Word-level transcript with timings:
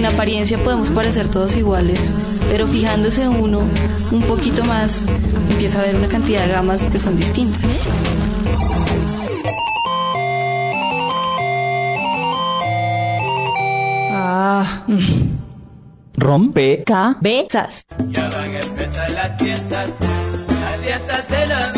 En 0.00 0.06
apariencia 0.06 0.56
podemos 0.56 0.88
parecer 0.88 1.28
todos 1.30 1.54
iguales, 1.58 2.40
pero 2.50 2.66
fijándose 2.66 3.28
uno 3.28 3.58
un 3.58 4.22
poquito 4.22 4.64
más, 4.64 5.04
empieza 5.50 5.78
a 5.78 5.84
ver 5.84 5.96
una 5.96 6.08
cantidad 6.08 6.46
de 6.46 6.52
gamas 6.52 6.80
que 6.84 6.98
son 6.98 7.18
distintas. 7.18 7.66
Ah. 14.10 14.86
Rompe. 16.14 16.82
cabezas. 16.82 17.84
Ya 18.08 18.30
van 18.30 18.54
a 18.54 18.58
empezar 18.58 19.10
las 19.10 19.36
fiestas, 19.36 19.90
las 19.90 20.80
fiestas 20.80 21.28
de 21.28 21.46
Navidad. 21.46 21.69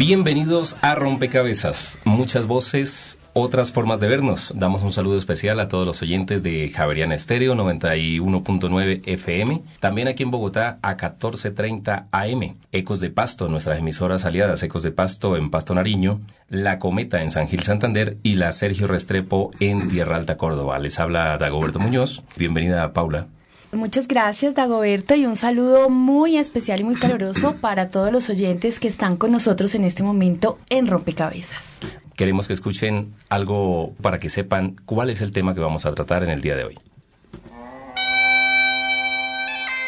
Bienvenidos 0.00 0.78
a 0.80 0.94
Rompecabezas. 0.94 1.98
Muchas 2.06 2.46
voces, 2.46 3.18
otras 3.34 3.70
formas 3.70 4.00
de 4.00 4.08
vernos. 4.08 4.50
Damos 4.56 4.82
un 4.82 4.92
saludo 4.92 5.18
especial 5.18 5.60
a 5.60 5.68
todos 5.68 5.86
los 5.86 6.00
oyentes 6.00 6.42
de 6.42 6.70
Javeriana 6.70 7.14
Estéreo 7.14 7.54
91.9 7.54 9.02
FM. 9.04 9.60
También 9.78 10.08
aquí 10.08 10.22
en 10.22 10.30
Bogotá 10.30 10.78
a 10.80 10.96
14.30 10.96 12.06
AM. 12.12 12.56
Ecos 12.72 13.00
de 13.00 13.10
Pasto, 13.10 13.48
nuestras 13.48 13.78
emisoras 13.78 14.24
aliadas 14.24 14.62
Ecos 14.62 14.82
de 14.82 14.90
Pasto 14.90 15.36
en 15.36 15.50
Pasto 15.50 15.74
Nariño, 15.74 16.22
La 16.48 16.78
Cometa 16.78 17.20
en 17.20 17.30
San 17.30 17.48
Gil 17.48 17.62
Santander 17.62 18.16
y 18.22 18.36
la 18.36 18.52
Sergio 18.52 18.86
Restrepo 18.86 19.50
en 19.60 19.90
Tierra 19.90 20.16
Alta 20.16 20.38
Córdoba. 20.38 20.78
Les 20.78 20.98
habla 20.98 21.36
Dagoberto 21.36 21.78
Muñoz. 21.78 22.22
Bienvenida 22.38 22.94
Paula. 22.94 23.26
Muchas 23.72 24.08
gracias, 24.08 24.56
Dagoberto, 24.56 25.14
y 25.14 25.26
un 25.26 25.36
saludo 25.36 25.88
muy 25.90 26.36
especial 26.38 26.80
y 26.80 26.84
muy 26.84 26.96
caluroso 26.96 27.56
para 27.60 27.90
todos 27.90 28.12
los 28.12 28.28
oyentes 28.28 28.80
que 28.80 28.88
están 28.88 29.16
con 29.16 29.30
nosotros 29.30 29.74
en 29.74 29.84
este 29.84 30.02
momento 30.02 30.58
en 30.68 30.88
Rompecabezas. 30.88 31.78
Queremos 32.16 32.48
que 32.48 32.52
escuchen 32.52 33.12
algo 33.28 33.94
para 34.02 34.18
que 34.18 34.28
sepan 34.28 34.76
cuál 34.84 35.08
es 35.08 35.20
el 35.20 35.30
tema 35.32 35.54
que 35.54 35.60
vamos 35.60 35.86
a 35.86 35.92
tratar 35.92 36.24
en 36.24 36.30
el 36.30 36.40
día 36.40 36.56
de 36.56 36.64
hoy. 36.64 36.78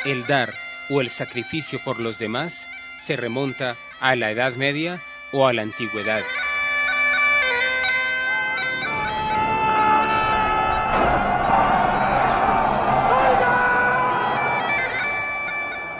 El 0.05 0.27
dar 0.27 0.55
o 0.88 1.00
el 1.00 1.10
sacrificio 1.10 1.80
por 1.84 1.98
los 1.98 2.19
demás 2.19 2.66
se 3.00 3.16
remonta 3.16 3.77
a 4.00 4.14
la 4.14 4.30
Edad 4.30 4.55
Media 4.55 5.00
o 5.33 5.47
a 5.47 5.53
la 5.53 5.62
Antigüedad. 5.62 6.22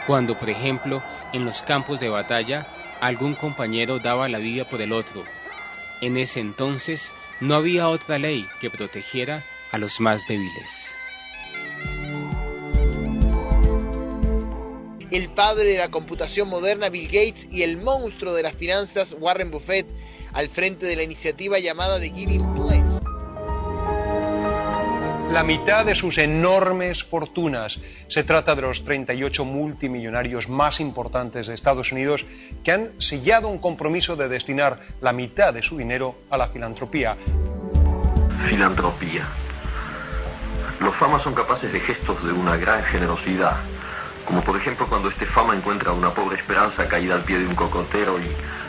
Cuando, 0.07 0.37
por 0.37 0.49
ejemplo, 0.49 1.01
en 1.31 1.45
los 1.45 1.61
campos 1.61 1.99
de 1.99 2.09
batalla, 2.09 2.67
algún 2.99 3.35
compañero 3.35 3.99
daba 3.99 4.29
la 4.29 4.37
vida 4.37 4.65
por 4.65 4.81
el 4.81 4.91
otro. 4.91 5.23
En 6.01 6.17
ese 6.17 6.39
entonces 6.39 7.11
no 7.39 7.55
había 7.55 7.89
otra 7.89 8.17
ley 8.17 8.47
que 8.59 8.69
protegiera 8.69 9.43
a 9.71 9.77
los 9.77 9.99
más 9.99 10.27
débiles. 10.27 10.95
el 15.15 15.29
padre 15.29 15.65
de 15.65 15.77
la 15.77 15.91
computación 15.91 16.47
moderna 16.47 16.89
Bill 16.89 17.05
Gates 17.05 17.47
y 17.51 17.61
el 17.61 17.77
monstruo 17.77 18.33
de 18.33 18.41
las 18.41 18.55
finanzas 18.55 19.15
Warren 19.19 19.51
Buffett 19.51 19.85
al 20.33 20.49
frente 20.49 20.87
de 20.87 20.95
la 20.95 21.03
iniciativa 21.03 21.59
llamada 21.59 21.99
The 21.99 22.09
Giving 22.09 22.53
Pledge. 22.55 22.92
La 25.33 25.43
mitad 25.43 25.83
de 25.83 25.95
sus 25.95 26.19
enormes 26.19 27.03
fortunas 27.03 27.79
se 28.07 28.23
trata 28.23 28.53
de 28.53 28.61
los 28.61 28.85
38 28.85 29.43
multimillonarios 29.43 30.47
más 30.47 30.79
importantes 30.79 31.47
de 31.47 31.55
Estados 31.55 31.91
Unidos 31.91 32.27
que 32.63 32.71
han 32.71 33.01
sellado 33.01 33.47
un 33.47 33.57
compromiso 33.57 34.15
de 34.15 34.29
destinar 34.29 34.79
la 35.01 35.11
mitad 35.11 35.51
de 35.51 35.63
su 35.63 35.75
dinero 35.75 36.13
a 36.29 36.37
la 36.37 36.49
filantropía. 36.49 37.17
Filantropía. 38.47 39.25
Los 40.79 40.95
famas 40.97 41.23
son 41.23 41.33
capaces 41.33 41.73
de 41.73 41.79
gestos 41.79 42.23
de 42.23 42.31
una 42.31 42.55
gran 42.55 42.83
generosidad, 42.83 43.55
como 44.25 44.41
por 44.41 44.55
ejemplo 44.55 44.87
cuando 44.87 45.09
este 45.09 45.25
fama 45.25 45.55
encuentra 45.55 45.91
a 45.91 45.93
una 45.93 46.11
pobre 46.11 46.37
esperanza 46.37 46.87
caída 46.87 47.15
al 47.15 47.23
pie 47.23 47.39
de 47.39 47.47
un 47.47 47.55
cocotero 47.55 48.19
y 48.19 48.27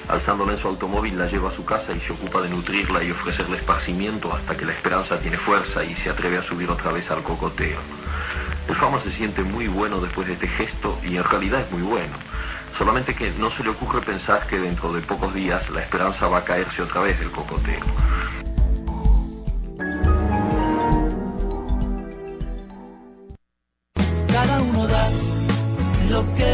alzándola 0.08 0.52
en 0.52 0.58
su 0.60 0.68
automóvil 0.68 1.18
la 1.18 1.26
lleva 1.26 1.50
a 1.50 1.56
su 1.56 1.64
casa 1.64 1.92
y 1.92 2.00
se 2.00 2.12
ocupa 2.12 2.40
de 2.42 2.50
nutrirla 2.50 3.02
y 3.02 3.10
ofrecerle 3.10 3.58
esparcimiento 3.58 4.34
hasta 4.34 4.56
que 4.56 4.64
la 4.64 4.72
esperanza 4.72 5.18
tiene 5.18 5.38
fuerza 5.38 5.84
y 5.84 5.94
se 5.96 6.10
atreve 6.10 6.38
a 6.38 6.42
subir 6.42 6.70
otra 6.70 6.92
vez 6.92 7.10
al 7.10 7.22
cocotero. 7.22 7.78
El 8.68 8.76
fama 8.76 9.00
se 9.02 9.12
siente 9.12 9.42
muy 9.42 9.68
bueno 9.68 10.00
después 10.00 10.26
de 10.26 10.34
este 10.34 10.48
gesto 10.48 10.98
y 11.04 11.16
en 11.16 11.24
realidad 11.24 11.60
es 11.60 11.70
muy 11.70 11.82
bueno. 11.82 12.14
Solamente 12.78 13.14
que 13.14 13.30
no 13.32 13.50
se 13.50 13.62
le 13.62 13.70
ocurre 13.70 14.00
pensar 14.00 14.46
que 14.46 14.58
dentro 14.58 14.92
de 14.92 15.00
pocos 15.02 15.32
días 15.32 15.68
la 15.70 15.82
esperanza 15.82 16.26
va 16.28 16.38
a 16.38 16.44
caerse 16.44 16.82
otra 16.82 17.02
vez 17.02 17.18
del 17.20 17.30
cocotero. 17.30 17.86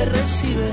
Recibe. 0.05 0.73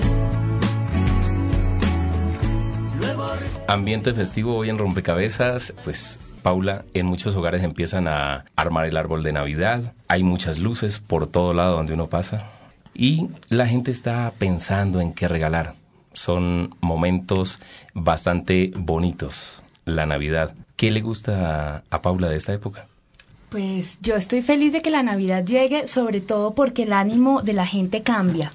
Ambiente 3.67 4.13
festivo 4.13 4.55
hoy 4.55 4.69
en 4.69 4.77
Rompecabezas, 4.77 5.73
pues 5.83 6.19
Paula, 6.41 6.85
en 6.93 7.05
muchos 7.05 7.35
hogares 7.35 7.63
empiezan 7.63 8.07
a 8.07 8.45
armar 8.55 8.85
el 8.85 8.95
árbol 8.95 9.23
de 9.23 9.33
Navidad, 9.33 9.93
hay 10.07 10.23
muchas 10.23 10.59
luces 10.59 10.99
por 10.99 11.27
todo 11.27 11.53
lado 11.53 11.75
donde 11.75 11.93
uno 11.93 12.07
pasa 12.07 12.49
y 12.93 13.29
la 13.49 13.67
gente 13.67 13.91
está 13.91 14.33
pensando 14.37 15.01
en 15.01 15.13
qué 15.13 15.27
regalar. 15.27 15.75
Son 16.13 16.75
momentos 16.79 17.59
bastante 17.93 18.71
bonitos, 18.75 19.61
la 19.85 20.05
Navidad. 20.05 20.55
¿Qué 20.75 20.89
le 20.89 21.01
gusta 21.01 21.83
a 21.89 22.01
Paula 22.01 22.29
de 22.29 22.37
esta 22.37 22.53
época? 22.53 22.87
Pues 23.49 23.99
yo 24.01 24.15
estoy 24.15 24.41
feliz 24.41 24.73
de 24.73 24.81
que 24.81 24.89
la 24.89 25.03
Navidad 25.03 25.45
llegue, 25.45 25.87
sobre 25.87 26.21
todo 26.21 26.55
porque 26.55 26.83
el 26.83 26.93
ánimo 26.93 27.41
de 27.43 27.53
la 27.53 27.67
gente 27.67 28.01
cambia. 28.01 28.51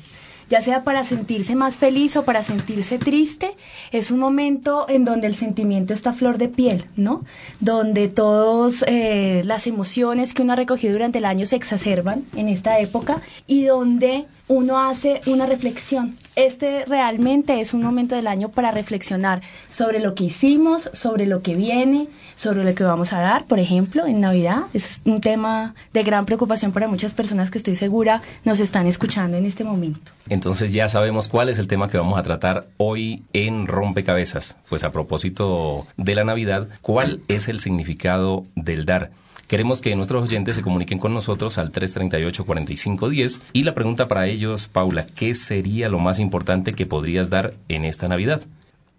Ya 0.52 0.60
sea 0.60 0.84
para 0.84 1.02
sentirse 1.02 1.54
más 1.54 1.78
feliz 1.78 2.14
o 2.14 2.26
para 2.26 2.42
sentirse 2.42 2.98
triste, 2.98 3.52
es 3.90 4.10
un 4.10 4.18
momento 4.18 4.84
en 4.86 5.06
donde 5.06 5.26
el 5.26 5.34
sentimiento 5.34 5.94
está 5.94 6.12
flor 6.12 6.36
de 6.36 6.48
piel, 6.48 6.84
¿no? 6.94 7.24
Donde 7.60 8.08
todas 8.08 8.84
las 8.86 9.66
emociones 9.66 10.34
que 10.34 10.42
uno 10.42 10.52
ha 10.52 10.56
recogido 10.56 10.92
durante 10.92 11.20
el 11.20 11.24
año 11.24 11.46
se 11.46 11.56
exacerban 11.56 12.26
en 12.36 12.48
esta 12.48 12.78
época 12.80 13.22
y 13.46 13.64
donde 13.64 14.26
uno 14.52 14.78
hace 14.78 15.22
una 15.26 15.46
reflexión. 15.46 16.18
Este 16.36 16.84
realmente 16.84 17.60
es 17.60 17.72
un 17.72 17.82
momento 17.82 18.14
del 18.14 18.26
año 18.26 18.50
para 18.50 18.70
reflexionar 18.70 19.40
sobre 19.70 19.98
lo 19.98 20.14
que 20.14 20.24
hicimos, 20.24 20.90
sobre 20.92 21.26
lo 21.26 21.42
que 21.42 21.54
viene, 21.54 22.08
sobre 22.36 22.62
lo 22.62 22.74
que 22.74 22.84
vamos 22.84 23.14
a 23.14 23.20
dar, 23.20 23.46
por 23.46 23.58
ejemplo, 23.58 24.06
en 24.06 24.20
Navidad. 24.20 24.64
Es 24.74 25.00
un 25.06 25.20
tema 25.20 25.74
de 25.94 26.02
gran 26.02 26.26
preocupación 26.26 26.72
para 26.72 26.86
muchas 26.86 27.14
personas 27.14 27.50
que 27.50 27.58
estoy 27.58 27.76
segura 27.76 28.20
nos 28.44 28.60
están 28.60 28.86
escuchando 28.86 29.38
en 29.38 29.46
este 29.46 29.64
momento. 29.64 30.12
Entonces 30.28 30.72
ya 30.72 30.86
sabemos 30.88 31.28
cuál 31.28 31.48
es 31.48 31.58
el 31.58 31.66
tema 31.66 31.88
que 31.88 31.96
vamos 31.96 32.18
a 32.18 32.22
tratar 32.22 32.66
hoy 32.76 33.24
en 33.32 33.66
Rompecabezas. 33.66 34.56
Pues 34.68 34.84
a 34.84 34.92
propósito 34.92 35.86
de 35.96 36.14
la 36.14 36.24
Navidad, 36.24 36.68
¿cuál 36.82 37.22
es 37.28 37.48
el 37.48 37.58
significado 37.58 38.44
del 38.54 38.84
dar? 38.84 39.12
Queremos 39.46 39.80
que 39.80 39.94
nuestros 39.96 40.22
oyentes 40.22 40.56
se 40.56 40.62
comuniquen 40.62 40.98
con 40.98 41.12
nosotros 41.12 41.58
al 41.58 41.72
338-4510 41.72 43.40
y 43.52 43.64
la 43.64 43.74
pregunta 43.74 44.08
para 44.08 44.26
ellos, 44.26 44.68
Paula, 44.68 45.06
¿qué 45.06 45.34
sería 45.34 45.88
lo 45.88 45.98
más 45.98 46.18
importante 46.18 46.72
que 46.72 46.86
podrías 46.86 47.30
dar 47.30 47.54
en 47.68 47.84
esta 47.84 48.08
Navidad? 48.08 48.42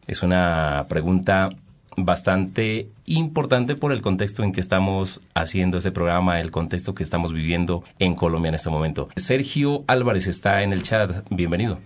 Es 0.08 0.22
una 0.22 0.86
pregunta 0.90 1.50
bastante 1.96 2.88
importante 3.06 3.76
por 3.76 3.92
el 3.92 4.02
contexto 4.02 4.44
en 4.44 4.52
que 4.52 4.62
estamos 4.62 5.22
haciendo 5.34 5.78
este 5.78 5.92
programa, 5.92 6.40
el 6.40 6.52
contexto 6.52 6.94
que 6.94 7.04
estamos 7.04 7.34
viviendo 7.34 7.84
en 8.00 8.16
Colombia 8.16 8.50
en 8.50 8.56
este 8.56 8.70
momento. 8.70 9.10
Sergio 9.16 9.84
Álvarez 9.88 10.28
está 10.28 10.64
en 10.64 10.74
el 10.74 10.84
chat, 10.84 11.26
bienvenido. 11.30 11.80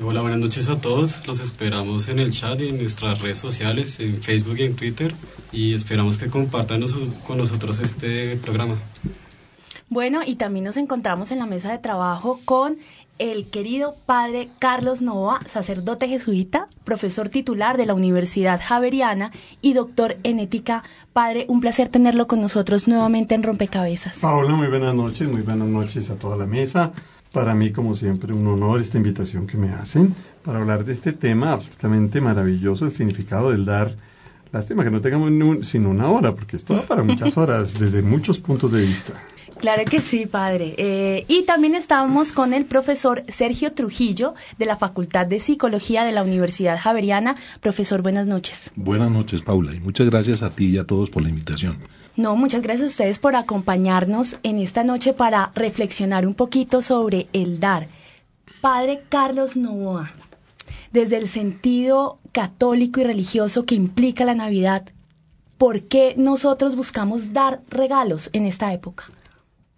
Hola, 0.00 0.22
buenas 0.22 0.40
noches 0.40 0.68
a 0.70 0.80
todos. 0.80 1.26
Los 1.26 1.40
esperamos 1.40 2.08
en 2.08 2.18
el 2.18 2.30
chat 2.30 2.60
y 2.60 2.68
en 2.68 2.78
nuestras 2.78 3.20
redes 3.20 3.38
sociales, 3.38 4.00
en 4.00 4.22
Facebook 4.22 4.56
y 4.58 4.62
en 4.62 4.74
Twitter. 4.74 5.14
Y 5.52 5.74
esperamos 5.74 6.16
que 6.16 6.28
compartan 6.28 6.82
con 7.26 7.38
nosotros 7.38 7.78
este 7.80 8.36
programa. 8.36 8.76
Bueno, 9.90 10.22
y 10.26 10.36
también 10.36 10.64
nos 10.64 10.78
encontramos 10.78 11.30
en 11.30 11.38
la 11.38 11.46
mesa 11.46 11.70
de 11.70 11.78
trabajo 11.78 12.40
con 12.46 12.78
el 13.18 13.48
querido 13.50 13.94
padre 14.06 14.48
Carlos 14.58 15.02
Novoa, 15.02 15.40
sacerdote 15.46 16.08
jesuita, 16.08 16.68
profesor 16.84 17.28
titular 17.28 17.76
de 17.76 17.84
la 17.84 17.94
Universidad 17.94 18.60
Javeriana 18.64 19.30
y 19.60 19.74
doctor 19.74 20.16
en 20.22 20.38
ética. 20.38 20.82
Padre, 21.12 21.44
un 21.48 21.60
placer 21.60 21.88
tenerlo 21.88 22.26
con 22.26 22.40
nosotros 22.40 22.88
nuevamente 22.88 23.34
en 23.34 23.42
Rompecabezas. 23.42 24.20
Paola, 24.20 24.54
muy 24.54 24.68
buenas 24.68 24.94
noches, 24.94 25.28
muy 25.28 25.42
buenas 25.42 25.68
noches 25.68 26.08
a 26.08 26.18
toda 26.18 26.38
la 26.38 26.46
mesa. 26.46 26.92
Para 27.32 27.54
mí, 27.54 27.72
como 27.72 27.94
siempre, 27.94 28.34
un 28.34 28.46
honor 28.46 28.80
esta 28.80 28.98
invitación 28.98 29.46
que 29.46 29.56
me 29.56 29.70
hacen 29.70 30.14
para 30.44 30.58
hablar 30.60 30.84
de 30.84 30.92
este 30.92 31.12
tema 31.12 31.52
absolutamente 31.52 32.20
maravilloso, 32.20 32.84
el 32.84 32.92
significado 32.92 33.50
del 33.50 33.64
dar. 33.64 33.96
Lástima 34.52 34.84
que 34.84 34.90
no 34.90 35.00
tengamos 35.00 35.30
ni 35.30 35.42
un- 35.42 35.62
sino 35.64 35.88
una 35.88 36.08
hora, 36.10 36.34
porque 36.34 36.56
esto 36.56 36.74
da 36.74 36.82
para 36.82 37.02
muchas 37.02 37.36
horas, 37.38 37.78
desde 37.78 38.02
muchos 38.02 38.38
puntos 38.38 38.70
de 38.70 38.82
vista. 38.82 39.14
Claro 39.62 39.84
que 39.84 40.00
sí, 40.00 40.26
padre. 40.26 40.74
Eh, 40.76 41.24
y 41.28 41.44
también 41.44 41.76
estábamos 41.76 42.32
con 42.32 42.52
el 42.52 42.64
profesor 42.64 43.22
Sergio 43.28 43.70
Trujillo 43.70 44.34
de 44.58 44.66
la 44.66 44.74
Facultad 44.76 45.24
de 45.24 45.38
Psicología 45.38 46.02
de 46.02 46.10
la 46.10 46.24
Universidad 46.24 46.76
Javeriana. 46.76 47.36
Profesor, 47.60 48.02
buenas 48.02 48.26
noches. 48.26 48.72
Buenas 48.74 49.12
noches, 49.12 49.42
Paula, 49.42 49.72
y 49.72 49.78
muchas 49.78 50.10
gracias 50.10 50.42
a 50.42 50.50
ti 50.50 50.70
y 50.70 50.78
a 50.78 50.84
todos 50.84 51.10
por 51.10 51.22
la 51.22 51.28
invitación. 51.28 51.78
No, 52.16 52.34
muchas 52.34 52.60
gracias 52.60 52.86
a 52.86 52.90
ustedes 52.90 53.20
por 53.20 53.36
acompañarnos 53.36 54.36
en 54.42 54.58
esta 54.58 54.82
noche 54.82 55.12
para 55.12 55.52
reflexionar 55.54 56.26
un 56.26 56.34
poquito 56.34 56.82
sobre 56.82 57.28
el 57.32 57.60
dar. 57.60 57.86
Padre 58.60 59.04
Carlos 59.08 59.56
Novoa, 59.56 60.10
desde 60.90 61.18
el 61.18 61.28
sentido 61.28 62.18
católico 62.32 62.98
y 62.98 63.04
religioso 63.04 63.64
que 63.64 63.76
implica 63.76 64.24
la 64.24 64.34
Navidad, 64.34 64.86
¿por 65.56 65.82
qué 65.82 66.16
nosotros 66.18 66.74
buscamos 66.74 67.32
dar 67.32 67.60
regalos 67.70 68.28
en 68.32 68.44
esta 68.46 68.72
época? 68.72 69.04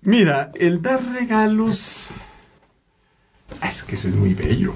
Mira, 0.04 0.52
el 0.54 0.82
dar 0.82 1.02
regalos... 1.12 2.10
Es 3.62 3.82
que 3.82 3.94
eso 3.94 4.08
es 4.08 4.14
muy 4.14 4.34
bello. 4.34 4.74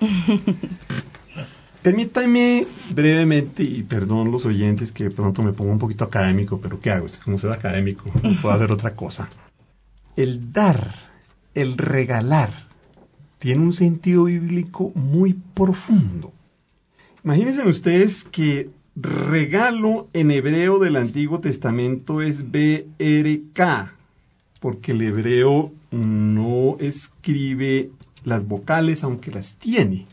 Permítame 1.82 2.66
brevemente, 2.90 3.62
y 3.62 3.82
perdón 3.82 4.30
los 4.30 4.46
oyentes 4.46 4.92
que 4.92 5.04
de 5.04 5.10
pronto 5.10 5.42
me 5.42 5.52
pongo 5.52 5.72
un 5.72 5.78
poquito 5.78 6.04
académico, 6.04 6.60
pero 6.60 6.80
¿qué 6.80 6.90
hago? 6.90 7.06
Es 7.06 7.18
que 7.18 7.24
como 7.24 7.38
soy 7.38 7.52
académico, 7.52 8.10
no 8.22 8.40
puedo 8.40 8.50
hacer 8.54 8.72
otra 8.72 8.94
cosa. 8.94 9.28
El 10.16 10.52
dar, 10.52 10.94
el 11.54 11.76
regalar, 11.76 12.68
tiene 13.38 13.62
un 13.62 13.72
sentido 13.72 14.24
bíblico 14.24 14.92
muy 14.94 15.34
profundo. 15.34 16.32
Imagínense 17.24 17.66
ustedes 17.66 18.24
que 18.24 18.70
regalo 18.96 20.08
en 20.12 20.30
hebreo 20.30 20.78
del 20.78 20.96
Antiguo 20.96 21.40
Testamento 21.40 22.20
es 22.22 22.50
BRK, 22.50 23.94
porque 24.60 24.92
el 24.92 25.02
hebreo 25.02 25.72
no 25.90 26.76
escribe 26.78 27.90
las 28.24 28.46
vocales 28.46 29.02
aunque 29.02 29.30
las 29.30 29.56
tiene 29.56 30.06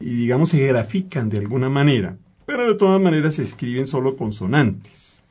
y 0.00 0.10
digamos 0.10 0.50
se 0.50 0.66
grafican 0.66 1.28
de 1.28 1.38
alguna 1.38 1.68
manera, 1.68 2.16
pero 2.44 2.66
de 2.66 2.74
todas 2.74 3.00
maneras 3.00 3.36
se 3.36 3.42
escriben 3.42 3.86
solo 3.86 4.16
consonantes. 4.16 5.22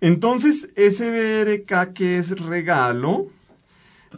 Entonces, 0.00 0.68
ese 0.76 1.10
BRK 1.10 1.92
que 1.92 2.18
es 2.18 2.38
regalo, 2.38 3.28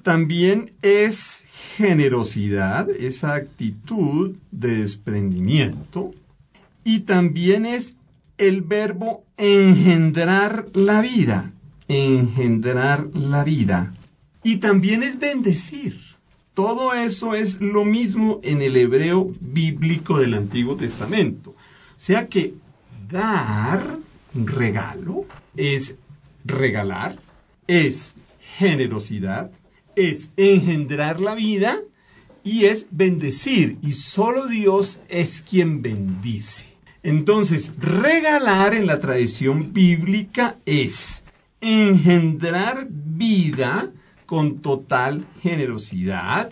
también 0.03 0.73
es 0.83 1.45
generosidad, 1.77 2.89
esa 2.91 3.35
actitud 3.35 4.37
de 4.51 4.77
desprendimiento, 4.77 6.11
y 6.85 7.01
también 7.01 7.67
es 7.67 7.95
el 8.39 8.63
verbo 8.63 9.25
engendrar 9.37 10.67
la 10.75 11.01
vida, 11.03 11.53
engendrar 11.91 13.09
la 13.15 13.43
vida, 13.43 13.93
y 14.45 14.59
también 14.59 15.03
es 15.03 15.19
bendecir. 15.19 16.01
Todo 16.55 16.95
eso 16.95 17.35
es 17.35 17.61
lo 17.61 17.85
mismo 17.85 18.41
en 18.45 18.63
el 18.63 18.77
hebreo 18.77 19.35
bíblico 19.41 20.19
del 20.19 20.35
Antiguo 20.35 20.77
Testamento. 20.77 21.51
O 21.51 21.55
sea 21.97 22.29
que 22.29 22.55
dar 23.11 23.99
regalo 24.35 25.27
es 25.57 25.97
regalar, 26.45 27.19
es 27.67 28.15
generosidad, 28.57 29.51
es 29.97 30.31
engendrar 30.37 31.21
la 31.21 31.35
vida 31.35 31.79
y 32.45 32.67
es 32.67 32.87
bendecir. 32.91 33.79
Y 33.83 33.93
solo 33.93 34.47
Dios 34.47 35.01
es 35.09 35.43
quien 35.43 35.83
bendice. 35.83 36.67
Entonces, 37.03 37.73
regalar 37.79 38.75
en 38.75 38.87
la 38.87 39.01
tradición 39.01 39.73
bíblica 39.73 40.57
es 40.67 41.25
engendrar 41.61 42.87
vida 42.91 43.91
con 44.27 44.61
total 44.61 45.27
generosidad, 45.43 46.51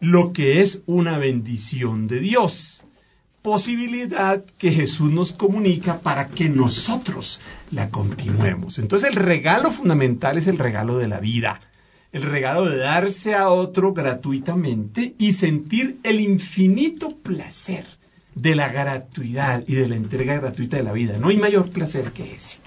lo 0.00 0.32
que 0.32 0.60
es 0.60 0.82
una 0.86 1.18
bendición 1.18 2.08
de 2.08 2.20
Dios. 2.20 2.84
Posibilidad 3.42 4.44
que 4.58 4.72
Jesús 4.72 5.10
nos 5.10 5.32
comunica 5.32 6.00
para 6.00 6.28
que 6.28 6.48
nosotros 6.48 7.40
la 7.70 7.90
continuemos. 7.90 8.78
Entonces 8.78 9.10
el 9.10 9.16
regalo 9.16 9.70
fundamental 9.70 10.38
es 10.38 10.46
el 10.46 10.58
regalo 10.58 10.98
de 10.98 11.08
la 11.08 11.18
vida, 11.18 11.60
el 12.12 12.22
regalo 12.22 12.66
de 12.66 12.76
darse 12.76 13.34
a 13.34 13.48
otro 13.48 13.94
gratuitamente 13.94 15.14
y 15.18 15.32
sentir 15.32 15.98
el 16.02 16.20
infinito 16.20 17.16
placer 17.16 17.84
de 18.34 18.54
la 18.54 18.68
gratuidad 18.68 19.64
y 19.66 19.74
de 19.74 19.88
la 19.88 19.96
entrega 19.96 20.34
gratuita 20.34 20.76
de 20.76 20.82
la 20.82 20.92
vida. 20.92 21.18
No 21.18 21.28
hay 21.28 21.36
mayor 21.36 21.70
placer 21.70 22.12
que 22.12 22.34
ese. 22.34 22.58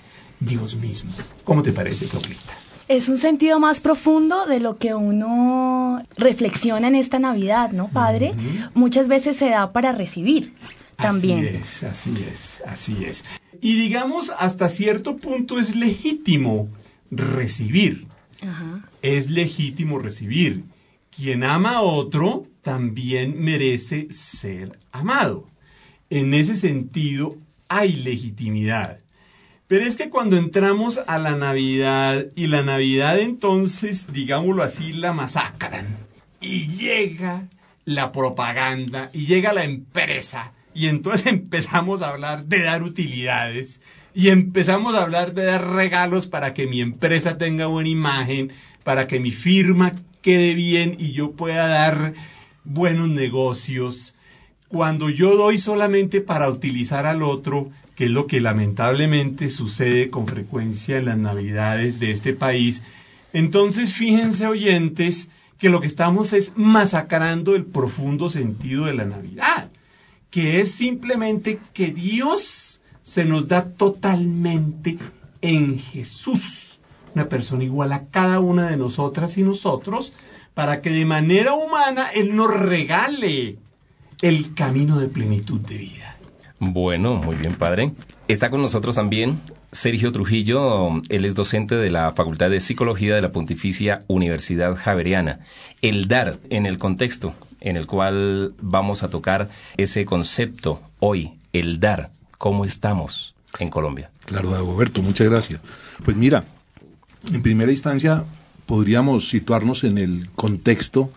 Dios 0.46 0.76
mismo. 0.76 1.12
¿Cómo 1.44 1.64
te 1.64 1.72
parece, 1.72 2.08
Paulita? 2.08 2.54
Es 2.88 3.10
un 3.10 3.18
sentido 3.18 3.60
más 3.60 3.80
profundo 3.80 4.46
de 4.46 4.60
lo 4.60 4.78
que 4.78 4.94
uno 4.94 6.04
reflexiona 6.18 6.88
en 6.88 6.96
esta 6.96 7.18
Navidad, 7.18 7.72
¿no, 7.72 7.90
padre? 7.90 8.36
Muchas 8.76 9.08
veces 9.08 9.38
se 9.38 9.50
da 9.50 9.72
para 9.72 9.92
recibir 9.92 10.54
también. 10.96 11.40
Así 11.40 11.56
es, 11.58 11.84
así 11.84 12.14
es, 12.32 12.64
así 12.68 13.06
es. 13.06 13.26
Y 13.60 13.76
digamos, 13.76 14.32
hasta 14.38 14.70
cierto 14.70 15.18
punto 15.18 15.60
es 15.60 15.76
legítimo 15.76 16.70
recibir. 17.10 18.08
Ajá. 18.44 18.88
Es 19.02 19.32
legítimo 19.32 19.98
recibir. 19.98 20.64
Quien 21.16 21.44
ama 21.44 21.78
a 21.78 21.82
otro 21.82 22.46
también 22.62 23.42
merece 23.44 24.08
ser 24.12 24.78
amado. 24.92 25.48
En 26.10 26.34
ese 26.34 26.56
sentido, 26.56 27.36
hay 27.68 27.94
legitimidad. 27.94 29.00
Pero 29.68 29.86
es 29.86 29.96
que 29.96 30.12
cuando 30.12 30.38
entramos 30.38 31.02
a 31.08 31.18
la 31.18 31.36
Navidad 31.36 32.28
y 32.36 32.48
la 32.48 32.62
Navidad 32.62 33.20
entonces, 33.20 34.14
digámoslo 34.14 34.62
así, 34.62 34.94
la 34.94 35.12
masacran. 35.12 35.98
Y 36.40 36.68
llega 36.68 37.48
la 37.84 38.12
propaganda 38.12 39.10
y 39.12 39.26
llega 39.26 39.54
la 39.54 39.64
empresa 39.64 40.54
y 40.76 40.88
entonces 40.88 41.26
empezamos 41.34 42.04
a 42.04 42.10
hablar 42.10 42.46
de 42.46 42.62
dar 42.62 42.84
utilidades 42.84 43.82
y 44.14 44.30
empezamos 44.30 44.96
a 44.96 45.02
hablar 45.02 45.34
de 45.34 45.46
dar 45.46 45.74
regalos 45.74 46.28
para 46.28 46.54
que 46.54 46.68
mi 46.68 46.82
empresa 46.82 47.38
tenga 47.38 47.66
buena 47.66 47.90
imagen, 47.90 48.52
para 48.84 49.08
que 49.08 49.20
mi 49.20 49.32
firma 49.32 49.94
quede 50.22 50.54
bien 50.54 50.96
y 51.00 51.12
yo 51.12 51.32
pueda 51.32 51.68
dar 51.68 52.14
buenos 52.64 53.10
negocios. 53.10 54.16
Cuando 54.68 55.10
yo 55.10 55.36
doy 55.36 55.58
solamente 55.58 56.22
para 56.22 56.50
utilizar 56.50 57.06
al 57.06 57.24
otro, 57.24 57.72
que 57.96 58.06
es 58.06 58.12
lo 58.12 58.28
que 58.28 58.42
lamentablemente 58.42 59.50
sucede 59.50 60.10
con 60.10 60.28
frecuencia 60.28 60.98
en 60.98 61.06
las 61.06 61.18
navidades 61.18 62.00
de 62.00 62.12
este 62.12 62.34
país, 62.34 62.84
entonces 63.34 63.94
fíjense 63.94 64.48
oyentes 64.48 65.30
que 65.58 65.70
lo 65.70 65.82
que 65.82 65.88
estamos 65.88 66.34
es 66.34 66.54
masacrando 66.56 67.56
el 67.56 67.66
profundo 67.66 68.30
sentido 68.30 68.86
de 68.86 68.94
la 68.94 69.06
Navidad, 69.06 69.70
que 70.30 70.60
es 70.60 70.72
simplemente 70.72 71.60
que 71.74 71.92
Dios 71.92 72.82
se 73.02 73.26
nos 73.26 73.48
da 73.48 73.64
totalmente 73.64 74.98
en 75.42 75.80
Jesús, 75.80 76.80
una 77.14 77.30
persona 77.30 77.64
igual 77.64 77.94
a 77.94 78.08
cada 78.08 78.40
una 78.40 78.70
de 78.70 78.78
nosotras 78.78 79.38
y 79.38 79.44
nosotros, 79.44 80.14
para 80.54 80.82
que 80.82 80.90
de 80.90 81.06
manera 81.06 81.54
humana 81.54 82.08
Él 82.14 82.36
nos 82.36 82.52
regale 82.52 83.58
el 84.22 84.54
camino 84.54 85.00
de 85.00 85.08
plenitud 85.08 85.62
de 85.62 85.78
vida. 85.78 86.15
Bueno, 86.60 87.16
muy 87.16 87.36
bien, 87.36 87.56
padre. 87.56 87.94
Está 88.28 88.50
con 88.50 88.62
nosotros 88.62 88.96
también 88.96 89.42
Sergio 89.72 90.12
Trujillo, 90.12 91.02
él 91.10 91.26
es 91.26 91.36
docente 91.36 91.76
de 91.76 91.92
la 91.92 92.12
Facultad 92.14 92.50
de 92.50 92.62
Psicología 92.62 93.14
de 93.14 93.22
la 93.22 93.32
Pontificia 93.32 94.00
Universidad 94.08 94.76
Javeriana. 94.76 95.40
El 95.82 96.08
dar 96.08 96.38
en 96.50 96.66
el 96.66 96.78
contexto 96.78 97.34
en 97.60 97.76
el 97.76 97.88
cual 97.88 98.54
vamos 98.62 99.04
a 99.04 99.10
tocar 99.10 99.50
ese 99.76 100.06
concepto 100.06 100.82
hoy, 101.00 101.34
el 101.52 101.80
dar, 101.80 102.12
¿cómo 102.38 102.64
estamos 102.64 103.36
en 103.60 103.70
Colombia? 103.70 104.12
Claro, 104.26 104.52
Dagoberto, 104.52 105.02
muchas 105.02 105.28
gracias. 105.28 105.60
Pues 106.04 106.16
mira, 106.16 106.46
en 107.34 107.42
primera 107.42 107.72
instancia 107.72 108.24
podríamos 108.66 109.28
situarnos 109.28 109.84
en 109.84 109.98
el 109.98 110.30
contexto 110.36 111.12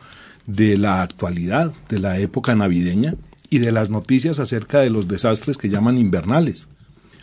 de 0.46 0.78
la 0.78 1.02
actualidad, 1.02 1.72
de 1.88 2.00
la 2.00 2.18
época 2.18 2.54
navideña 2.54 3.14
y 3.50 3.58
de 3.58 3.72
las 3.72 3.90
noticias 3.90 4.38
acerca 4.38 4.80
de 4.80 4.90
los 4.90 5.08
desastres 5.08 5.56
que 5.56 5.68
llaman 5.68 5.98
invernales. 5.98 6.68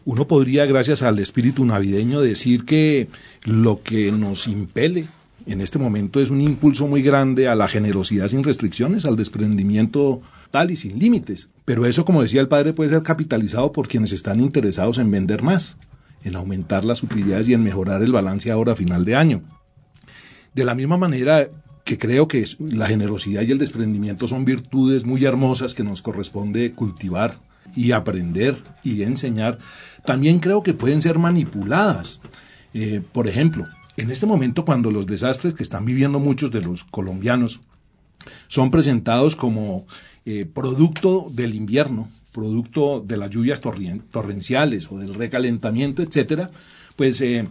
Uno 0.06 0.28
podría, 0.28 0.66
gracias 0.66 1.02
al 1.02 1.20
espíritu 1.20 1.66
navideño, 1.66 2.22
decir 2.22 2.66
que 2.66 3.08
lo 3.44 3.82
que 3.82 4.12
nos 4.12 4.48
impele 4.48 5.08
en 5.48 5.62
este 5.62 5.80
momento 5.80 6.20
es 6.20 6.30
un 6.30 6.42
impulso 6.42 6.88
muy 6.88 7.02
grande 7.02 7.48
a 7.48 7.56
la 7.56 7.68
generosidad 7.68 8.28
sin 8.28 8.44
restricciones, 8.44 9.06
al 9.06 9.16
desprendimiento 9.16 10.22
tal 10.52 10.72
y 10.72 10.76
sin 10.76 11.00
límites. 11.00 11.50
Pero 11.66 11.86
eso, 11.86 12.06
como 12.06 12.22
decía 12.22 12.42
el 12.42 12.48
padre, 12.48 12.74
puede 12.74 12.92
ser 12.92 13.04
capitalizado 13.04 13.72
por 13.72 13.88
quienes 13.88 14.12
están 14.12 14.40
interesados 14.40 14.98
en 14.98 15.12
vender 15.12 15.44
más, 15.44 15.78
en 16.24 16.36
aumentar 16.36 16.86
las 16.86 17.04
utilidades 17.04 17.50
y 17.50 17.54
en 17.54 17.64
mejorar 17.64 18.02
el 18.02 18.12
balance 18.12 18.52
ahora 18.52 18.74
a 18.74 18.76
final 18.76 19.06
de 19.06 19.16
año. 19.16 19.42
De 20.54 20.66
la 20.66 20.74
misma 20.74 20.98
manera 20.98 21.50
que 21.86 22.00
creo 22.00 22.28
que 22.28 22.44
la 22.60 22.88
generosidad 22.88 23.44
y 23.44 23.52
el 23.52 23.60
desprendimiento 23.60 24.28
son 24.28 24.44
virtudes 24.44 25.06
muy 25.06 25.24
hermosas 25.24 25.76
que 25.76 25.84
nos 25.84 26.02
corresponde 26.02 26.72
cultivar 26.72 27.38
y 27.76 27.92
aprender 27.92 28.58
y 28.84 29.04
enseñar, 29.04 29.60
también 30.04 30.40
creo 30.40 30.64
que 30.64 30.74
pueden 30.74 31.02
ser 31.02 31.20
manipuladas. 31.20 32.20
Eh, 32.74 33.02
por 33.14 33.28
ejemplo, 33.28 33.68
en 33.98 34.10
este 34.10 34.26
momento 34.26 34.66
cuando 34.66 34.92
los 34.92 35.06
desastres 35.06 35.54
que 35.54 35.62
están 35.62 35.86
viviendo 35.86 36.20
muchos 36.20 36.52
de 36.52 36.62
los 36.62 36.84
colombianos 36.84 37.62
son 38.48 38.72
presentados 38.72 39.36
como 39.36 39.86
eh, 40.26 40.46
producto 40.52 41.28
del 41.32 41.54
invierno, 41.54 42.10
producto 42.32 43.00
de 43.06 43.18
las 43.18 43.30
lluvias 43.30 43.62
torrenciales 43.62 44.92
o 44.92 44.98
del 44.98 45.14
recalentamiento, 45.14 46.02
etcétera, 46.02 46.50
pues 46.96 47.22
eh, 47.22 47.48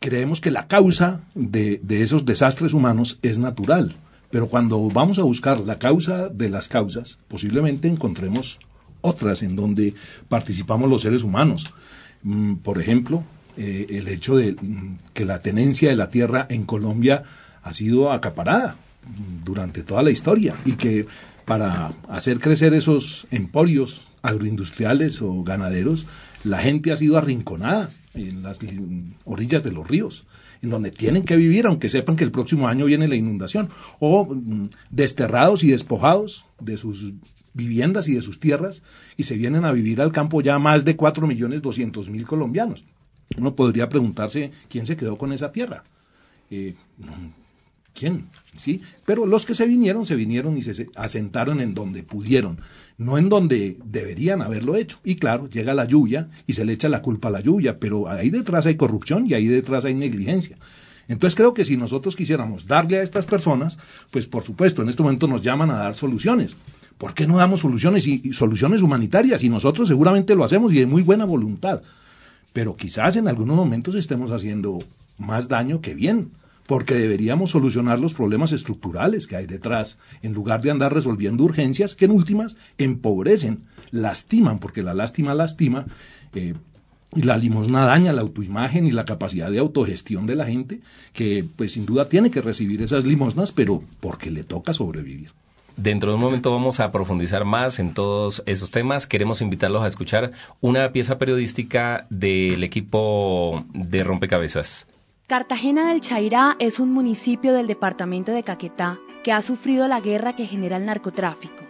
creemos 0.00 0.40
que 0.40 0.50
la 0.50 0.66
causa 0.66 1.20
de, 1.34 1.80
esos 1.88 2.24
desastres 2.24 2.72
humanos 2.72 3.18
es 3.22 3.38
natural. 3.38 3.94
Pero 4.30 4.48
cuando 4.48 4.88
vamos 4.88 5.18
a 5.18 5.24
buscar 5.24 5.60
la 5.60 5.78
causa 5.78 6.28
de 6.28 6.48
las 6.48 6.68
causas, 6.68 7.18
posiblemente 7.28 7.88
encontremos 7.88 8.58
otras 9.02 9.42
en 9.42 9.56
donde 9.56 9.94
participamos 10.28 10.88
los 10.88 11.02
seres 11.02 11.22
humanos. 11.22 11.74
Mm, 12.22 12.54
por 12.56 12.80
ejemplo, 12.80 13.24
eh, 13.56 13.86
el 13.90 14.08
hecho 14.08 14.36
de 14.36 14.52
mm, 14.52 14.98
que 15.14 15.24
la 15.24 15.40
tenencia 15.40 15.90
de 15.90 15.96
la 15.96 16.10
tierra 16.10 16.46
en 16.48 16.64
Colombia 16.64 17.24
ha 17.62 17.72
sido 17.72 18.12
acaparada 18.12 18.76
durante 19.44 19.82
toda 19.82 20.02
la 20.02 20.10
historia 20.10 20.54
y 20.64 20.72
que 20.72 21.06
para 21.44 21.92
hacer 22.08 22.38
crecer 22.38 22.74
esos 22.74 23.26
emporios 23.30 24.06
agroindustriales 24.22 25.20
o 25.20 25.42
ganaderos, 25.42 26.06
la 26.44 26.58
gente 26.58 26.92
ha 26.92 26.96
sido 26.96 27.18
arrinconada 27.18 27.90
en 28.14 28.42
las 28.42 28.58
orillas 29.24 29.62
de 29.62 29.72
los 29.72 29.86
ríos, 29.86 30.26
en 30.62 30.70
donde 30.70 30.90
tienen 30.90 31.24
que 31.24 31.36
vivir, 31.36 31.66
aunque 31.66 31.88
sepan 31.88 32.16
que 32.16 32.24
el 32.24 32.32
próximo 32.32 32.68
año 32.68 32.86
viene 32.86 33.08
la 33.08 33.14
inundación, 33.14 33.70
o 33.98 34.24
mm, 34.24 34.70
desterrados 34.90 35.62
y 35.62 35.70
despojados 35.70 36.44
de 36.60 36.76
sus 36.76 37.12
viviendas 37.54 38.08
y 38.08 38.14
de 38.14 38.22
sus 38.22 38.40
tierras, 38.40 38.82
y 39.16 39.24
se 39.24 39.36
vienen 39.36 39.64
a 39.64 39.72
vivir 39.72 40.00
al 40.00 40.12
campo 40.12 40.40
ya 40.40 40.58
más 40.58 40.84
de 40.84 40.96
4.200.000 40.96 42.24
colombianos. 42.24 42.84
Uno 43.36 43.54
podría 43.54 43.88
preguntarse 43.88 44.50
quién 44.68 44.86
se 44.86 44.96
quedó 44.96 45.16
con 45.16 45.32
esa 45.32 45.52
tierra. 45.52 45.84
Eh, 46.50 46.74
¿Quién? 47.94 48.26
¿Sí? 48.56 48.82
Pero 49.04 49.26
los 49.26 49.46
que 49.46 49.54
se 49.54 49.66
vinieron, 49.66 50.06
se 50.06 50.16
vinieron 50.16 50.56
y 50.56 50.62
se 50.62 50.88
asentaron 50.96 51.60
en 51.60 51.74
donde 51.74 52.02
pudieron, 52.02 52.58
no 52.98 53.18
en 53.18 53.28
donde 53.28 53.76
deberían 53.84 54.42
haberlo 54.42 54.76
hecho. 54.76 54.98
Y 55.04 55.16
claro, 55.16 55.48
llega 55.48 55.74
la 55.74 55.84
lluvia 55.84 56.28
y 56.46 56.54
se 56.54 56.64
le 56.64 56.72
echa 56.72 56.88
la 56.88 57.02
culpa 57.02 57.28
a 57.28 57.32
la 57.32 57.40
lluvia, 57.40 57.78
pero 57.78 58.08
ahí 58.08 58.30
detrás 58.30 58.66
hay 58.66 58.76
corrupción 58.76 59.26
y 59.26 59.34
ahí 59.34 59.46
detrás 59.46 59.84
hay 59.84 59.94
negligencia. 59.94 60.56
Entonces 61.08 61.34
creo 61.34 61.54
que 61.54 61.64
si 61.64 61.76
nosotros 61.76 62.14
quisiéramos 62.14 62.68
darle 62.68 62.98
a 62.98 63.02
estas 63.02 63.26
personas, 63.26 63.78
pues 64.12 64.26
por 64.26 64.44
supuesto, 64.44 64.82
en 64.82 64.88
este 64.88 65.02
momento 65.02 65.26
nos 65.26 65.42
llaman 65.42 65.70
a 65.70 65.78
dar 65.78 65.96
soluciones. 65.96 66.54
¿Por 66.98 67.14
qué 67.14 67.26
no 67.26 67.38
damos 67.38 67.62
soluciones 67.62 68.06
y, 68.06 68.32
soluciones 68.32 68.80
humanitarias? 68.80 69.42
Y 69.42 69.48
nosotros 69.48 69.88
seguramente 69.88 70.36
lo 70.36 70.44
hacemos 70.44 70.72
y 70.72 70.78
de 70.78 70.86
muy 70.86 71.02
buena 71.02 71.24
voluntad. 71.24 71.82
Pero 72.52 72.76
quizás 72.76 73.16
en 73.16 73.26
algunos 73.26 73.56
momentos 73.56 73.96
estemos 73.96 74.30
haciendo 74.30 74.78
más 75.18 75.48
daño 75.48 75.80
que 75.80 75.94
bien 75.94 76.30
porque 76.70 76.94
deberíamos 76.94 77.50
solucionar 77.50 77.98
los 77.98 78.14
problemas 78.14 78.52
estructurales 78.52 79.26
que 79.26 79.34
hay 79.34 79.46
detrás, 79.46 79.98
en 80.22 80.34
lugar 80.34 80.62
de 80.62 80.70
andar 80.70 80.94
resolviendo 80.94 81.42
urgencias 81.42 81.96
que 81.96 82.04
en 82.04 82.12
últimas 82.12 82.56
empobrecen, 82.78 83.64
lastiman, 83.90 84.60
porque 84.60 84.84
la 84.84 84.94
lástima 84.94 85.34
lastima, 85.34 85.86
eh, 86.32 86.54
y 87.12 87.22
la 87.22 87.38
limosna 87.38 87.86
daña 87.86 88.12
la 88.12 88.20
autoimagen 88.20 88.86
y 88.86 88.92
la 88.92 89.04
capacidad 89.04 89.50
de 89.50 89.58
autogestión 89.58 90.26
de 90.26 90.36
la 90.36 90.46
gente, 90.46 90.80
que 91.12 91.44
pues 91.56 91.72
sin 91.72 91.86
duda 91.86 92.04
tiene 92.04 92.30
que 92.30 92.40
recibir 92.40 92.80
esas 92.82 93.04
limosnas, 93.04 93.50
pero 93.50 93.82
porque 93.98 94.30
le 94.30 94.44
toca 94.44 94.72
sobrevivir. 94.72 95.32
Dentro 95.76 96.10
de 96.10 96.14
un 96.14 96.20
momento 96.20 96.52
vamos 96.52 96.78
a 96.78 96.92
profundizar 96.92 97.44
más 97.44 97.80
en 97.80 97.94
todos 97.94 98.44
esos 98.46 98.70
temas. 98.70 99.08
Queremos 99.08 99.42
invitarlos 99.42 99.82
a 99.82 99.88
escuchar 99.88 100.30
una 100.60 100.92
pieza 100.92 101.18
periodística 101.18 102.06
del 102.10 102.62
equipo 102.62 103.64
de 103.74 104.04
Rompecabezas. 104.04 104.86
Cartagena 105.30 105.90
del 105.90 106.00
Chairá 106.00 106.56
es 106.58 106.80
un 106.80 106.92
municipio 106.92 107.52
del 107.52 107.68
departamento 107.68 108.32
de 108.32 108.42
Caquetá 108.42 108.98
que 109.22 109.30
ha 109.30 109.42
sufrido 109.42 109.86
la 109.86 110.00
guerra 110.00 110.34
que 110.34 110.44
genera 110.44 110.76
el 110.76 110.86
narcotráfico. 110.86 111.62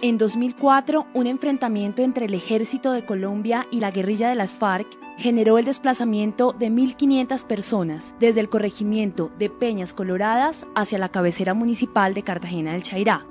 En 0.00 0.16
2004, 0.16 1.06
un 1.12 1.26
enfrentamiento 1.26 2.00
entre 2.00 2.24
el 2.24 2.32
ejército 2.32 2.92
de 2.92 3.04
Colombia 3.04 3.66
y 3.70 3.80
la 3.80 3.90
guerrilla 3.90 4.30
de 4.30 4.34
las 4.34 4.54
FARC 4.54 4.86
generó 5.18 5.58
el 5.58 5.66
desplazamiento 5.66 6.54
de 6.58 6.70
1.500 6.70 7.44
personas 7.44 8.14
desde 8.18 8.40
el 8.40 8.48
corregimiento 8.48 9.30
de 9.38 9.50
Peñas 9.50 9.92
Coloradas 9.92 10.64
hacia 10.74 10.96
la 10.96 11.10
cabecera 11.10 11.52
municipal 11.52 12.14
de 12.14 12.22
Cartagena 12.22 12.72
del 12.72 12.82
Chairá. 12.82 13.26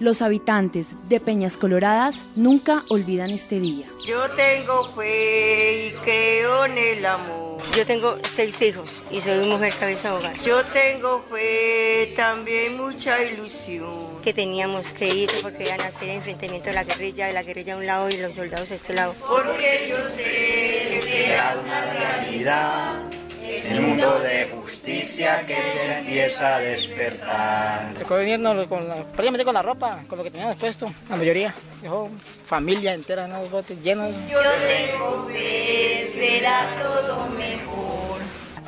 Los 0.00 0.22
habitantes 0.22 1.08
de 1.08 1.20
Peñas 1.20 1.56
Coloradas 1.56 2.24
nunca 2.34 2.82
olvidan 2.88 3.30
este 3.30 3.60
día. 3.60 3.86
Yo 4.04 4.28
tengo 4.30 4.92
fe 4.94 5.88
y 5.88 5.90
creo 6.02 6.64
en 6.64 6.78
el 6.78 7.06
amor. 7.06 7.58
Yo 7.76 7.86
tengo 7.86 8.16
seis 8.26 8.60
hijos 8.62 9.04
y 9.10 9.20
soy 9.20 9.46
mujer 9.46 9.72
cabeza 9.78 10.10
de 10.10 10.16
hogar. 10.16 10.42
Yo 10.42 10.64
tengo 10.66 11.24
fe, 11.30 12.12
también 12.16 12.76
mucha 12.76 13.22
ilusión. 13.22 14.20
Que 14.22 14.34
teníamos 14.34 14.92
que 14.92 15.08
ir 15.08 15.30
porque 15.40 15.64
iban 15.64 15.80
a 15.80 15.86
hacer 15.86 16.08
el 16.08 16.16
enfrentamiento 16.16 16.70
de 16.70 16.74
la 16.74 16.84
guerrilla, 16.84 17.26
de 17.26 17.32
la 17.32 17.42
guerrilla 17.42 17.74
a 17.74 17.76
un 17.76 17.86
lado 17.86 18.10
y 18.10 18.16
los 18.16 18.34
soldados 18.34 18.70
a 18.72 18.74
este 18.74 18.94
lado. 18.94 19.14
Porque 19.26 19.86
yo 19.88 20.04
sé 20.04 20.88
que 20.90 21.00
será 21.00 21.56
una 21.62 21.92
realidad 21.92 23.21
el 23.58 23.80
mundo 23.80 24.18
de 24.20 24.46
justicia 24.46 25.40
que 25.46 25.54
se 25.54 25.98
empieza 25.98 26.56
a 26.56 26.58
despertar. 26.58 27.92
Se 27.96 28.04
puede 28.04 28.22
venirnos 28.22 28.66
con 28.66 28.88
la, 28.88 28.96
prácticamente 28.96 29.44
con 29.44 29.54
la 29.54 29.62
ropa, 29.62 30.00
con 30.08 30.18
lo 30.18 30.24
que 30.24 30.30
teníamos 30.30 30.56
puesto, 30.56 30.92
la 31.08 31.16
mayoría. 31.16 31.54
Dejó 31.80 32.10
familia 32.46 32.94
entera 32.94 33.24
en 33.24 33.32
los 33.32 33.50
botes 33.50 33.82
llenos. 33.82 34.10
Yo 34.30 34.40
tengo 34.40 35.28
fe, 35.28 36.08
será 36.12 36.68
todo 36.80 37.26
mejor. 37.28 38.20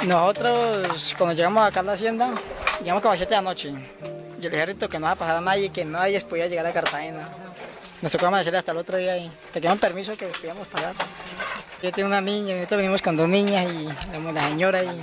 Nosotros, 0.07 1.14
cuando 1.17 1.35
llegamos 1.35 1.67
acá 1.67 1.81
a 1.81 1.83
la 1.85 1.93
hacienda, 1.93 2.31
llegamos 2.81 3.03
como 3.03 3.14
a 3.14 3.17
7 3.17 3.31
de 3.31 3.37
la 3.37 3.43
noche. 3.43 3.75
Y 4.41 4.47
el 4.47 4.53
ejército 4.53 4.88
que 4.88 4.99
no 4.99 5.07
va 5.07 5.12
a 5.12 5.17
pasar 5.17 5.37
a 5.37 5.41
nadie, 5.41 5.71
que 5.71 5.85
nadie 5.85 6.21
podía 6.21 6.47
llegar 6.47 6.67
a 6.67 6.73
Cartagena. 6.73 7.29
Nos 8.04 8.12
tocó 8.12 8.26
amanecer 8.26 8.54
hasta 8.54 8.73
el 8.73 8.76
otro 8.76 8.99
día 8.99 9.16
y 9.16 9.32
teníamos 9.50 9.80
permiso 9.80 10.14
que 10.14 10.26
podíamos 10.26 10.68
pagar. 10.68 10.92
Yo 11.82 11.90
tengo 11.90 12.06
una 12.06 12.20
niña, 12.20 12.54
nosotros 12.54 12.76
venimos 12.76 13.00
con 13.00 13.16
dos 13.16 13.26
niñas 13.26 13.66
y 13.73 13.88
la 14.30 14.42
señora 14.46 14.84
y 14.84 15.00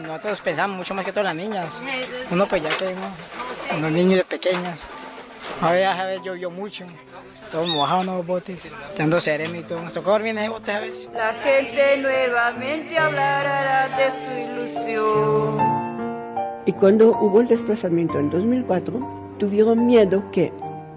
nosotros 0.00 0.40
pensamos 0.40 0.76
mucho 0.76 0.94
más 0.94 1.04
que 1.04 1.10
todas 1.10 1.24
las 1.24 1.34
niñas. 1.34 1.82
Uno 2.30 2.46
pues 2.46 2.62
ya 2.62 2.68
que 2.68 2.94
con 3.68 3.82
los 3.82 3.90
niños 3.90 4.24
pequeñas. 4.26 4.88
A 5.60 5.72
ver, 5.72 5.86
a 5.86 6.04
ver, 6.04 6.22
llovió 6.22 6.52
mucho. 6.52 6.86
Todos 7.50 7.66
mojados 7.66 8.06
en 8.06 8.14
los 8.14 8.24
botes, 8.24 8.60
dando 8.96 9.20
sereno 9.20 9.56
y 9.56 9.64
todo. 9.64 9.82
Nos 9.82 9.92
tocó 9.92 10.12
dormir 10.12 10.30
en 10.30 10.38
ese 10.38 10.48
bote 10.50 10.70
a 10.70 10.78
veces. 10.78 11.08
La 11.12 11.34
gente 11.42 11.96
nuevamente 11.96 12.96
hablará 12.96 13.88
de 13.88 14.10
su 14.12 14.30
ilusión. 14.52 15.58
Y 16.64 16.72
cuando 16.74 17.08
hubo 17.08 17.40
el 17.40 17.48
desplazamiento 17.48 18.20
en 18.20 18.30
2004, 18.30 19.36
tuvieron 19.40 19.84
miedo 19.84 20.30
que 20.30 20.52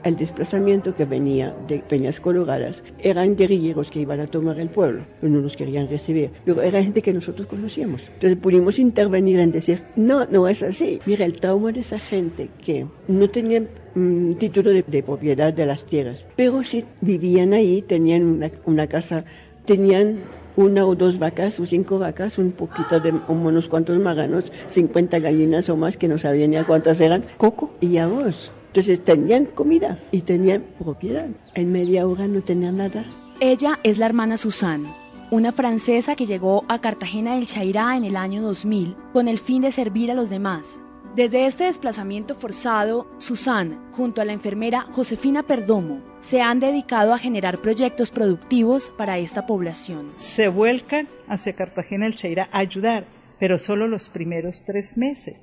el 0.08 0.16
desplazamiento 0.16 0.96
que 0.96 1.06
venía 1.06 1.54
de 1.68 1.80
Peñas 1.80 2.20
Coloradas 2.20 2.84
eran 3.00 3.36
guerrilleros 3.36 3.92
que 3.92 4.00
iban 4.00 4.20
a 4.22 4.28
tomar 4.28 4.60
el 4.60 4.70
pueblo, 4.70 5.04
no 5.22 5.42
nos 5.42 5.56
querían 5.56 5.90
recibir, 5.90 6.32
pero 6.46 6.62
era 6.62 6.82
gente 6.82 7.02
que 7.02 7.14
nosotros 7.14 7.48
conocíamos. 7.48 8.10
Entonces 8.10 8.38
pudimos 8.40 8.80
intervenir 8.80 9.40
en 9.40 9.52
decir, 9.52 9.84
no, 9.96 10.26
no 10.26 10.48
es 10.48 10.64
así. 10.64 11.02
Mira, 11.06 11.26
el 11.26 11.34
trauma 11.34 11.72
de 11.72 11.82
esa 11.82 12.00
gente 12.00 12.50
que 12.64 12.88
no 13.08 13.30
tenían 13.30 13.68
mm, 13.96 14.34
título 14.34 14.72
de, 14.72 15.04
propiedad 15.04 15.54
de 15.54 15.66
las 15.66 15.86
tierras, 15.86 16.26
pero 16.36 16.64
sí 16.64 16.86
vivían 17.02 17.54
ahí, 17.54 17.82
tenían 17.82 18.24
una, 18.24 18.52
una 18.66 18.88
casa, 18.88 19.26
tenían 19.66 20.20
una 20.56 20.86
o 20.88 20.96
dos 20.96 21.20
vacas 21.20 21.60
o 21.60 21.66
cinco 21.66 22.00
vacas, 22.00 22.38
un 22.38 22.52
poquito 22.52 23.00
de 23.00 23.14
unos 23.28 23.68
cuantos 23.68 24.00
maganos, 24.00 24.52
50 24.68 25.20
gallinas 25.20 25.70
o 25.70 25.78
más 25.78 25.98
que 25.98 26.08
no 26.08 26.18
sabían 26.18 26.52
ni 26.52 26.58
a 26.58 26.66
cuántas 26.66 27.00
eran, 27.00 27.24
coco 27.38 27.72
y 27.82 27.98
arroz. 27.98 28.52
Entonces 28.68 29.04
tenían 29.04 29.46
comida 29.46 30.00
y 30.12 30.22
tenían 30.22 30.66
propiedad. 30.80 31.28
En 31.56 31.72
media 31.72 32.08
hora 32.08 32.28
no 32.28 32.42
tenían 32.42 32.78
nada. 32.78 33.04
Ella 33.40 33.80
es 33.84 33.98
la 33.98 34.06
hermana 34.06 34.38
Susan, 34.38 34.86
una 35.32 35.52
francesa 35.52 36.16
que 36.16 36.26
llegó 36.26 36.64
a 36.68 36.80
Cartagena 36.80 37.36
del 37.36 37.46
Chairá 37.46 37.98
en 37.98 38.04
el 38.04 38.16
año 38.16 38.42
2000 38.42 38.96
con 39.14 39.28
el 39.28 39.40
fin 39.40 39.62
de 39.62 39.72
servir 39.72 40.12
a 40.12 40.16
los 40.16 40.30
demás. 40.30 40.80
Desde 41.16 41.48
este 41.48 41.64
desplazamiento 41.64 42.36
forzado, 42.36 43.08
Susan, 43.18 43.92
junto 43.92 44.22
a 44.22 44.26
la 44.26 44.34
enfermera 44.34 44.86
Josefina 44.92 45.42
Perdomo, 45.42 46.00
se 46.22 46.42
han 46.42 46.60
dedicado 46.60 47.14
a 47.14 47.18
generar 47.18 47.60
proyectos 47.62 48.12
productivos 48.12 48.90
para 48.90 49.18
esta 49.18 49.48
población. 49.48 50.12
Se 50.14 50.48
vuelcan 50.48 51.08
hacia 51.28 51.54
Cartagena 51.54 52.06
del 52.06 52.16
Chairá 52.16 52.50
a 52.52 52.60
ayudar 52.60 53.18
pero 53.40 53.60
solo 53.60 53.88
los 53.88 54.10
primeros 54.10 54.64
tres 54.66 54.98
meses. 54.98 55.38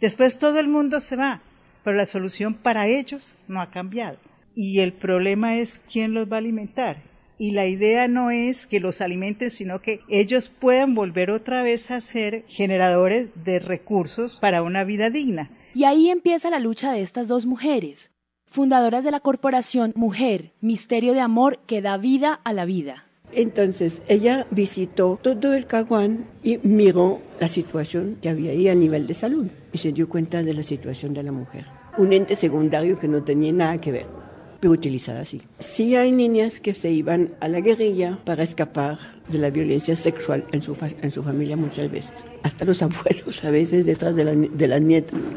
Después 0.00 0.38
todo 0.38 0.58
el 0.60 0.68
mundo 0.68 1.00
se 1.00 1.16
va, 1.16 1.42
pero 1.84 1.96
la 1.96 2.06
solución 2.06 2.54
para 2.54 2.86
ellos 2.86 3.34
no 3.48 3.60
ha 3.60 3.70
cambiado. 3.70 4.18
Y 4.54 4.80
el 4.80 4.92
problema 4.92 5.58
es 5.58 5.80
quién 5.90 6.14
los 6.14 6.30
va 6.30 6.36
a 6.36 6.38
alimentar. 6.38 7.02
Y 7.38 7.52
la 7.52 7.66
idea 7.66 8.06
no 8.06 8.30
es 8.30 8.66
que 8.66 8.80
los 8.80 9.00
alimenten, 9.00 9.50
sino 9.50 9.80
que 9.80 10.00
ellos 10.08 10.50
puedan 10.50 10.94
volver 10.94 11.30
otra 11.30 11.62
vez 11.62 11.90
a 11.90 12.00
ser 12.00 12.44
generadores 12.48 13.30
de 13.44 13.58
recursos 13.58 14.38
para 14.40 14.62
una 14.62 14.84
vida 14.84 15.08
digna. 15.08 15.50
Y 15.74 15.84
ahí 15.84 16.10
empieza 16.10 16.50
la 16.50 16.58
lucha 16.58 16.92
de 16.92 17.00
estas 17.00 17.28
dos 17.28 17.46
mujeres, 17.46 18.10
fundadoras 18.46 19.04
de 19.04 19.10
la 19.12 19.20
corporación 19.20 19.92
Mujer, 19.96 20.52
Misterio 20.60 21.14
de 21.14 21.20
Amor 21.20 21.60
que 21.66 21.80
da 21.80 21.96
vida 21.96 22.40
a 22.44 22.52
la 22.52 22.66
vida. 22.66 23.06
Entonces 23.32 24.02
ella 24.08 24.46
visitó 24.50 25.18
todo 25.22 25.54
el 25.54 25.66
Caguán 25.66 26.26
y 26.42 26.58
miró 26.58 27.20
la 27.38 27.48
situación 27.48 28.18
que 28.20 28.28
había 28.28 28.52
ahí 28.52 28.68
a 28.68 28.74
nivel 28.74 29.06
de 29.06 29.14
salud 29.14 29.46
y 29.72 29.78
se 29.78 29.92
dio 29.92 30.08
cuenta 30.08 30.42
de 30.42 30.54
la 30.54 30.62
situación 30.62 31.14
de 31.14 31.22
la 31.22 31.32
mujer. 31.32 31.66
Un 31.98 32.12
ente 32.12 32.34
secundario 32.34 32.98
que 32.98 33.08
no 33.08 33.22
tenía 33.22 33.52
nada 33.52 33.80
que 33.80 33.92
ver, 33.92 34.06
pero 34.60 34.72
utilizada 34.72 35.20
así. 35.20 35.42
Sí 35.58 35.96
hay 35.96 36.12
niñas 36.12 36.60
que 36.60 36.74
se 36.74 36.90
iban 36.90 37.34
a 37.40 37.48
la 37.48 37.60
guerrilla 37.60 38.18
para 38.24 38.42
escapar 38.42 38.98
de 39.28 39.38
la 39.38 39.50
violencia 39.50 39.96
sexual 39.96 40.44
en 40.52 40.62
su, 40.62 40.74
familia 40.74 41.56
muchas 41.56 41.90
veces. 41.90 42.26
Hasta 42.42 42.64
los 42.64 42.82
abuelos 42.82 43.44
a 43.44 43.50
veces 43.50 43.86
detrás 43.86 44.14
de, 44.16 44.68
las 44.68 44.82
nietas 44.82 45.30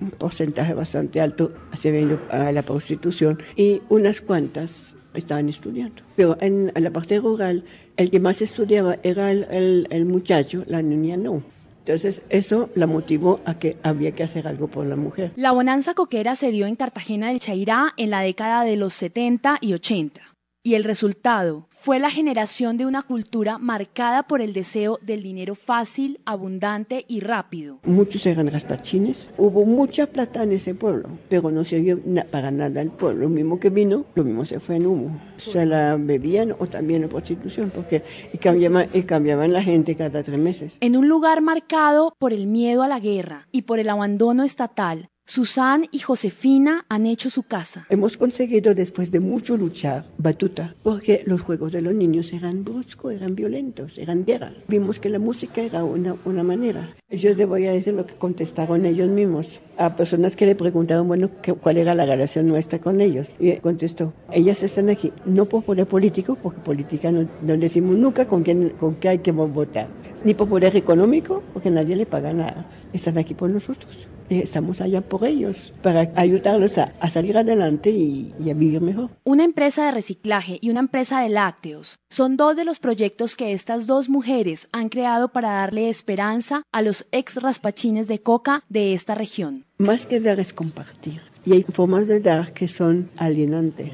un 0.00 0.10
porcentaje 0.10 0.74
bastante 0.74 1.22
alto 1.22 1.52
se 1.72 2.18
a 2.30 2.52
la 2.52 2.62
prostitución 2.62 3.42
y 3.56 3.80
unas 3.88 4.20
cuantas 4.20 4.95
estaban 5.16 5.48
estudiando. 5.48 6.02
Pero 6.14 6.36
en, 6.40 6.72
la 6.74 6.90
parte 6.90 7.18
rural, 7.18 7.64
el 7.96 8.10
que 8.10 8.20
más 8.20 8.42
estudiaba 8.42 8.96
era 9.02 9.32
el, 9.32 9.86
el, 9.90 10.06
muchacho, 10.06 10.64
la 10.66 10.82
niña 10.82 11.16
no. 11.16 11.42
Entonces 11.80 12.22
eso 12.30 12.68
la 12.74 12.86
motivó 12.86 13.40
a 13.44 13.58
que 13.58 13.76
había 13.82 14.12
que 14.12 14.24
hacer 14.24 14.48
algo 14.48 14.66
por 14.66 14.86
la 14.86 14.96
mujer. 14.96 15.32
La 15.36 15.52
bonanza 15.52 15.94
coquera 15.94 16.34
se 16.34 16.50
dio 16.50 16.66
en 16.66 16.74
Cartagena 16.74 17.28
del 17.28 17.38
Chairá 17.38 17.94
en 17.96 18.10
la 18.10 18.20
década 18.22 18.64
de 18.64 18.76
los 18.76 18.92
70 18.94 19.58
y 19.60 19.72
80. 19.72 20.20
Y 20.64 20.74
el 20.74 20.82
resultado 20.82 21.65
fue 21.78 22.00
la 22.00 22.10
generación 22.10 22.76
de 22.76 22.86
una 22.86 23.02
cultura 23.02 23.58
marcada 23.58 24.24
por 24.24 24.40
el 24.40 24.52
deseo 24.52 24.98
del 25.02 25.22
dinero 25.22 25.54
fácil, 25.54 26.18
abundante 26.24 27.04
y 27.06 27.20
rápido. 27.20 27.78
Muchos 27.84 28.26
eran 28.26 28.50
raspachines. 28.50 29.28
Hubo 29.38 29.64
mucha 29.64 30.06
plata 30.06 30.42
en 30.42 30.52
ese 30.52 30.74
pueblo, 30.74 31.10
pero 31.28 31.50
no 31.50 31.64
se 31.64 31.78
vio 31.78 32.00
para 32.30 32.50
nada 32.50 32.80
el 32.80 32.90
pueblo. 32.90 33.22
Lo 33.22 33.28
mismo 33.28 33.60
que 33.60 33.70
vino, 33.70 34.04
lo 34.14 34.24
mismo 34.24 34.44
se 34.44 34.58
fue 34.58 34.76
en 34.76 34.86
humo. 34.86 35.20
Se 35.36 35.64
la 35.64 35.96
bebían 35.96 36.56
o 36.58 36.66
también 36.66 37.04
en 37.04 37.08
prostitución, 37.08 37.70
porque 37.72 38.02
y 38.32 38.38
cambiaban, 38.38 38.88
y 38.92 39.02
cambiaban 39.02 39.52
la 39.52 39.62
gente 39.62 39.94
cada 39.94 40.22
tres 40.22 40.38
meses. 40.38 40.78
En 40.80 40.96
un 40.96 41.08
lugar 41.08 41.40
marcado 41.40 42.14
por 42.18 42.32
el 42.32 42.46
miedo 42.46 42.82
a 42.82 42.88
la 42.88 42.98
guerra 42.98 43.46
y 43.52 43.62
por 43.62 43.78
el 43.78 43.90
abandono 43.90 44.42
estatal, 44.42 45.08
Susan 45.28 45.88
y 45.90 45.98
Josefina 45.98 46.86
han 46.88 47.04
hecho 47.04 47.30
su 47.30 47.42
casa. 47.42 47.84
Hemos 47.88 48.16
conseguido, 48.16 48.76
después 48.76 49.10
de 49.10 49.18
mucho 49.18 49.56
luchar, 49.56 50.06
Batuta, 50.18 50.76
porque 50.84 51.24
los 51.26 51.40
juegos 51.40 51.72
de 51.72 51.82
los 51.82 51.94
niños 51.94 52.32
eran 52.32 52.62
bruscos, 52.62 53.12
eran 53.12 53.34
violentos, 53.34 53.98
eran 53.98 54.24
guerra. 54.24 54.52
Vimos 54.68 55.00
que 55.00 55.08
la 55.08 55.18
música 55.18 55.62
era 55.62 55.82
una, 55.82 56.14
una 56.24 56.44
manera. 56.44 56.94
Yo 57.10 57.34
les 57.34 57.48
voy 57.48 57.66
a 57.66 57.72
decir 57.72 57.94
lo 57.94 58.06
que 58.06 58.14
contestaron 58.14 58.86
ellos 58.86 59.08
mismos 59.10 59.60
a 59.76 59.96
personas 59.96 60.36
que 60.36 60.46
le 60.46 60.54
preguntaron, 60.54 61.08
bueno, 61.08 61.28
cuál 61.60 61.78
era 61.78 61.96
la 61.96 62.06
relación 62.06 62.46
nuestra 62.46 62.78
con 62.78 63.00
ellos. 63.00 63.34
Y 63.40 63.56
contestó, 63.56 64.12
ellas 64.30 64.62
están 64.62 64.90
aquí 64.90 65.12
no 65.24 65.46
por 65.46 65.64
poder 65.64 65.88
político, 65.88 66.36
porque 66.40 66.60
política 66.60 67.10
no, 67.10 67.28
no 67.42 67.56
decimos 67.56 67.96
nunca 67.96 68.28
con 68.28 68.44
quién, 68.44 68.68
con 68.78 68.94
qué 68.94 69.08
hay 69.08 69.18
que 69.18 69.32
votar, 69.32 69.88
ni 70.24 70.34
por 70.34 70.48
poder 70.48 70.76
económico, 70.76 71.42
porque 71.52 71.72
nadie 71.72 71.96
le 71.96 72.06
paga 72.06 72.32
nada. 72.32 72.70
Están 72.92 73.18
aquí 73.18 73.34
por 73.34 73.50
nosotros. 73.50 74.08
Estamos 74.28 74.80
allá 74.80 75.00
por 75.00 75.24
ellos, 75.24 75.72
para 75.82 76.12
ayudarlos 76.16 76.76
a, 76.78 76.92
salir 77.10 77.38
adelante 77.38 77.90
y, 77.90 78.32
y, 78.42 78.50
a 78.50 78.54
vivir 78.54 78.80
mejor. 78.80 79.10
Una 79.24 79.44
empresa 79.44 79.86
de 79.86 79.92
reciclaje 79.92 80.58
y 80.60 80.70
una 80.70 80.80
empresa 80.80 81.20
de 81.20 81.28
lácteos 81.28 81.98
son 82.10 82.36
dos 82.36 82.56
de 82.56 82.64
los 82.64 82.78
proyectos 82.78 83.36
que 83.36 83.52
estas 83.52 83.86
dos 83.86 84.08
mujeres 84.08 84.68
han 84.72 84.88
creado 84.88 85.28
para 85.28 85.50
darle 85.50 85.88
esperanza 85.88 86.62
a 86.72 86.82
los 86.82 87.06
ex 87.12 87.36
raspachines 87.40 88.08
de 88.08 88.20
coca 88.20 88.64
de 88.68 88.92
esta 88.92 89.14
región. 89.14 89.64
Más 89.78 90.06
que 90.06 90.20
dar 90.20 90.40
es 90.40 90.52
compartir. 90.52 91.20
Y 91.44 91.52
hay 91.52 91.62
formas 91.62 92.08
de 92.08 92.20
dar 92.20 92.52
que 92.52 92.66
son 92.66 93.08
alienantes. 93.16 93.92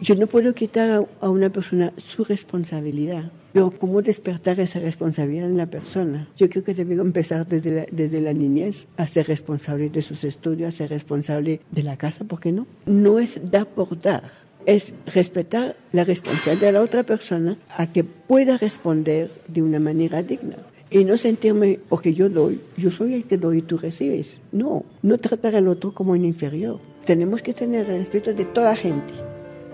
Yo 0.00 0.14
no 0.14 0.28
puedo 0.28 0.54
quitar 0.54 1.08
a 1.20 1.28
una 1.28 1.50
persona 1.50 1.92
su 1.96 2.22
responsabilidad, 2.22 3.32
pero 3.52 3.72
¿cómo 3.72 4.00
despertar 4.00 4.60
esa 4.60 4.78
responsabilidad 4.78 5.50
en 5.50 5.56
la 5.56 5.66
persona? 5.66 6.28
Yo 6.36 6.48
creo 6.48 6.62
que 6.62 6.72
debemos 6.72 7.04
empezar 7.04 7.48
desde 7.48 7.72
la, 7.72 7.86
desde 7.90 8.20
la 8.20 8.32
niñez 8.32 8.86
a 8.96 9.08
ser 9.08 9.26
responsable 9.26 9.90
de 9.90 10.00
sus 10.00 10.22
estudios, 10.22 10.68
a 10.68 10.76
ser 10.76 10.90
responsable 10.90 11.62
de 11.72 11.82
la 11.82 11.96
casa, 11.96 12.24
¿por 12.24 12.38
qué 12.38 12.52
no? 12.52 12.68
No 12.86 13.18
es 13.18 13.40
dar 13.50 13.66
por 13.66 14.00
dar, 14.00 14.30
es 14.66 14.94
respetar 15.06 15.76
la 15.90 16.04
responsabilidad 16.04 16.68
de 16.68 16.72
la 16.72 16.82
otra 16.82 17.02
persona 17.02 17.58
a 17.76 17.92
que 17.92 18.04
pueda 18.04 18.56
responder 18.56 19.32
de 19.48 19.62
una 19.62 19.80
manera 19.80 20.22
digna 20.22 20.58
y 20.90 21.04
no 21.04 21.18
sentirme, 21.18 21.80
porque 21.88 22.14
yo 22.14 22.30
doy, 22.30 22.60
yo 22.76 22.90
soy 22.90 23.14
el 23.14 23.24
que 23.24 23.36
doy 23.36 23.58
y 23.58 23.62
tú 23.62 23.78
recibes. 23.78 24.40
No, 24.52 24.84
no 25.02 25.18
tratar 25.18 25.56
al 25.56 25.66
otro 25.66 25.92
como 25.92 26.12
un 26.12 26.24
inferior. 26.24 26.78
Tenemos 27.04 27.42
que 27.42 27.52
tener 27.52 27.90
el 27.90 27.98
respeto 27.98 28.32
de 28.32 28.44
toda 28.44 28.76
gente 28.76 29.12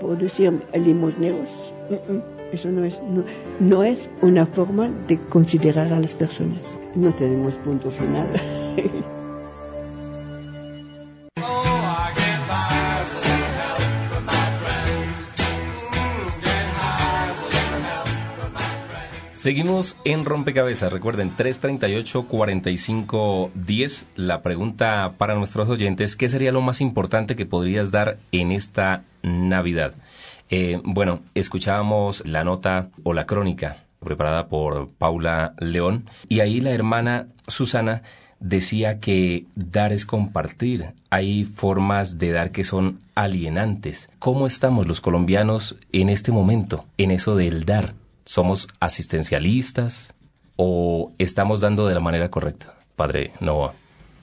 por 0.01 0.19
decir 0.19 0.63
limosneros, 0.75 1.53
eso 2.53 2.71
no 2.71 2.85
es, 2.85 3.01
no, 3.03 3.25
no 3.61 3.85
es 3.85 4.11
una 4.23 4.47
forma 4.47 4.91
de 5.09 5.19
considerar 5.19 5.93
a 5.93 6.01
las 6.01 6.15
personas. 6.15 6.79
No 6.95 7.13
tenemos 7.13 7.55
punto 7.57 7.91
final. 7.91 8.29
Seguimos 19.45 19.99
en 20.07 20.25
Rompecabezas. 20.25 20.91
Recuerden, 20.91 21.37
338-4510. 21.37 24.07
La 24.17 24.41
pregunta 24.41 25.17
para 25.19 25.35
nuestros 25.35 25.69
oyentes, 25.69 26.17
¿qué 26.17 26.31
sería 26.31 26.51
lo 26.51 26.63
más 26.63 26.81
importante 26.81 27.37
que 27.37 27.45
podrías 27.45 27.91
dar 27.91 28.17
en 28.33 28.53
esta 28.53 29.05
Navidad? 29.23 29.93
Eh, 30.49 30.81
bueno, 30.83 31.21
escuchábamos 31.35 32.27
la 32.27 32.43
nota 32.43 32.89
o 33.03 33.13
la 33.13 33.27
crónica 33.27 33.85
preparada 34.01 34.49
por 34.49 34.91
Paula 34.95 35.53
León 35.59 36.09
y 36.27 36.41
ahí 36.41 36.63
la 36.63 36.71
hermana 36.71 37.29
Susana 37.47 38.01
decía 38.41 38.99
que 38.99 39.45
dar 39.57 39.93
es 39.93 40.07
compartir. 40.07 40.95
Hay 41.11 41.45
formas 41.45 42.17
de 42.17 42.33
dar 42.33 42.51
que 42.51 42.65
son 42.65 43.01
alienantes. 43.15 44.09
¿Cómo 44.21 44.47
estamos 44.47 44.89
los 44.89 45.03
colombianos 45.03 45.77
en 45.93 46.09
este 46.09 46.33
momento, 46.33 46.87
en 46.97 47.11
eso 47.11 47.37
del 47.37 47.67
dar? 47.67 47.93
¿Somos 48.25 48.69
asistencialistas 48.81 50.15
o 50.57 51.13
estamos 51.19 51.61
dando 51.61 51.87
de 51.87 51.95
la 51.95 52.01
manera 52.01 52.31
correcta, 52.31 52.79
padre 52.97 53.33
Noah? 53.41 53.75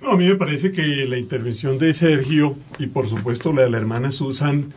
No, 0.02 0.12
a 0.12 0.18
mí 0.18 0.28
me 0.28 0.36
parece 0.36 0.72
que 0.72 1.06
la 1.08 1.18
intervención 1.18 1.78
de 1.78 1.94
Sergio 1.94 2.58
y 2.80 2.88
por 2.88 3.08
supuesto 3.08 3.54
la 3.54 3.62
de 3.62 3.70
la 3.70 3.78
hermana 3.78 4.12
Susan 4.12 4.74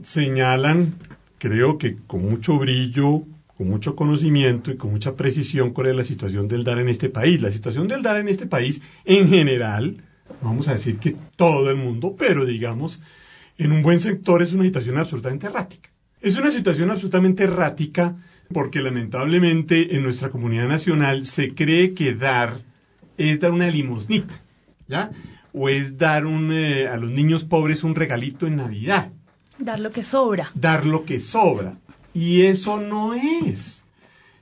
señalan, 0.00 0.94
creo 1.38 1.76
que 1.76 1.98
con 2.06 2.26
mucho 2.26 2.58
brillo, 2.58 3.24
con 3.58 3.68
mucho 3.68 3.94
conocimiento 3.94 4.70
y 4.70 4.76
con 4.76 4.90
mucha 4.90 5.14
precisión 5.16 5.72
cuál 5.72 5.88
es 5.88 5.96
la 5.96 6.04
situación 6.04 6.48
del 6.48 6.64
dar 6.64 6.78
en 6.78 6.88
este 6.88 7.10
país. 7.10 7.42
La 7.42 7.50
situación 7.50 7.88
del 7.88 8.02
dar 8.02 8.16
en 8.16 8.28
este 8.28 8.46
país 8.46 8.80
en 9.04 9.28
general, 9.28 10.02
vamos 10.40 10.68
a 10.68 10.72
decir 10.72 10.98
que 10.98 11.14
todo 11.36 11.70
el 11.70 11.76
mundo, 11.76 12.16
pero 12.18 12.46
digamos, 12.46 13.02
en 13.58 13.72
un 13.72 13.82
buen 13.82 14.00
sector 14.00 14.42
es 14.42 14.54
una 14.54 14.64
situación 14.64 14.96
absolutamente 14.96 15.46
errática. 15.46 15.89
Es 16.20 16.36
una 16.36 16.50
situación 16.50 16.90
absolutamente 16.90 17.44
errática 17.44 18.14
porque 18.52 18.80
lamentablemente 18.80 19.96
en 19.96 20.02
nuestra 20.02 20.28
comunidad 20.28 20.68
nacional 20.68 21.24
se 21.24 21.54
cree 21.54 21.94
que 21.94 22.14
dar 22.14 22.58
es 23.16 23.40
dar 23.40 23.52
una 23.52 23.68
limosnita, 23.68 24.34
¿ya? 24.88 25.10
O 25.52 25.68
es 25.68 25.98
dar 25.98 26.26
un, 26.26 26.52
eh, 26.52 26.88
a 26.88 26.96
los 26.96 27.10
niños 27.10 27.44
pobres 27.44 27.84
un 27.84 27.94
regalito 27.94 28.46
en 28.46 28.56
Navidad. 28.56 29.10
Dar 29.58 29.80
lo 29.80 29.90
que 29.90 30.02
sobra. 30.02 30.50
Dar 30.54 30.86
lo 30.86 31.04
que 31.04 31.18
sobra. 31.18 31.76
Y 32.14 32.42
eso 32.42 32.80
no 32.80 33.14
es. 33.14 33.84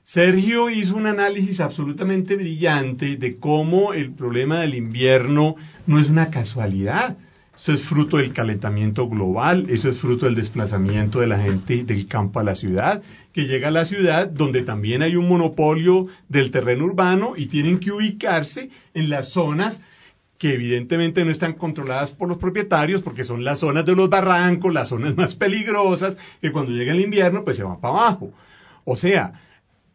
Sergio 0.03 0.71
hizo 0.71 0.97
un 0.97 1.07
análisis 1.07 1.61
absolutamente 1.61 2.37
brillante 2.37 3.17
de 3.17 3.37
cómo 3.37 3.93
el 3.93 4.13
problema 4.13 4.61
del 4.61 4.75
invierno 4.75 5.57
no 5.87 6.01
es 6.01 6.09
una 6.09 6.31
casualidad, 6.31 7.17
eso 7.59 7.73
es 7.73 7.83
fruto 7.83 8.19
del 8.19 8.33
calentamiento 8.33 9.09
global, 9.09 9.67
eso 9.69 9.89
es 9.89 9.99
fruto 9.99 10.27
del 10.27 10.37
desplazamiento 10.37 11.19
de 11.19 11.27
la 11.27 11.41
gente 11.41 11.83
del 11.83 12.07
campo 12.07 12.39
a 12.39 12.45
la 12.45 12.55
ciudad, 12.55 13.03
que 13.33 13.47
llega 13.47 13.69
a 13.69 13.73
la 13.73 13.85
ciudad 13.85 14.29
donde 14.29 14.63
también 14.63 15.03
hay 15.03 15.17
un 15.17 15.29
monopolio 15.29 16.07
del 16.29 16.53
terreno 16.53 16.85
urbano 16.85 17.33
y 17.37 17.47
tienen 17.47 17.81
que 17.81 17.91
ubicarse 17.91 18.71
en 18.95 19.11
las 19.11 19.31
zonas 19.31 19.83
que 20.39 20.55
evidentemente 20.55 21.25
no 21.25 21.33
están 21.33 21.55
controladas 21.55 22.13
por 22.13 22.29
los 22.29 22.39
propietarios 22.39 23.03
porque 23.03 23.25
son 23.25 23.43
las 23.43 23.59
zonas 23.59 23.85
de 23.85 23.97
los 23.97 24.09
barrancos, 24.09 24.73
las 24.73 24.89
zonas 24.89 25.17
más 25.17 25.35
peligrosas, 25.35 26.17
que 26.41 26.53
cuando 26.53 26.71
llega 26.71 26.93
el 26.93 27.01
invierno 27.01 27.45
pues 27.45 27.57
se 27.57 27.65
van 27.65 27.81
para 27.81 27.95
abajo. 27.95 28.33
O 28.85 28.95
sea, 28.95 29.33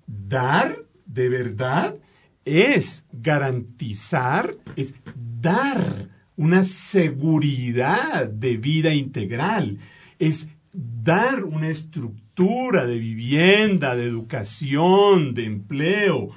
dar 0.06 0.80
de 1.06 1.30
verdad 1.30 1.96
es 2.44 3.06
garantizar, 3.14 4.58
es 4.76 4.96
dar 5.42 6.13
una 6.36 6.64
seguridad 6.64 8.28
de 8.28 8.58
vida 8.58 8.94
integral, 8.94 9.80
es 10.20 10.48
dar 10.74 11.44
una 11.44 11.70
estructura 11.70 12.86
de 12.86 12.98
vivienda, 12.98 13.96
de 13.96 14.06
educación, 14.06 15.34
de 15.34 15.46
empleo, 15.46 16.32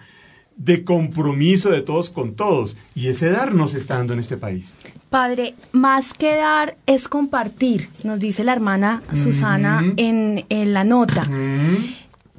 de 0.56 0.85
compromiso 0.85 1.70
de 1.70 1.82
todos 1.82 2.11
con 2.11 2.35
todos. 2.35 2.76
Y 2.94 3.09
ese 3.09 3.30
dar 3.30 3.54
nos 3.54 3.74
está 3.74 3.96
dando 3.96 4.14
en 4.14 4.20
este 4.20 4.37
país. 4.37 4.74
Padre, 5.11 5.54
más 5.72 6.12
que 6.14 6.35
dar 6.35 6.76
es 6.87 7.09
compartir, 7.09 7.88
nos 8.02 8.20
dice 8.20 8.44
la 8.44 8.52
hermana 8.52 9.02
Susana 9.12 9.85
en, 9.96 10.44
en 10.48 10.72
la 10.72 10.85
nota. 10.85 11.28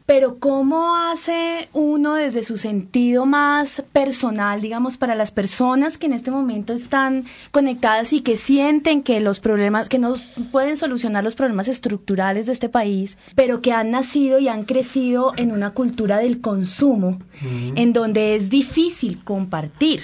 Pero 0.08 0.40
¿cómo 0.40 0.96
hace 0.96 1.68
uno 1.74 2.14
desde 2.16 2.42
su 2.42 2.56
sentido 2.56 3.26
más 3.26 3.84
personal, 3.92 4.62
digamos, 4.62 4.96
para 4.96 5.16
las 5.16 5.32
personas 5.32 5.98
que 5.98 6.06
en 6.06 6.14
este 6.14 6.32
momento 6.32 6.72
están 6.72 7.26
conectadas 7.52 8.14
y 8.14 8.22
que 8.22 8.38
sienten 8.38 9.04
que 9.04 9.20
los 9.20 9.42
problemas, 9.42 9.90
que 9.90 10.00
no 10.00 10.16
pueden 10.54 10.78
solucionar 10.78 11.26
los 11.26 11.36
problemas 11.36 11.68
estructurales 11.68 12.46
de 12.46 12.54
este 12.54 12.70
país, 12.70 13.18
pero 13.36 13.62
que 13.62 13.74
han 13.74 13.92
nacido 13.92 14.40
y 14.40 14.48
han 14.48 14.64
crecido 14.64 15.34
en 15.36 15.52
una 15.52 15.72
cultura 15.72 16.20
del 16.20 16.40
consumo, 16.40 17.20
en 17.76 17.92
donde 17.92 18.36
es 18.36 18.50
difícil 18.50 19.22
compartir? 19.26 20.00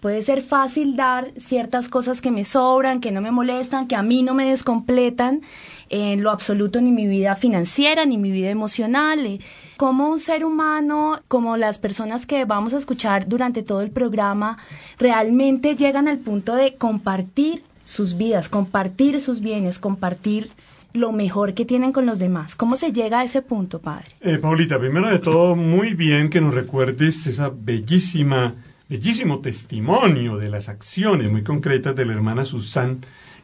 Puede 0.00 0.22
ser 0.22 0.42
fácil 0.42 0.94
dar 0.94 1.32
ciertas 1.38 1.88
cosas 1.88 2.20
que 2.20 2.30
me 2.30 2.44
sobran, 2.44 3.00
que 3.00 3.10
no 3.10 3.20
me 3.20 3.32
molestan, 3.32 3.88
que 3.88 3.96
a 3.96 4.02
mí 4.04 4.22
no 4.22 4.32
me 4.32 4.48
descompletan 4.48 5.42
en 5.90 6.22
lo 6.22 6.30
absoluto 6.30 6.80
ni 6.80 6.92
mi 6.92 7.06
vida 7.06 7.34
financiera, 7.34 8.04
ni 8.04 8.18
mi 8.18 8.30
vida 8.30 8.50
emocional. 8.50 9.24
eh. 9.26 9.40
Como 9.76 10.08
un 10.10 10.18
ser 10.18 10.44
humano, 10.44 11.20
como 11.28 11.56
las 11.56 11.78
personas 11.78 12.26
que 12.26 12.44
vamos 12.44 12.74
a 12.74 12.78
escuchar 12.78 13.28
durante 13.28 13.62
todo 13.62 13.80
el 13.80 13.90
programa, 13.90 14.58
realmente 14.98 15.76
llegan 15.76 16.08
al 16.08 16.18
punto 16.18 16.54
de 16.54 16.74
compartir 16.76 17.62
sus 17.84 18.16
vidas, 18.16 18.48
compartir 18.48 19.20
sus 19.20 19.40
bienes, 19.40 19.78
compartir 19.78 20.50
lo 20.92 21.12
mejor 21.12 21.54
que 21.54 21.64
tienen 21.64 21.92
con 21.92 22.06
los 22.06 22.18
demás. 22.18 22.54
¿Cómo 22.54 22.76
se 22.76 22.92
llega 22.92 23.20
a 23.20 23.24
ese 23.24 23.42
punto, 23.42 23.80
padre? 23.80 24.06
Eh, 24.20 24.38
Paulita, 24.38 24.78
primero 24.78 25.08
de 25.08 25.18
todo, 25.18 25.54
muy 25.56 25.94
bien 25.94 26.30
que 26.30 26.40
nos 26.40 26.54
recuerdes 26.54 27.26
esa 27.26 27.50
bellísima, 27.50 28.54
bellísimo 28.88 29.40
testimonio 29.40 30.36
de 30.36 30.48
las 30.48 30.68
acciones 30.68 31.30
muy 31.30 31.42
concretas 31.42 31.94
de 31.94 32.04
la 32.04 32.14
hermana 32.14 32.44
Susan 32.44 33.00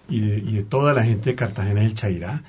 y 0.09 0.21
de, 0.21 0.39
y 0.39 0.55
de 0.57 0.65
toda 0.65 0.95
la 0.95 1.05
gente 1.05 1.31
de 1.31 1.37
Cartagena 1.37 1.81
del 1.81 1.95
Chairá. 1.95 2.43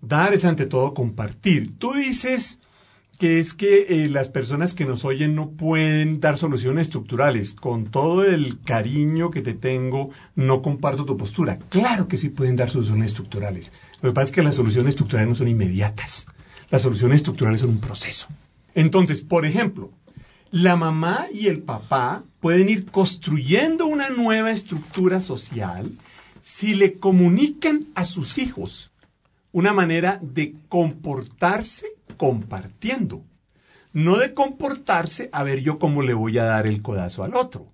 Dar 0.00 0.34
es 0.34 0.44
ante 0.44 0.66
todo 0.66 0.94
compartir. 0.94 1.78
Tú 1.78 1.94
dices 1.94 2.60
que 3.18 3.38
es 3.38 3.54
que 3.54 3.86
eh, 3.88 4.08
las 4.08 4.28
personas 4.28 4.74
que 4.74 4.84
nos 4.84 5.04
oyen 5.04 5.34
no 5.34 5.50
pueden 5.50 6.20
dar 6.20 6.36
soluciones 6.36 6.88
estructurales. 6.88 7.54
Con 7.54 7.86
todo 7.86 8.24
el 8.24 8.60
cariño 8.60 9.30
que 9.30 9.42
te 9.42 9.54
tengo, 9.54 10.10
no 10.34 10.62
comparto 10.62 11.04
tu 11.04 11.16
postura. 11.16 11.58
Claro 11.68 12.08
que 12.08 12.16
sí 12.16 12.28
pueden 12.28 12.56
dar 12.56 12.70
soluciones 12.70 13.08
estructurales. 13.08 13.72
Lo 14.02 14.10
que 14.10 14.14
pasa 14.14 14.26
es 14.26 14.32
que 14.32 14.42
las 14.42 14.56
soluciones 14.56 14.90
estructurales 14.90 15.28
no 15.28 15.34
son 15.34 15.48
inmediatas. 15.48 16.26
Las 16.70 16.82
soluciones 16.82 17.16
estructurales 17.16 17.60
son 17.60 17.70
un 17.70 17.80
proceso. 17.80 18.26
Entonces, 18.74 19.22
por 19.22 19.46
ejemplo, 19.46 19.90
la 20.50 20.76
mamá 20.76 21.26
y 21.32 21.46
el 21.46 21.62
papá 21.62 22.24
pueden 22.40 22.68
ir 22.68 22.86
construyendo 22.86 23.86
una 23.86 24.10
nueva 24.10 24.50
estructura 24.50 25.20
social 25.20 25.92
si 26.44 26.74
le 26.74 26.98
comunican 26.98 27.86
a 27.94 28.04
sus 28.04 28.36
hijos 28.36 28.92
una 29.50 29.72
manera 29.72 30.20
de 30.20 30.54
comportarse 30.68 31.86
compartiendo, 32.18 33.24
no 33.94 34.18
de 34.18 34.34
comportarse 34.34 35.30
a 35.32 35.42
ver 35.42 35.62
yo 35.62 35.78
cómo 35.78 36.02
le 36.02 36.12
voy 36.12 36.36
a 36.36 36.44
dar 36.44 36.66
el 36.66 36.82
codazo 36.82 37.24
al 37.24 37.34
otro. 37.34 37.72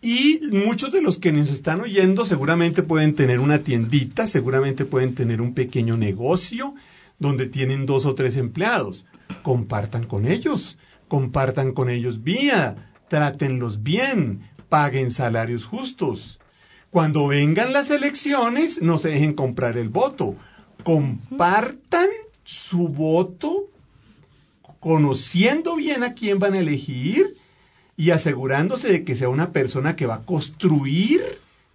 Y 0.00 0.38
muchos 0.52 0.92
de 0.92 1.02
los 1.02 1.18
que 1.18 1.32
nos 1.32 1.50
están 1.50 1.80
oyendo 1.80 2.24
seguramente 2.24 2.84
pueden 2.84 3.16
tener 3.16 3.40
una 3.40 3.58
tiendita, 3.58 4.28
seguramente 4.28 4.84
pueden 4.84 5.16
tener 5.16 5.40
un 5.40 5.52
pequeño 5.52 5.96
negocio 5.96 6.76
donde 7.18 7.46
tienen 7.48 7.86
dos 7.86 8.06
o 8.06 8.14
tres 8.14 8.36
empleados. 8.36 9.04
Compartan 9.42 10.06
con 10.06 10.26
ellos, 10.26 10.78
compartan 11.08 11.72
con 11.72 11.90
ellos 11.90 12.22
vía, 12.22 12.92
trátenlos 13.08 13.82
bien, 13.82 14.48
paguen 14.68 15.10
salarios 15.10 15.64
justos. 15.64 16.38
Cuando 16.94 17.26
vengan 17.26 17.72
las 17.72 17.90
elecciones, 17.90 18.80
no 18.80 18.98
se 18.98 19.08
dejen 19.08 19.32
comprar 19.32 19.76
el 19.76 19.88
voto. 19.88 20.36
Compartan 20.84 22.06
su 22.44 22.86
voto 22.86 23.64
conociendo 24.78 25.74
bien 25.74 26.04
a 26.04 26.14
quién 26.14 26.38
van 26.38 26.54
a 26.54 26.60
elegir 26.60 27.36
y 27.96 28.10
asegurándose 28.10 28.92
de 28.92 29.02
que 29.02 29.16
sea 29.16 29.28
una 29.28 29.50
persona 29.50 29.96
que 29.96 30.06
va 30.06 30.14
a 30.14 30.22
construir, 30.22 31.20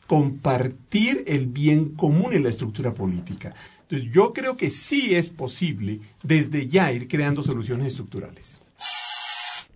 compartir 0.07 1.25
el 1.27 1.47
bien 1.47 1.95
común 1.95 2.31
en 2.31 2.43
la 2.43 2.49
estructura 2.49 2.93
política. 2.93 3.53
Entonces 3.81 4.09
yo 4.13 4.31
creo 4.31 4.55
que 4.55 4.69
sí 4.69 5.15
es 5.15 5.27
posible 5.27 5.99
desde 6.23 6.67
ya 6.67 6.93
ir 6.93 7.09
creando 7.09 7.43
soluciones 7.43 7.87
estructurales. 7.87 8.61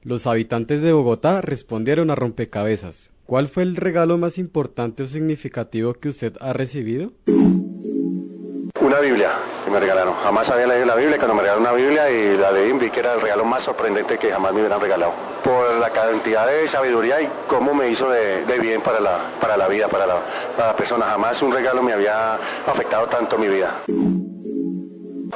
Los 0.04 0.28
habitantes 0.28 0.82
de 0.82 0.92
Bogotá 0.92 1.40
respondieron 1.40 2.12
a 2.12 2.16
rompecabezas. 2.16 3.12
¿Cuál 3.26 3.48
fue 3.48 3.64
el 3.64 3.78
regalo 3.78 4.18
más 4.18 4.38
importante 4.38 5.04
o 5.04 5.06
significativo 5.06 5.94
que 5.94 6.10
usted 6.10 6.34
ha 6.42 6.52
recibido? 6.52 7.14
Una 7.26 9.00
Biblia 9.00 9.32
que 9.64 9.72
me 9.72 9.80
regalaron. 9.80 10.14
Jamás 10.16 10.50
había 10.50 10.68
leído 10.68 10.88
la 10.88 10.96
Biblia. 10.96 11.18
Cuando 11.18 11.36
me 11.36 11.42
regalaron 11.42 11.64
una 11.64 11.72
Biblia 11.72 12.12
y 12.12 12.38
la 12.38 12.52
leí, 12.52 12.74
vi 12.74 12.90
que 12.90 13.00
era 13.00 13.14
el 13.14 13.22
regalo 13.22 13.46
más 13.46 13.64
sorprendente 13.64 14.18
que 14.18 14.30
jamás 14.30 14.52
me 14.52 14.60
hubieran 14.60 14.82
regalado. 14.82 15.14
Por 15.42 15.78
la 15.80 15.90
cantidad 15.92 16.48
de 16.48 16.68
sabiduría 16.68 17.22
y 17.22 17.30
cómo 17.48 17.74
me 17.74 17.90
hizo 17.90 18.10
de, 18.10 18.44
bien 18.60 18.82
para 18.82 19.00
la, 19.00 19.20
para 19.40 19.56
la 19.56 19.70
vida, 19.70 19.88
para 19.88 20.06
la, 20.06 20.16
para 20.58 20.72
la 20.72 20.76
persona. 20.76 21.06
Jamás 21.06 21.42
un 21.42 21.54
regalo 21.54 21.82
me 21.82 21.94
había 21.94 22.34
afectado 22.68 23.08
tanto 23.08 23.38
mi 23.38 23.48
vida. 23.48 23.84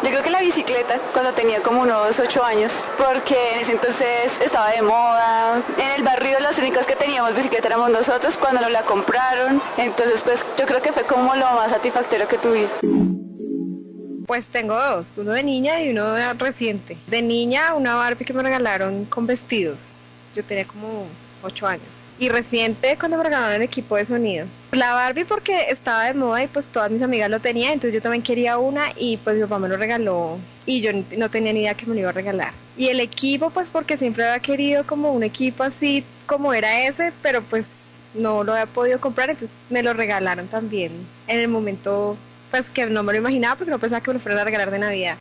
Yo 0.03 0.09
creo 0.09 0.21
que 0.21 0.29
la 0.29 0.41
bicicleta, 0.41 0.99
cuando 1.11 1.33
tenía 1.33 1.61
como 1.61 1.81
unos 1.81 2.19
ocho 2.19 2.43
años, 2.43 2.71
porque 2.97 3.53
en 3.53 3.59
ese 3.59 3.71
entonces 3.71 4.39
estaba 4.39 4.69
de 4.69 4.83
moda. 4.83 5.61
En 5.77 5.91
el 5.95 6.03
barrio 6.03 6.39
los 6.39 6.57
únicos 6.59 6.85
que 6.85 6.95
teníamos 6.95 7.33
bicicleta 7.33 7.67
éramos 7.67 7.89
nosotros 7.89 8.37
cuando 8.37 8.61
nos 8.61 8.71
la 8.71 8.83
compraron. 8.83 9.59
Entonces 9.77 10.21
pues 10.21 10.45
yo 10.57 10.65
creo 10.65 10.81
que 10.83 10.93
fue 10.93 11.03
como 11.03 11.35
lo 11.35 11.45
más 11.51 11.71
satisfactorio 11.71 12.27
que 12.27 12.37
tuve. 12.37 12.67
Pues 14.27 14.47
tengo 14.49 14.75
dos, 14.75 15.07
uno 15.17 15.31
de 15.31 15.41
niña 15.41 15.81
y 15.81 15.89
uno 15.89 16.11
de 16.11 16.31
reciente. 16.33 16.97
De 17.07 17.21
niña, 17.23 17.73
una 17.73 17.95
Barbie 17.95 18.25
que 18.25 18.33
me 18.33 18.43
regalaron 18.43 19.05
con 19.05 19.25
vestidos. 19.25 19.79
Yo 20.35 20.43
tenía 20.43 20.67
como 20.67 21.07
ocho 21.41 21.65
años. 21.65 21.96
Y 22.19 22.29
reciente 22.29 22.97
cuando 22.97 23.17
me 23.17 23.23
regalaron 23.23 23.55
el 23.55 23.61
equipo 23.61 23.95
de 23.95 24.05
sonido. 24.05 24.47
La 24.71 24.93
Barbie 24.93 25.25
porque 25.25 25.67
estaba 25.69 26.05
de 26.05 26.13
moda 26.13 26.43
y 26.43 26.47
pues 26.47 26.65
todas 26.65 26.89
mis 26.89 27.01
amigas 27.01 27.29
lo 27.29 27.39
tenían, 27.39 27.73
entonces 27.73 27.93
yo 27.93 28.01
también 28.01 28.23
quería 28.23 28.57
una 28.57 28.85
y 28.95 29.17
pues 29.17 29.35
mi 29.35 29.43
papá 29.43 29.59
me 29.59 29.69
lo 29.69 29.77
regaló 29.77 30.37
y 30.65 30.81
yo 30.81 30.91
no 31.17 31.29
tenía 31.29 31.53
ni 31.53 31.61
idea 31.61 31.75
que 31.75 31.85
me 31.85 31.93
lo 31.93 32.01
iba 32.01 32.09
a 32.09 32.13
regalar. 32.13 32.53
Y 32.75 32.87
el 32.87 32.99
equipo 32.99 33.49
pues 33.51 33.69
porque 33.69 33.97
siempre 33.97 34.25
había 34.25 34.39
querido 34.39 34.85
como 34.85 35.13
un 35.13 35.23
equipo 35.23 35.63
así 35.63 36.03
como 36.25 36.53
era 36.53 36.87
ese, 36.87 37.13
pero 37.21 37.41
pues 37.41 37.87
no 38.13 38.43
lo 38.43 38.53
había 38.53 38.65
podido 38.65 38.99
comprar, 38.99 39.29
entonces 39.29 39.55
me 39.69 39.83
lo 39.83 39.93
regalaron 39.93 40.47
también 40.47 40.91
en 41.27 41.39
el 41.39 41.47
momento 41.47 42.17
pues 42.51 42.69
que 42.69 42.85
no 42.87 43.03
me 43.03 43.13
lo 43.13 43.19
imaginaba 43.19 43.55
porque 43.55 43.71
no 43.71 43.79
pensaba 43.79 44.01
que 44.01 44.09
me 44.09 44.15
lo 44.15 44.19
fueran 44.19 44.41
a 44.41 44.45
regalar 44.45 44.71
de 44.71 44.79
Navidad. 44.79 45.17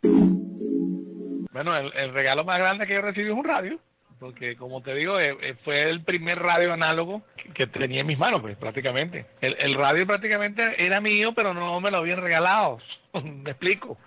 Bueno, 1.51 1.75
el, 1.75 1.91
el 1.95 2.13
regalo 2.13 2.43
más 2.43 2.59
grande 2.59 2.85
que 2.85 2.93
yo 2.93 3.01
recibí 3.01 3.27
es 3.27 3.33
un 3.33 3.43
radio, 3.43 3.79
porque 4.19 4.55
como 4.55 4.81
te 4.81 4.93
digo, 4.95 5.19
eh, 5.19 5.37
eh, 5.41 5.55
fue 5.63 5.89
el 5.89 6.03
primer 6.03 6.39
radio 6.39 6.73
análogo 6.73 7.21
que, 7.53 7.67
tenía 7.67 8.01
en 8.01 8.07
mis 8.07 8.17
manos, 8.17 8.41
pues 8.41 8.57
prácticamente. 8.57 9.25
El, 9.41 9.75
radio 9.75 10.05
prácticamente 10.05 10.83
era 10.83 11.01
mío, 11.01 11.33
pero 11.35 11.53
no 11.53 11.79
me 11.79 11.91
lo 11.91 11.97
habían 11.97 12.21
regalado. 12.21 12.79
me 13.23 13.51
explico. 13.51 13.97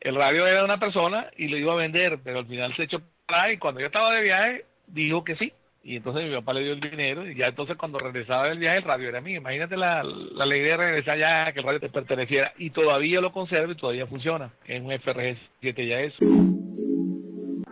El 0.00 0.14
radio 0.14 0.46
era 0.46 0.58
de 0.58 0.64
una 0.64 0.78
persona 0.78 1.30
y 1.36 1.48
lo 1.48 1.56
iba 1.56 1.72
a 1.72 1.76
vender, 1.76 2.18
pero 2.22 2.38
al 2.38 2.46
final 2.46 2.74
se 2.76 2.84
echó 2.84 3.02
para 3.26 3.52
y 3.52 3.58
cuando 3.58 3.80
yo 3.80 3.86
estaba 3.86 4.14
de 4.14 4.22
viaje 4.22 4.64
dijo 4.86 5.24
que 5.24 5.36
sí. 5.36 5.52
Y 5.82 5.96
entonces 5.96 6.28
mi 6.28 6.34
papá 6.34 6.52
le 6.52 6.64
dio 6.64 6.72
el 6.72 6.80
dinero 6.80 7.26
y 7.26 7.34
ya 7.34 7.46
entonces 7.46 7.76
cuando 7.76 7.98
regresaba 7.98 8.48
del 8.48 8.58
viaje 8.58 8.78
el 8.78 8.84
radio 8.84 9.08
era 9.08 9.20
mío. 9.20 9.38
Imagínate 9.38 9.76
la, 9.76 10.02
la 10.02 10.44
alegría 10.44 10.72
de 10.72 10.84
regresar 10.84 11.18
ya 11.18 11.52
que 11.52 11.60
el 11.60 11.66
radio 11.66 11.80
te 11.80 11.88
perteneciera 11.88 12.52
y 12.58 12.70
todavía 12.70 13.20
lo 13.20 13.32
conservo 13.32 13.72
y 13.72 13.76
todavía 13.76 14.06
funciona. 14.06 14.50
Es 14.66 14.80
un 14.80 14.92
FRG 14.92 15.38
7 15.60 15.86
ya 15.86 16.00
eso. 16.00 16.24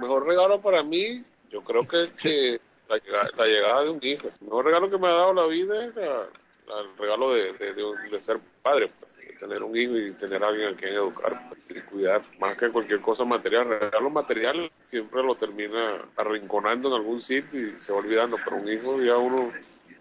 mejor 0.00 0.26
regalo 0.26 0.60
para 0.60 0.82
mí, 0.82 1.22
yo 1.50 1.62
creo 1.62 1.86
que, 1.86 2.10
que 2.20 2.60
la, 2.88 2.96
llegada- 2.98 3.30
la 3.36 3.46
llegada 3.46 3.82
de 3.84 3.90
un 3.90 3.98
hijo. 4.02 4.28
El 4.40 4.46
mejor 4.46 4.64
regalo 4.66 4.90
que 4.90 4.98
me 4.98 5.06
ha 5.08 5.12
dado 5.12 5.32
la 5.34 5.46
vida 5.46 5.84
es 5.86 5.96
el 5.96 6.98
regalo 6.98 7.32
de, 7.34 7.52
de- 7.52 7.74
de 8.10 8.20
ser 8.20 8.38
padre, 8.62 8.90
pues, 9.00 9.16
tener 9.38 9.62
un 9.62 9.76
hijo 9.76 9.96
y 9.96 10.12
tener 10.12 10.42
a 10.42 10.48
alguien 10.48 10.68
a 10.74 10.76
quien 10.76 10.94
educar 10.94 11.48
pues, 11.50 11.70
y 11.70 11.80
cuidar. 11.82 12.22
Más 12.40 12.56
que 12.56 12.70
cualquier 12.70 13.00
cosa 13.00 13.24
material. 13.24 13.70
El 13.72 13.80
regalo 13.80 14.10
material 14.10 14.70
siempre 14.78 15.22
lo 15.22 15.34
termina 15.36 15.96
arrinconando 16.16 16.88
en 16.88 16.94
algún 16.94 17.20
sitio 17.20 17.68
y 17.68 17.78
se 17.78 17.92
va 17.92 17.98
olvidando, 17.98 18.36
pero 18.42 18.56
un 18.56 18.68
hijo 18.68 19.00
ya 19.02 19.16
uno 19.16 19.52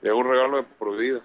es 0.01 0.12
un 0.12 0.23
regalo 0.29 0.58
de 0.58 0.63
por 0.63 0.97
vida. 0.97 1.21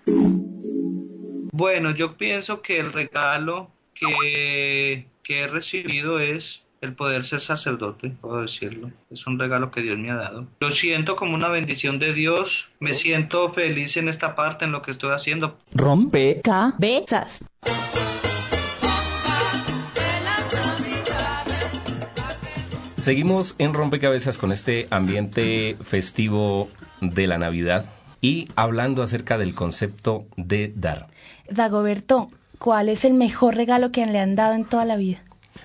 Bueno, 1.53 1.95
yo 1.95 2.17
pienso 2.17 2.63
que 2.63 2.79
el 2.79 2.93
regalo 2.93 3.71
que, 3.95 5.07
que 5.23 5.41
he 5.43 5.47
recibido 5.47 6.19
es 6.21 6.65
el 6.81 6.95
poder 6.95 7.25
ser 7.27 7.41
sacerdote, 7.41 8.11
puedo 8.21 8.41
decirlo. 8.41 8.91
Es 9.11 9.27
un 9.27 9.39
regalo 9.39 9.71
que 9.71 9.83
Dios 9.83 9.99
me 9.99 10.11
ha 10.11 10.17
dado. 10.17 10.47
Lo 10.61 10.71
siento 10.71 11.15
como 11.15 11.35
una 11.35 11.49
bendición 11.49 11.99
de 11.99 12.15
Dios. 12.15 12.69
Me 12.81 12.95
siento 12.95 13.53
feliz 13.53 13.97
en 13.99 14.09
esta 14.09 14.35
parte, 14.35 14.65
en 14.65 14.73
lo 14.73 14.81
que 14.81 14.93
estoy 14.93 15.13
haciendo. 15.13 15.59
Rompe 15.75 16.41
cabezas. 16.43 17.45
Seguimos 22.97 23.57
en 23.59 23.73
Rompecabezas 23.73 24.37
con 24.37 24.53
este 24.53 24.87
ambiente 24.91 25.77
festivo 25.83 26.69
de 27.01 27.27
la 27.27 27.39
Navidad 27.39 27.87
y 28.21 28.49
hablando 28.57 29.03
acerca 29.03 29.39
del 29.39 29.55
concepto 29.55 30.27
de 30.37 30.73
dar. 30.77 31.09
Dagoberto, 31.49 32.29
¿cuál 32.59 32.91
es 32.91 33.07
el 33.07 33.15
mejor 33.15 33.57
regalo 33.57 33.91
que 33.91 34.05
le 34.05 34.19
han 34.19 34.35
dado 34.35 34.55
en 34.55 34.67
toda 34.67 34.85
la 34.85 34.97
vida? 34.97 35.23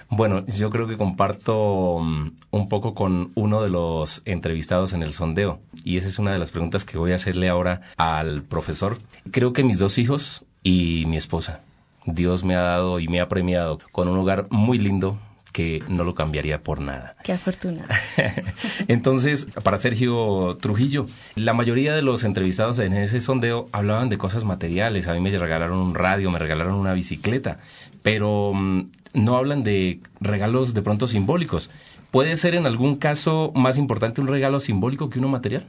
Bueno, 0.09 0.45
yo 0.47 0.69
creo 0.69 0.87
que 0.87 0.97
comparto 0.97 1.99
mm, 1.99 2.31
un 2.51 2.69
poco 2.69 2.93
con 2.93 3.31
uno 3.35 3.61
de 3.61 3.69
los 3.69 4.21
entrevistados 4.25 4.93
en 4.93 5.03
el 5.03 5.13
sondeo 5.13 5.59
y 5.83 5.97
esa 5.97 6.07
es 6.07 6.19
una 6.19 6.31
de 6.31 6.39
las 6.39 6.51
preguntas 6.51 6.85
que 6.85 6.97
voy 6.97 7.11
a 7.11 7.15
hacerle 7.15 7.49
ahora 7.49 7.81
al 7.97 8.43
profesor. 8.43 8.97
Creo 9.31 9.53
que 9.53 9.63
mis 9.63 9.79
dos 9.79 9.97
hijos 9.97 10.45
y 10.63 11.05
mi 11.07 11.17
esposa. 11.17 11.61
Dios 12.05 12.43
me 12.43 12.55
ha 12.55 12.61
dado 12.61 12.99
y 12.99 13.07
me 13.07 13.19
ha 13.19 13.27
premiado 13.27 13.79
con 13.91 14.07
un 14.07 14.17
hogar 14.17 14.47
muy 14.51 14.77
lindo, 14.77 15.17
que 15.55 15.81
no 15.87 16.03
lo 16.03 16.15
cambiaría 16.15 16.61
por 16.61 16.81
nada. 16.81 17.15
Qué 17.23 17.31
afortunado. 17.31 17.87
Entonces, 18.89 19.47
para 19.63 19.77
Sergio 19.77 20.57
Trujillo, 20.59 21.05
la 21.35 21.53
mayoría 21.53 21.93
de 21.93 22.01
los 22.01 22.25
entrevistados 22.25 22.77
en 22.79 22.91
ese 22.91 23.21
sondeo 23.21 23.67
hablaban 23.71 24.09
de 24.09 24.17
cosas 24.17 24.43
materiales. 24.43 25.07
A 25.07 25.13
mí 25.13 25.21
me 25.21 25.31
regalaron 25.31 25.77
un 25.77 25.95
radio, 25.95 26.29
me 26.29 26.39
regalaron 26.39 26.73
una 26.73 26.91
bicicleta, 26.91 27.59
pero 28.01 28.51
mm, 28.53 28.91
no 29.13 29.37
hablan 29.37 29.63
de 29.63 30.01
regalos 30.19 30.73
de 30.73 30.81
pronto 30.81 31.07
simbólicos. 31.07 31.71
¿Puede 32.11 32.35
ser 32.35 32.55
en 32.55 32.65
algún 32.65 32.97
caso 32.97 33.53
más 33.55 33.77
importante 33.77 34.19
un 34.19 34.27
regalo 34.27 34.59
simbólico 34.59 35.09
que 35.09 35.19
uno 35.19 35.29
material? 35.29 35.65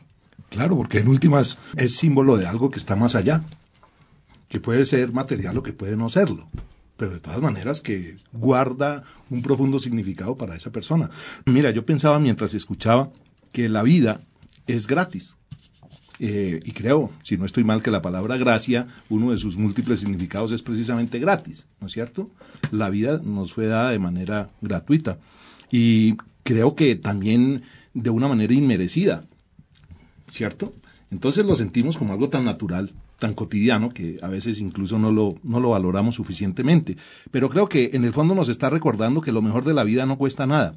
Claro, 0.49 0.77
porque 0.77 0.99
en 0.99 1.07
últimas 1.07 1.59
es 1.77 1.95
símbolo 1.95 2.37
de 2.39 2.49
algo 2.49 2.71
que 2.71 2.81
está 2.81 2.97
más 2.97 3.15
allá, 3.15 3.41
que 4.49 4.59
puede 4.59 4.85
ser 4.85 5.13
material 5.13 5.57
o 5.59 5.63
que 5.63 5.73
puede 5.73 5.97
no 5.97 6.09
serlo 6.09 6.49
pero 6.97 7.13
de 7.13 7.21
todas 7.21 7.41
maneras 7.41 7.81
que 7.81 8.17
guarda 8.33 9.03
un 9.31 9.43
profundo 9.43 9.79
significado 9.79 10.37
para 10.37 10.57
esa 10.57 10.71
persona. 10.71 11.11
Mira, 11.45 11.71
yo 11.71 11.85
pensaba 11.85 12.19
mientras 12.19 12.55
escuchaba 12.55 13.11
que 13.53 13.69
la 13.69 13.83
vida 13.83 14.21
es 14.67 14.87
gratis. 14.87 15.37
Eh, 16.19 16.61
y 16.65 16.73
creo, 16.73 17.11
si 17.23 17.37
no 17.37 17.45
estoy 17.45 17.65
mal, 17.65 17.83
que 17.83 17.91
la 17.91 18.01
palabra 18.01 18.39
gracia, 18.39 18.87
uno 19.11 19.33
de 19.33 19.39
sus 19.39 19.57
múltiples 19.59 20.01
significados 20.01 20.53
es 20.53 20.63
precisamente 20.63 21.19
gratis, 21.19 21.69
¿no 21.81 21.89
es 21.89 21.93
cierto? 21.93 22.31
La 22.71 22.89
vida 22.89 23.21
nos 23.23 23.53
fue 23.53 23.67
dada 23.67 23.91
de 23.91 23.99
manera 23.99 24.49
gratuita. 24.63 25.19
Y 25.71 26.17
creo 26.43 26.75
que 26.75 26.97
también 26.97 27.65
de 27.93 28.11
una 28.11 28.29
manera 28.29 28.55
inmerecida, 28.55 29.25
¿cierto? 30.31 30.73
Entonces 31.11 31.45
lo 31.45 31.55
sentimos 31.55 31.99
como 31.99 32.15
algo 32.15 32.31
tan 32.31 32.45
natural 32.45 32.93
tan 33.19 33.35
cotidiano 33.35 33.91
que 33.91 34.19
a 34.23 34.29
veces 34.29 34.61
incluso 34.61 34.99
no 34.99 35.13
lo, 35.13 35.35
no 35.43 35.61
lo 35.61 35.71
valoramos 35.71 36.17
suficientemente. 36.17 36.97
Pero 37.31 37.49
creo 37.49 37.69
que 37.69 37.91
en 37.95 38.05
el 38.05 38.13
fondo 38.13 38.35
nos 38.35 38.49
está 38.49 38.71
recordando 38.71 39.21
que 39.21 39.33
lo 39.33 39.43
mejor 39.43 39.65
de 39.65 39.75
la 39.75 39.85
vida 39.85 40.07
no 40.07 40.19
cuesta 40.19 40.47
nada 40.47 40.77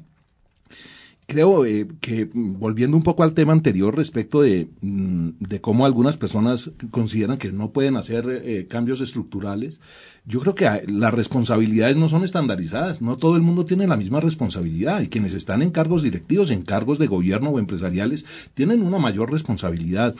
creo 1.30 1.64
eh, 1.64 1.86
que 2.00 2.26
mm, 2.26 2.58
volviendo 2.58 2.96
un 2.96 3.04
poco 3.04 3.22
al 3.22 3.34
tema 3.34 3.52
anterior 3.52 3.96
respecto 3.96 4.42
de, 4.42 4.68
mm, 4.80 5.28
de 5.38 5.60
cómo 5.60 5.86
algunas 5.86 6.16
personas 6.16 6.72
consideran 6.90 7.38
que 7.38 7.52
no 7.52 7.70
pueden 7.70 7.96
hacer 7.96 8.24
eh, 8.28 8.66
cambios 8.68 9.00
estructurales, 9.00 9.80
yo 10.26 10.40
creo 10.40 10.56
que 10.56 10.66
ah, 10.66 10.82
las 10.86 11.14
responsabilidades 11.14 11.96
no 11.96 12.08
son 12.08 12.24
estandarizadas, 12.24 13.00
no 13.00 13.16
todo 13.16 13.36
el 13.36 13.42
mundo 13.42 13.64
tiene 13.64 13.86
la 13.86 13.96
misma 13.96 14.18
responsabilidad 14.18 15.02
y 15.02 15.08
quienes 15.08 15.34
están 15.34 15.62
en 15.62 15.70
cargos 15.70 16.02
directivos, 16.02 16.50
en 16.50 16.62
cargos 16.62 16.98
de 16.98 17.06
gobierno 17.06 17.50
o 17.50 17.60
empresariales, 17.60 18.26
tienen 18.54 18.82
una 18.82 18.98
mayor 18.98 19.30
responsabilidad. 19.30 20.16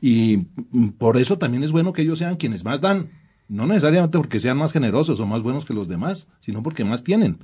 Y 0.00 0.46
mm, 0.72 0.88
por 0.98 1.18
eso 1.18 1.36
también 1.36 1.62
es 1.62 1.72
bueno 1.72 1.92
que 1.92 2.02
ellos 2.02 2.18
sean 2.18 2.36
quienes 2.36 2.64
más 2.64 2.80
dan, 2.80 3.10
no 3.48 3.66
necesariamente 3.66 4.16
porque 4.16 4.40
sean 4.40 4.56
más 4.56 4.72
generosos 4.72 5.20
o 5.20 5.26
más 5.26 5.42
buenos 5.42 5.66
que 5.66 5.74
los 5.74 5.88
demás, 5.88 6.26
sino 6.40 6.62
porque 6.62 6.84
más 6.84 7.04
tienen. 7.04 7.38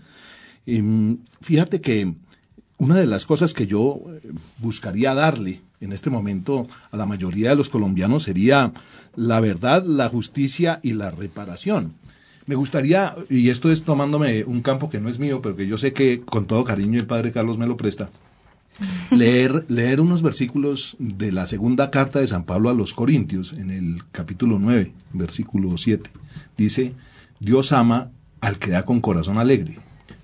Fíjate 1.40 1.80
que 1.80 2.14
una 2.80 2.96
de 2.96 3.06
las 3.06 3.26
cosas 3.26 3.52
que 3.52 3.66
yo 3.66 4.00
eh, 4.08 4.32
buscaría 4.58 5.14
darle 5.14 5.60
en 5.80 5.92
este 5.92 6.08
momento 6.08 6.66
a 6.90 6.96
la 6.96 7.04
mayoría 7.04 7.50
de 7.50 7.56
los 7.56 7.68
colombianos 7.68 8.22
sería 8.24 8.72
la 9.14 9.38
verdad, 9.40 9.84
la 9.84 10.08
justicia 10.08 10.80
y 10.82 10.94
la 10.94 11.10
reparación. 11.10 11.92
Me 12.46 12.54
gustaría, 12.54 13.14
y 13.28 13.50
esto 13.50 13.70
es 13.70 13.84
tomándome 13.84 14.44
un 14.44 14.62
campo 14.62 14.88
que 14.88 14.98
no 14.98 15.10
es 15.10 15.18
mío, 15.18 15.42
pero 15.42 15.56
que 15.56 15.66
yo 15.66 15.76
sé 15.76 15.92
que 15.92 16.20
con 16.20 16.46
todo 16.46 16.64
cariño 16.64 16.98
el 16.98 17.06
padre 17.06 17.32
Carlos 17.32 17.58
me 17.58 17.66
lo 17.66 17.76
presta, 17.76 18.08
leer, 19.10 19.66
leer 19.68 20.00
unos 20.00 20.22
versículos 20.22 20.96
de 20.98 21.32
la 21.32 21.44
segunda 21.44 21.90
carta 21.90 22.18
de 22.20 22.28
San 22.28 22.44
Pablo 22.44 22.70
a 22.70 22.74
los 22.74 22.94
Corintios, 22.94 23.52
en 23.52 23.70
el 23.70 24.02
capítulo 24.10 24.58
9, 24.58 24.94
versículo 25.12 25.76
7. 25.76 26.10
Dice, 26.56 26.94
Dios 27.40 27.72
ama 27.72 28.10
al 28.40 28.58
que 28.58 28.70
da 28.70 28.86
con 28.86 29.02
corazón 29.02 29.36
alegre, 29.36 29.78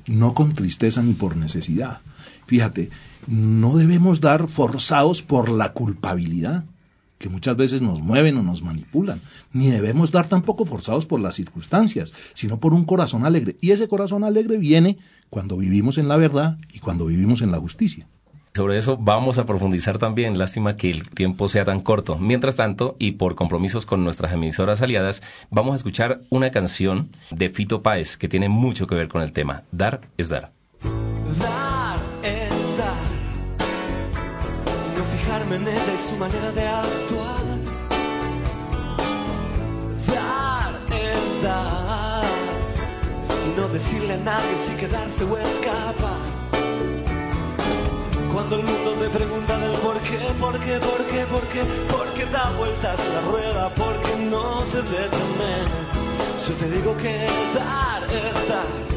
no 0.07 0.33
con 0.33 0.55
tristeza 0.55 1.03
ni 1.03 1.13
por 1.13 1.37
necesidad 1.37 2.01
Fíjate, 2.47 2.91
no 3.27 3.77
debemos 3.77 4.21
dar 4.21 4.49
forzados 4.49 5.23
por 5.23 5.49
la 5.49 5.73
culpabilidad, 5.73 6.65
que 7.19 7.29
muchas 7.29 7.57
veces 7.57 7.83
nos 7.83 8.01
mueven 8.01 8.37
o 8.37 8.43
nos 8.43 8.63
manipulan, 8.63 9.21
ni 9.53 9.69
debemos 9.69 10.13
dar 10.13 10.29
tampoco 10.29 10.65
forzados 10.65 11.07
por 11.07 11.21
las 11.21 11.35
circunstancias, 11.35 12.13
sino 12.35 12.59
por 12.61 12.75
un 12.75 12.85
corazón 12.85 13.25
alegre. 13.25 13.57
Y 13.61 13.71
ese 13.71 13.89
corazón 13.89 14.23
alegre 14.23 14.59
viene 14.59 14.99
cuando 15.29 15.57
vivimos 15.57 15.99
en 15.99 16.09
la 16.09 16.17
verdad 16.17 16.59
y 16.73 16.79
cuando 16.79 17.07
vivimos 17.07 17.43
en 17.43 17.51
la 17.51 17.59
justicia. 17.59 18.07
Sobre 18.55 18.79
eso 18.79 18.97
vamos 18.97 19.37
a 19.37 19.45
profundizar 19.45 19.99
también, 19.99 20.39
lástima 20.39 20.77
que 20.77 20.91
el 20.91 21.11
tiempo 21.11 21.47
sea 21.49 21.67
tan 21.67 21.81
corto. 21.81 22.17
Mientras 22.17 22.57
tanto, 22.57 22.97
y 22.99 23.13
por 23.13 23.35
compromisos 23.35 23.85
con 23.85 24.03
nuestras 24.03 24.33
emisoras 24.33 24.81
aliadas, 24.81 25.23
vamos 25.51 25.75
a 25.75 25.77
escuchar 25.77 26.21
una 26.31 26.51
canción 26.51 27.11
de 27.31 27.51
Fito 27.51 27.83
Páez 27.83 28.17
que 28.17 28.29
tiene 28.29 28.49
mucho 28.49 28.87
que 28.87 28.95
ver 28.95 29.09
con 29.09 29.21
el 29.21 29.33
tema. 29.33 29.65
Dar 29.73 30.09
es 30.17 30.31
dar. 30.31 30.53
En 35.55 35.69
ella 35.69 35.93
y 35.95 35.99
su 35.99 36.17
manera 36.17 36.51
de 36.53 36.67
actuar. 36.67 37.45
Dar 40.07 40.75
es 40.91 41.43
dar 41.43 42.25
y 43.47 43.61
no 43.61 43.69
decirle 43.69 44.15
a 44.15 44.19
nadie 44.19 44.57
si 44.57 44.77
quedarse 44.77 45.25
o 45.25 45.39
escapar. 45.39 46.37
Cuando 48.33 48.57
el 48.57 48.65
mundo 48.65 48.93
te 49.01 49.09
pregunta 49.09 49.59
del 49.59 49.73
por 49.79 49.99
qué, 50.01 50.19
por 50.41 50.59
qué, 50.61 50.79
por 50.79 51.05
qué, 51.07 51.25
por 51.27 51.43
qué, 51.49 51.63
por 51.91 52.07
qué 52.15 52.27
da 52.27 52.51
vueltas 52.59 53.01
la 53.15 53.21
rueda, 53.31 53.69
porque 53.71 54.17
no 54.31 54.65
te 54.73 54.83
detenes. 54.83 55.89
Yo 56.47 56.55
te 56.55 56.71
digo 56.71 56.97
que 56.97 57.15
dar 57.55 58.03
es 58.13 58.49
dar 58.49 58.97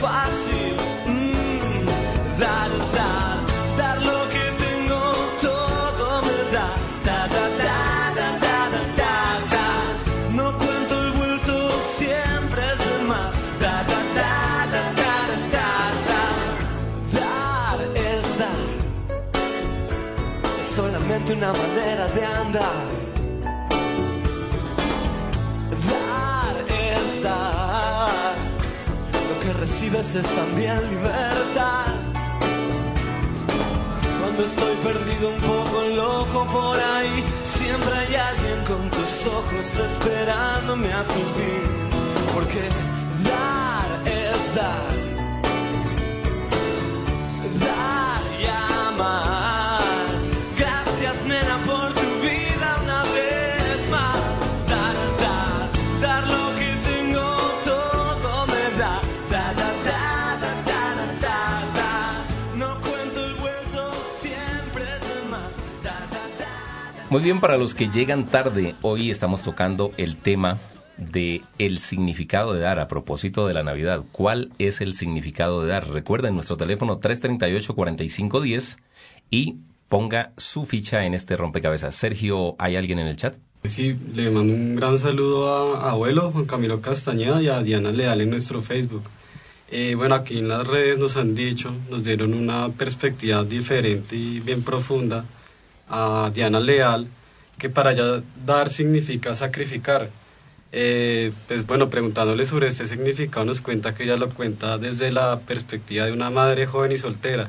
fácil. 0.00 0.74
Mm, 1.06 1.86
dar, 2.38 2.70
dar, 2.96 3.36
dar 3.76 3.96
lo 4.02 4.18
que 4.32 4.44
tengo, 4.64 5.00
todo 5.46 6.22
me 6.26 6.38
da. 6.54 6.68
Da, 7.06 7.20
da, 7.34 7.44
da, 7.62 7.78
da, 8.18 8.28
da, 8.44 8.56
da, 9.00 9.16
da, 9.54 9.66
No 10.38 10.46
cuento 10.58 10.94
el 11.04 11.10
vuelto, 11.18 11.54
siempre 11.98 12.60
es 12.72 12.78
de 12.88 12.98
más. 13.10 13.32
Da, 13.62 13.76
da, 13.90 14.00
da, 14.18 14.32
da, 14.74 14.82
da, 15.00 15.14
da, 15.56 15.70
da, 16.08 16.22
Dar 17.16 17.80
es 18.08 18.24
dar. 18.40 18.68
Es 20.60 20.66
solamente 20.66 21.34
una 21.34 21.52
manera 21.52 22.08
de 22.08 22.24
andar. 22.24 22.89
Recibes 29.60 30.14
es 30.14 30.26
también 30.34 30.80
libertad. 30.88 31.94
Cuando 34.20 34.42
Estoy 34.42 34.74
perdido 34.76 35.28
un 35.28 35.40
poco 35.40 35.82
loco 35.94 36.46
por 36.50 36.78
ahí. 36.80 37.24
Siempre 37.44 37.94
hay 37.94 38.14
alguien 38.14 38.64
con 38.64 38.88
tus 38.88 39.26
ojos 39.26 39.76
esperándome 39.76 40.90
hasta 40.92 41.14
el 41.14 41.30
fin. 41.38 41.90
Porque 42.34 42.60
dar 43.28 44.08
es. 44.08 44.54
Dar 44.54 45.09
Muy 67.10 67.22
bien, 67.22 67.40
para 67.40 67.58
los 67.58 67.74
que 67.74 67.88
llegan 67.88 68.28
tarde, 68.28 68.76
hoy 68.82 69.10
estamos 69.10 69.42
tocando 69.42 69.90
el 69.96 70.16
tema 70.16 70.58
de 70.96 71.42
el 71.58 71.80
significado 71.80 72.52
de 72.52 72.60
dar 72.60 72.78
a 72.78 72.86
propósito 72.86 73.48
de 73.48 73.54
la 73.54 73.64
Navidad. 73.64 74.04
¿Cuál 74.12 74.52
es 74.60 74.80
el 74.80 74.92
significado 74.92 75.62
de 75.62 75.70
dar? 75.70 75.90
Recuerden 75.90 76.34
nuestro 76.34 76.56
teléfono 76.56 77.00
338-4510 77.00 78.76
y 79.28 79.56
ponga 79.88 80.32
su 80.36 80.64
ficha 80.64 81.04
en 81.04 81.14
este 81.14 81.36
rompecabezas. 81.36 81.96
Sergio, 81.96 82.54
¿hay 82.60 82.76
alguien 82.76 83.00
en 83.00 83.08
el 83.08 83.16
chat? 83.16 83.34
Sí, 83.64 83.96
le 84.14 84.30
mando 84.30 84.54
un 84.54 84.76
gran 84.76 84.96
saludo 84.96 85.74
a, 85.74 85.88
a 85.88 85.90
abuelo 85.90 86.30
Juan 86.30 86.44
Camilo 86.44 86.80
Castañeda 86.80 87.42
y 87.42 87.48
a 87.48 87.60
Diana 87.60 87.90
Leal 87.90 88.20
en 88.20 88.30
nuestro 88.30 88.62
Facebook. 88.62 89.02
Eh, 89.72 89.96
bueno, 89.96 90.14
aquí 90.14 90.38
en 90.38 90.46
las 90.46 90.64
redes 90.64 90.98
nos 90.98 91.16
han 91.16 91.34
dicho, 91.34 91.74
nos 91.90 92.04
dieron 92.04 92.34
una 92.34 92.68
perspectiva 92.68 93.42
diferente 93.42 94.14
y 94.14 94.38
bien 94.38 94.62
profunda 94.62 95.24
a 95.90 96.30
Diana 96.32 96.60
Leal, 96.60 97.06
que 97.58 97.68
para 97.68 97.92
ella 97.92 98.22
dar 98.46 98.70
significa 98.70 99.34
sacrificar. 99.34 100.08
Eh, 100.72 101.32
pues 101.48 101.66
bueno, 101.66 101.90
preguntándole 101.90 102.44
sobre 102.44 102.68
este 102.68 102.86
significado 102.86 103.44
nos 103.44 103.60
cuenta 103.60 103.94
que 103.94 104.04
ella 104.04 104.16
lo 104.16 104.30
cuenta 104.30 104.78
desde 104.78 105.10
la 105.10 105.40
perspectiva 105.40 106.06
de 106.06 106.12
una 106.12 106.30
madre 106.30 106.66
joven 106.66 106.92
y 106.92 106.96
soltera. 106.96 107.48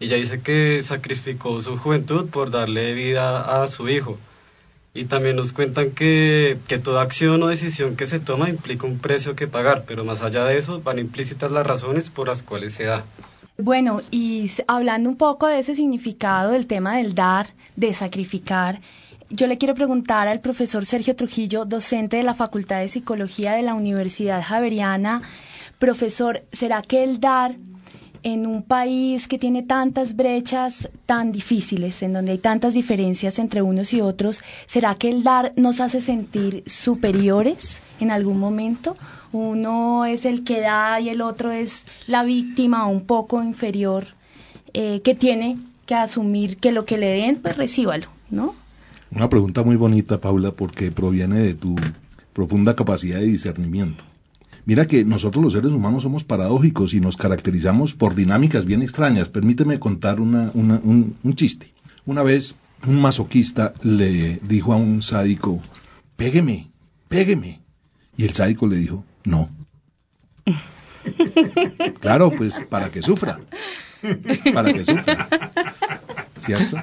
Ella 0.00 0.16
dice 0.16 0.40
que 0.40 0.82
sacrificó 0.82 1.60
su 1.60 1.76
juventud 1.76 2.28
por 2.28 2.50
darle 2.50 2.94
vida 2.94 3.62
a 3.62 3.66
su 3.68 3.88
hijo. 3.88 4.18
Y 4.94 5.04
también 5.04 5.36
nos 5.36 5.52
cuentan 5.52 5.90
que, 5.90 6.56
que 6.68 6.78
toda 6.78 7.02
acción 7.02 7.42
o 7.42 7.48
decisión 7.48 7.96
que 7.96 8.06
se 8.06 8.18
toma 8.18 8.48
implica 8.48 8.86
un 8.86 8.98
precio 8.98 9.36
que 9.36 9.46
pagar, 9.46 9.84
pero 9.86 10.04
más 10.04 10.22
allá 10.22 10.44
de 10.46 10.56
eso 10.56 10.80
van 10.80 10.98
implícitas 10.98 11.50
las 11.50 11.66
razones 11.66 12.08
por 12.08 12.28
las 12.28 12.42
cuales 12.42 12.72
se 12.72 12.84
da. 12.84 13.04
Bueno, 13.58 14.02
y 14.10 14.50
hablando 14.68 15.08
un 15.08 15.16
poco 15.16 15.46
de 15.46 15.60
ese 15.60 15.74
significado 15.74 16.50
del 16.50 16.66
tema 16.66 16.98
del 16.98 17.14
dar, 17.14 17.54
de 17.74 17.94
sacrificar, 17.94 18.80
yo 19.30 19.46
le 19.46 19.56
quiero 19.56 19.74
preguntar 19.74 20.28
al 20.28 20.40
profesor 20.40 20.84
Sergio 20.84 21.16
Trujillo, 21.16 21.64
docente 21.64 22.18
de 22.18 22.22
la 22.22 22.34
Facultad 22.34 22.80
de 22.80 22.88
Psicología 22.88 23.52
de 23.52 23.62
la 23.62 23.72
Universidad 23.72 24.42
Javeriana, 24.42 25.22
profesor, 25.78 26.44
¿será 26.52 26.82
que 26.82 27.02
el 27.02 27.18
dar 27.18 27.56
en 28.22 28.46
un 28.46 28.62
país 28.62 29.26
que 29.26 29.38
tiene 29.38 29.62
tantas 29.62 30.16
brechas 30.16 30.90
tan 31.06 31.32
difíciles, 31.32 32.02
en 32.02 32.12
donde 32.12 32.32
hay 32.32 32.38
tantas 32.38 32.74
diferencias 32.74 33.38
entre 33.38 33.62
unos 33.62 33.94
y 33.94 34.00
otros, 34.00 34.42
¿será 34.66 34.96
que 34.96 35.08
el 35.08 35.22
dar 35.22 35.52
nos 35.56 35.80
hace 35.80 36.00
sentir 36.00 36.62
superiores 36.66 37.80
en 38.00 38.10
algún 38.10 38.38
momento? 38.38 38.96
Uno 39.36 40.04
es 40.06 40.24
el 40.24 40.44
que 40.44 40.60
da 40.60 40.98
y 41.00 41.08
el 41.10 41.20
otro 41.20 41.50
es 41.52 41.86
la 42.06 42.24
víctima 42.24 42.86
un 42.86 43.02
poco 43.04 43.42
inferior 43.42 44.06
eh, 44.72 45.00
que 45.02 45.14
tiene 45.14 45.58
que 45.86 45.94
asumir 45.94 46.56
que 46.56 46.72
lo 46.72 46.84
que 46.84 46.96
le 46.96 47.06
den, 47.08 47.36
pues 47.42 47.56
recíbalo, 47.56 48.06
¿no? 48.30 48.54
Una 49.10 49.28
pregunta 49.28 49.62
muy 49.62 49.76
bonita, 49.76 50.18
Paula, 50.18 50.50
porque 50.52 50.90
proviene 50.90 51.38
de 51.40 51.54
tu 51.54 51.76
profunda 52.32 52.74
capacidad 52.74 53.20
de 53.20 53.26
discernimiento. 53.26 54.02
Mira 54.64 54.86
que 54.86 55.04
nosotros 55.04 55.44
los 55.44 55.52
seres 55.52 55.70
humanos 55.72 56.02
somos 56.02 56.24
paradójicos 56.24 56.92
y 56.94 57.00
nos 57.00 57.16
caracterizamos 57.16 57.94
por 57.94 58.14
dinámicas 58.16 58.64
bien 58.64 58.82
extrañas. 58.82 59.28
Permíteme 59.28 59.78
contar 59.78 60.20
una- 60.20 60.50
una- 60.54 60.80
un, 60.82 61.14
un 61.22 61.34
chiste. 61.34 61.72
Una 62.04 62.22
vez 62.24 62.56
un 62.86 63.00
masoquista 63.00 63.72
le 63.82 64.40
dijo 64.42 64.72
a 64.72 64.76
un 64.76 65.02
sádico, 65.02 65.60
pégueme, 66.16 66.66
pégueme. 67.08 67.60
Y 68.18 68.24
el 68.24 68.32
sádico 68.32 68.66
le 68.66 68.76
dijo, 68.76 69.04
no. 69.26 69.50
Claro, 72.00 72.30
pues 72.30 72.58
para 72.68 72.90
que 72.90 73.02
sufra. 73.02 73.40
Para 74.54 74.72
que 74.72 74.84
sufra. 74.84 75.28
¿Cierto? 76.34 76.76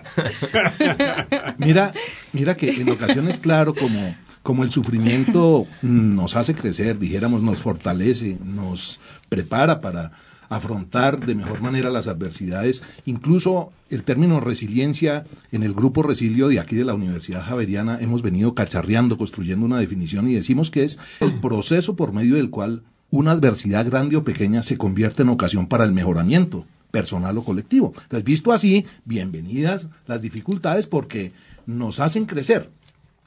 Mira, 1.58 1.94
mira 2.34 2.56
que 2.56 2.70
en 2.72 2.90
ocasiones, 2.90 3.40
claro, 3.40 3.74
como, 3.74 4.16
como 4.42 4.64
el 4.64 4.72
sufrimiento 4.72 5.68
nos 5.82 6.36
hace 6.36 6.56
crecer, 6.56 7.00
dijéramos, 7.00 7.42
nos 7.42 7.60
fortalece, 7.60 8.38
nos 8.44 9.00
prepara 9.30 9.80
para 9.80 10.12
afrontar 10.56 11.26
de 11.26 11.36
mejor 11.36 11.62
manera 11.62 11.90
las 11.90 12.08
adversidades. 12.08 12.84
Incluso 13.06 13.72
el 13.90 14.04
término 14.04 14.40
resiliencia 14.40 15.26
en 15.52 15.64
el 15.64 15.74
grupo 15.74 16.04
Resilio 16.04 16.48
de 16.48 16.60
aquí 16.60 16.76
de 16.76 16.86
la 16.86 16.94
Universidad 16.94 17.44
Javeriana 17.44 18.00
hemos 18.00 18.22
venido 18.22 18.54
cacharreando, 18.54 19.18
construyendo 19.18 19.66
una 19.66 19.80
definición 19.80 20.30
y 20.30 20.34
decimos 20.34 20.72
que 20.72 20.84
es 20.84 21.00
el 21.20 21.34
proceso 21.34 21.96
por 21.96 22.14
medio 22.14 22.36
del 22.36 22.50
cual 22.50 22.84
una 23.10 23.32
adversidad 23.32 23.86
grande 23.86 24.16
o 24.16 24.24
pequeña 24.24 24.64
se 24.64 24.78
convierte 24.78 25.22
en 25.22 25.30
ocasión 25.30 25.68
para 25.68 25.84
el 25.84 25.92
mejoramiento 25.92 26.66
personal 26.90 27.38
o 27.38 27.44
colectivo. 27.44 27.94
Entonces, 27.96 28.24
visto 28.24 28.52
así, 28.52 28.86
bienvenidas 29.06 29.90
las 30.08 30.22
dificultades 30.22 30.88
porque 30.88 31.32
nos 31.66 32.00
hacen 32.00 32.26
crecer. 32.26 32.70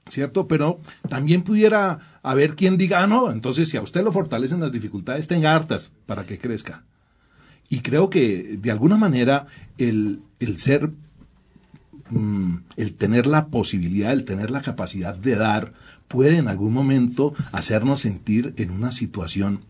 ¿Cierto? 0.08 0.46
Pero 0.46 0.78
también 1.08 1.42
pudiera 1.42 1.98
haber 2.22 2.54
quien 2.54 2.78
diga, 2.78 3.02
ah, 3.02 3.08
no, 3.08 3.32
entonces 3.32 3.68
si 3.68 3.76
a 3.76 3.82
usted 3.82 4.04
lo 4.04 4.12
fortalecen 4.12 4.60
las 4.60 4.70
dificultades, 4.70 5.26
tenga 5.26 5.52
hartas 5.52 5.90
para 6.06 6.24
que 6.24 6.38
crezca. 6.38 6.84
Y 7.68 7.80
creo 7.80 8.10
que 8.10 8.58
de 8.60 8.70
alguna 8.70 8.96
manera 8.96 9.46
el, 9.78 10.20
el 10.40 10.58
ser, 10.58 10.90
mm, 12.10 12.56
el 12.76 12.94
tener 12.94 13.26
la 13.26 13.48
posibilidad, 13.48 14.12
el 14.12 14.24
tener 14.24 14.50
la 14.50 14.62
capacidad 14.62 15.14
de 15.14 15.36
dar, 15.36 15.72
puede 16.08 16.38
en 16.38 16.48
algún 16.48 16.72
momento 16.72 17.34
hacernos 17.52 18.00
sentir 18.00 18.54
en 18.56 18.70
una 18.70 18.92
situación 18.92 19.60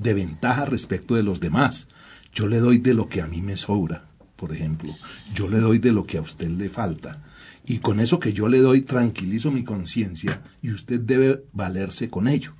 de 0.00 0.14
ventaja 0.14 0.64
respecto 0.64 1.14
de 1.14 1.22
los 1.22 1.40
demás. 1.40 1.88
Yo 2.32 2.46
le 2.46 2.60
doy 2.60 2.78
de 2.78 2.94
lo 2.94 3.08
que 3.08 3.22
a 3.22 3.26
mí 3.26 3.40
me 3.40 3.56
sobra, 3.56 4.04
por 4.36 4.52
ejemplo. 4.52 4.94
Yo 5.34 5.48
le 5.48 5.58
doy 5.58 5.78
de 5.78 5.92
lo 5.92 6.04
que 6.04 6.18
a 6.18 6.22
usted 6.22 6.48
le 6.48 6.68
falta. 6.68 7.22
Y 7.64 7.78
con 7.78 8.00
eso 8.00 8.20
que 8.20 8.32
yo 8.32 8.48
le 8.48 8.58
doy 8.58 8.82
tranquilizo 8.82 9.50
mi 9.50 9.64
conciencia 9.64 10.42
y 10.62 10.70
usted 10.70 11.00
debe 11.00 11.42
valerse 11.52 12.08
con 12.08 12.28
ello. 12.28 12.52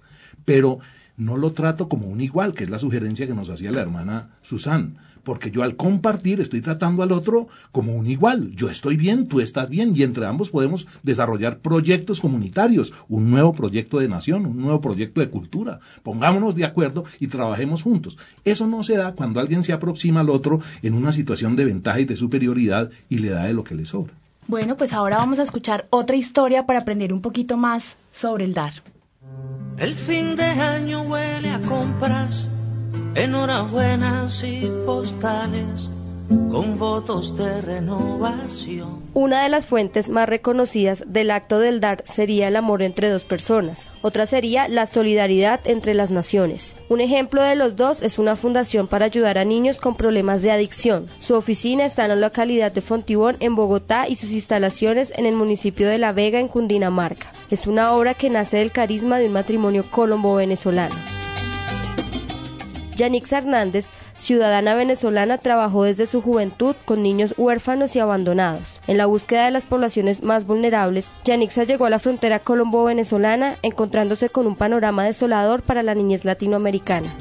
Pero 0.44 0.80
no 1.16 1.36
lo 1.36 1.52
trato 1.52 1.88
como 1.88 2.08
un 2.08 2.20
igual, 2.20 2.54
que 2.54 2.64
es 2.64 2.70
la 2.70 2.78
sugerencia 2.78 3.26
que 3.26 3.34
nos 3.34 3.50
hacía 3.50 3.72
la 3.72 3.80
hermana 3.80 4.30
Susan, 4.42 4.96
porque 5.26 5.50
yo 5.50 5.64
al 5.64 5.74
compartir 5.74 6.40
estoy 6.40 6.60
tratando 6.60 7.02
al 7.02 7.10
otro 7.10 7.48
como 7.72 7.94
un 7.94 8.06
igual. 8.06 8.52
Yo 8.54 8.70
estoy 8.70 8.96
bien, 8.96 9.26
tú 9.26 9.40
estás 9.40 9.68
bien, 9.68 9.92
y 9.94 10.04
entre 10.04 10.24
ambos 10.24 10.50
podemos 10.50 10.86
desarrollar 11.02 11.58
proyectos 11.58 12.20
comunitarios, 12.20 12.92
un 13.08 13.30
nuevo 13.30 13.52
proyecto 13.52 13.98
de 13.98 14.08
nación, 14.08 14.46
un 14.46 14.60
nuevo 14.60 14.80
proyecto 14.80 15.20
de 15.20 15.28
cultura. 15.28 15.80
Pongámonos 16.04 16.54
de 16.54 16.64
acuerdo 16.64 17.04
y 17.18 17.26
trabajemos 17.26 17.82
juntos. 17.82 18.18
Eso 18.44 18.68
no 18.68 18.84
se 18.84 18.96
da 18.96 19.12
cuando 19.12 19.40
alguien 19.40 19.64
se 19.64 19.72
aproxima 19.72 20.20
al 20.20 20.30
otro 20.30 20.60
en 20.82 20.94
una 20.94 21.10
situación 21.10 21.56
de 21.56 21.64
ventaja 21.64 21.98
y 21.98 22.04
de 22.04 22.16
superioridad 22.16 22.90
y 23.08 23.18
le 23.18 23.30
da 23.30 23.46
de 23.46 23.54
lo 23.54 23.64
que 23.64 23.74
le 23.74 23.84
sobra. 23.84 24.12
Bueno, 24.46 24.76
pues 24.76 24.92
ahora 24.92 25.16
vamos 25.16 25.40
a 25.40 25.42
escuchar 25.42 25.86
otra 25.90 26.14
historia 26.14 26.66
para 26.66 26.78
aprender 26.78 27.12
un 27.12 27.20
poquito 27.20 27.56
más 27.56 27.96
sobre 28.12 28.44
el 28.44 28.54
dar. 28.54 28.74
El 29.78 29.94
fin 29.94 30.36
de 30.36 30.44
año 30.44 31.02
huele 31.02 31.50
a 31.50 31.60
compras, 31.60 32.48
enhorabuenas 33.14 34.42
y 34.42 34.70
postales 34.86 35.90
con 36.28 36.78
votos 36.78 37.36
de 37.36 37.60
renovación. 37.60 39.02
Una 39.14 39.42
de 39.42 39.48
las 39.48 39.66
fuentes 39.66 40.08
más 40.08 40.28
reconocidas 40.28 41.04
del 41.06 41.30
acto 41.30 41.58
del 41.58 41.80
dar 41.80 42.02
sería 42.04 42.48
el 42.48 42.56
amor 42.56 42.82
entre 42.82 43.08
dos 43.08 43.24
personas. 43.24 43.90
Otra 44.02 44.26
sería 44.26 44.68
la 44.68 44.86
solidaridad 44.86 45.60
entre 45.64 45.94
las 45.94 46.10
naciones. 46.10 46.76
Un 46.88 47.00
ejemplo 47.00 47.42
de 47.42 47.54
los 47.54 47.76
dos 47.76 48.02
es 48.02 48.18
una 48.18 48.36
fundación 48.36 48.88
para 48.88 49.06
ayudar 49.06 49.38
a 49.38 49.44
niños 49.44 49.80
con 49.80 49.94
problemas 49.94 50.42
de 50.42 50.50
adicción. 50.50 51.06
Su 51.20 51.34
oficina 51.34 51.84
está 51.84 52.02
en 52.02 52.10
la 52.10 52.16
localidad 52.16 52.72
de 52.72 52.80
Fontibón, 52.80 53.36
en 53.40 53.54
Bogotá, 53.54 54.08
y 54.08 54.16
sus 54.16 54.32
instalaciones 54.32 55.12
en 55.16 55.26
el 55.26 55.34
municipio 55.34 55.88
de 55.88 55.98
La 55.98 56.12
Vega, 56.12 56.40
en 56.40 56.48
Cundinamarca. 56.48 57.32
Es 57.50 57.66
una 57.66 57.92
obra 57.92 58.14
que 58.14 58.30
nace 58.30 58.58
del 58.58 58.72
carisma 58.72 59.18
de 59.18 59.26
un 59.26 59.32
matrimonio 59.32 59.84
colombo-venezolano. 59.90 61.25
Yanix 62.96 63.32
Hernández, 63.32 63.90
ciudadana 64.16 64.74
venezolana, 64.74 65.38
trabajó 65.38 65.84
desde 65.84 66.06
su 66.06 66.22
juventud 66.22 66.74
con 66.84 67.02
niños 67.02 67.34
huérfanos 67.36 67.94
y 67.94 68.00
abandonados. 68.00 68.80
En 68.86 68.96
la 68.96 69.06
búsqueda 69.06 69.44
de 69.44 69.50
las 69.50 69.64
poblaciones 69.64 70.22
más 70.22 70.46
vulnerables, 70.46 71.12
Yanixa 71.24 71.64
llegó 71.64 71.84
a 71.84 71.90
la 71.90 71.98
frontera 71.98 72.38
colombo-venezolana, 72.40 73.56
encontrándose 73.62 74.30
con 74.30 74.46
un 74.46 74.56
panorama 74.56 75.04
desolador 75.04 75.62
para 75.62 75.82
la 75.82 75.94
niñez 75.94 76.24
latinoamericana. 76.24 77.14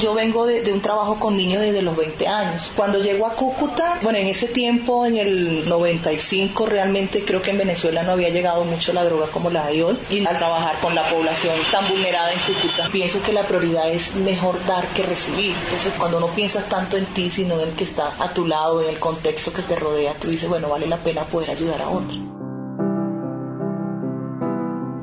Yo 0.00 0.14
vengo 0.14 0.46
de, 0.46 0.72
un 0.72 0.80
trabajo 0.80 1.18
con 1.18 1.36
niños 1.36 1.60
desde 1.60 1.82
los 1.82 1.96
20 1.96 2.28
años. 2.28 2.70
Cuando 2.76 3.00
llego 3.00 3.26
a 3.26 3.34
Cúcuta, 3.34 3.98
bueno, 4.02 4.18
en 4.18 4.26
ese 4.26 4.46
tiempo, 4.46 5.06
en 5.06 5.16
el 5.16 5.68
95, 5.68 6.66
realmente 6.66 7.24
creo 7.24 7.42
que 7.42 7.50
en 7.50 7.58
Venezuela 7.58 8.02
no 8.02 8.12
había 8.12 8.28
llegado 8.28 8.64
mucho 8.64 8.92
la 8.92 9.04
droga 9.04 9.26
como 9.26 9.50
la 9.50 9.64
hay 9.66 9.82
hoy. 9.82 9.98
Y 10.10 10.24
al 10.24 10.38
trabajar 10.38 10.78
con 10.80 10.94
la 10.94 11.02
población 11.08 11.56
tan 11.72 11.88
vulnerada 11.88 12.32
en 12.32 12.38
Cúcuta, 12.40 12.88
pienso 12.92 13.22
que 13.22 13.32
la 13.32 13.46
prioridad 13.46 13.90
es 13.90 14.14
mejor 14.14 14.64
dar 14.66 14.86
que 14.88 15.02
recibir. 15.02 15.54
Entonces, 15.64 15.92
cuando 15.98 16.20
no 16.20 16.28
piensas 16.28 16.68
tanto 16.68 16.96
en 16.96 17.06
ti, 17.06 17.30
sino 17.30 17.54
en 17.60 17.68
el 17.68 17.74
que 17.74 17.84
está 17.84 18.12
a 18.18 18.32
tu 18.32 18.46
lado, 18.46 18.82
en 18.82 18.90
el 18.90 19.00
contexto 19.00 19.52
que 19.52 19.62
te 19.62 19.74
rodea, 19.74 20.14
tú 20.14 20.28
dices, 20.28 20.48
bueno, 20.48 20.68
vale 20.68 20.86
la 20.86 20.98
pena 20.98 21.22
poder 21.22 21.50
ayudar 21.50 21.82
a 21.82 21.88
otro. 21.88 22.37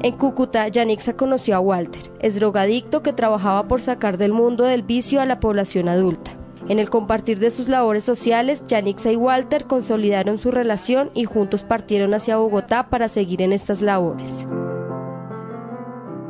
En 0.06 0.12
Cúcuta, 0.18 0.68
Yanixa 0.68 1.14
conoció 1.14 1.56
a 1.56 1.60
Walter, 1.60 2.04
es 2.20 2.36
drogadicto 2.36 3.02
que 3.02 3.12
trabajaba 3.12 3.68
por 3.68 3.82
sacar 3.82 4.20
del 4.20 4.34
mundo 4.34 4.66
del 4.66 4.84
vicio 4.84 5.20
a 5.20 5.26
la 5.26 5.40
población 5.40 5.90
adulta. 5.90 6.30
En 6.70 6.78
el 6.78 6.92
compartir 6.92 7.40
de 7.40 7.50
sus 7.50 7.70
labores 7.70 8.04
sociales, 8.04 8.64
Yanixa 8.68 9.12
y 9.12 9.16
Walter 9.16 9.66
consolidaron 9.66 10.38
su 10.38 10.52
relación 10.52 11.10
y 11.16 11.24
juntos 11.24 11.64
partieron 11.64 12.14
hacia 12.14 12.38
Bogotá 12.38 12.88
para 12.92 13.08
seguir 13.08 13.42
en 13.42 13.52
estas 13.52 13.82
labores. 13.82 14.46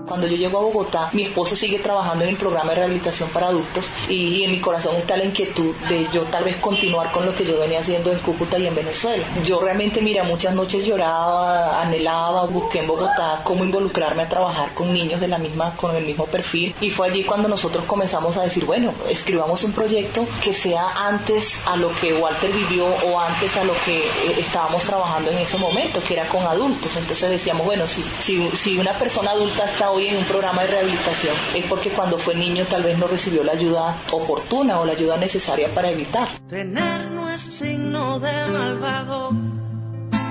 Cuando 0.07 0.27
yo 0.27 0.37
llego 0.37 0.59
a 0.59 0.61
Bogotá, 0.61 1.09
mi 1.13 1.23
esposo 1.23 1.55
sigue 1.55 1.79
trabajando 1.79 2.23
en 2.23 2.31
el 2.31 2.37
programa 2.37 2.69
de 2.69 2.75
rehabilitación 2.75 3.29
para 3.29 3.47
adultos 3.47 3.85
y, 4.07 4.13
y, 4.13 4.43
en 4.43 4.51
mi 4.51 4.59
corazón 4.59 4.95
está 4.95 5.17
la 5.17 5.25
inquietud 5.25 5.73
de 5.89 6.07
yo 6.13 6.23
tal 6.23 6.43
vez 6.43 6.57
continuar 6.57 7.11
con 7.11 7.25
lo 7.25 7.33
que 7.33 7.45
yo 7.45 7.59
venía 7.59 7.79
haciendo 7.79 8.11
en 8.11 8.19
Cúcuta 8.19 8.59
y 8.59 8.67
en 8.67 8.75
Venezuela. 8.75 9.25
Yo 9.43 9.59
realmente, 9.61 10.01
mira, 10.01 10.23
muchas 10.23 10.53
noches 10.53 10.85
lloraba, 10.85 11.81
anhelaba, 11.81 12.45
busqué 12.45 12.79
en 12.79 12.87
Bogotá 12.87 13.41
cómo 13.43 13.63
involucrarme 13.63 14.23
a 14.23 14.29
trabajar 14.29 14.73
con 14.73 14.93
niños 14.93 15.19
de 15.21 15.27
la 15.27 15.37
misma, 15.37 15.75
con 15.75 15.95
el 15.95 16.05
mismo 16.05 16.25
perfil 16.25 16.75
y 16.81 16.89
fue 16.89 17.07
allí 17.07 17.23
cuando 17.23 17.47
nosotros 17.47 17.85
comenzamos 17.85 18.37
a 18.37 18.43
decir, 18.43 18.65
bueno, 18.65 18.93
escribamos 19.09 19.63
un 19.63 19.71
proyecto 19.73 20.27
que 20.43 20.53
sea 20.53 21.07
antes 21.07 21.61
a 21.65 21.75
lo 21.77 21.93
que 21.95 22.13
Walter 22.13 22.51
vivió 22.51 22.85
o 22.85 23.19
antes 23.19 23.57
a 23.57 23.63
lo 23.63 23.73
que 23.85 23.97
eh, 23.99 24.35
estábamos 24.37 24.83
trabajando 24.83 25.31
en 25.31 25.39
ese 25.39 25.57
momento, 25.57 26.01
que 26.03 26.13
era 26.13 26.27
con 26.27 26.43
adultos. 26.43 26.95
Entonces 26.95 27.29
decíamos, 27.29 27.65
bueno, 27.65 27.87
si, 27.87 28.03
si, 28.19 28.49
si 28.55 28.77
una 28.77 28.93
persona 28.93 29.31
adulta 29.31 29.65
está 29.65 29.89
hoy 29.95 30.07
en 30.07 30.17
un 30.17 30.25
programa 30.25 30.63
de 30.63 30.67
rehabilitación 30.67 31.33
es 31.55 31.65
porque 31.67 31.89
cuando 31.89 32.19
fue 32.19 32.35
niño 32.35 32.65
tal 32.69 32.83
vez 32.83 32.97
no 32.97 33.07
recibió 33.07 33.45
la 33.45 33.53
ayuda 33.53 33.95
oportuna 34.11 34.79
o 34.81 34.85
la 34.85 34.91
ayuda 34.91 35.15
necesaria 35.15 35.69
para 35.73 35.89
evitar. 35.89 36.27
Tener 36.49 37.11
no 37.11 37.29
es 37.29 37.39
signo 37.39 38.19
de 38.19 38.31
malvado 38.51 39.29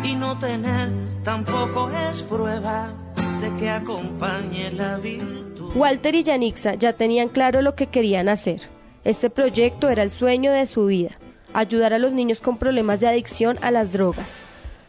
y 0.02 0.14
no 0.16 0.38
tener 0.38 0.90
tampoco 1.24 1.90
es 2.10 2.22
prueba 2.22 2.92
de 3.40 3.56
que 3.56 3.70
acompañe 3.70 4.70
la 4.70 4.98
virtud. 4.98 5.72
Walter 5.74 6.14
y 6.14 6.22
Yanixa 6.24 6.74
ya 6.74 6.92
tenían 6.92 7.28
claro 7.28 7.62
lo 7.62 7.74
que 7.74 7.86
querían 7.86 8.28
hacer. 8.28 8.60
Este 9.02 9.30
proyecto 9.30 9.88
era 9.88 10.02
el 10.02 10.10
sueño 10.10 10.52
de 10.52 10.66
su 10.66 10.86
vida, 10.86 11.12
ayudar 11.54 11.94
a 11.94 11.98
los 11.98 12.12
niños 12.12 12.42
con 12.42 12.58
problemas 12.58 13.00
de 13.00 13.08
adicción 13.08 13.58
a 13.62 13.70
las 13.70 13.92
drogas. 13.94 14.42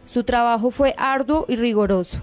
Su 0.05 0.25
trabajo 0.25 0.69
fue 0.69 0.93
arduo 0.97 1.45
y 1.47 1.55
riguroso. 1.55 2.19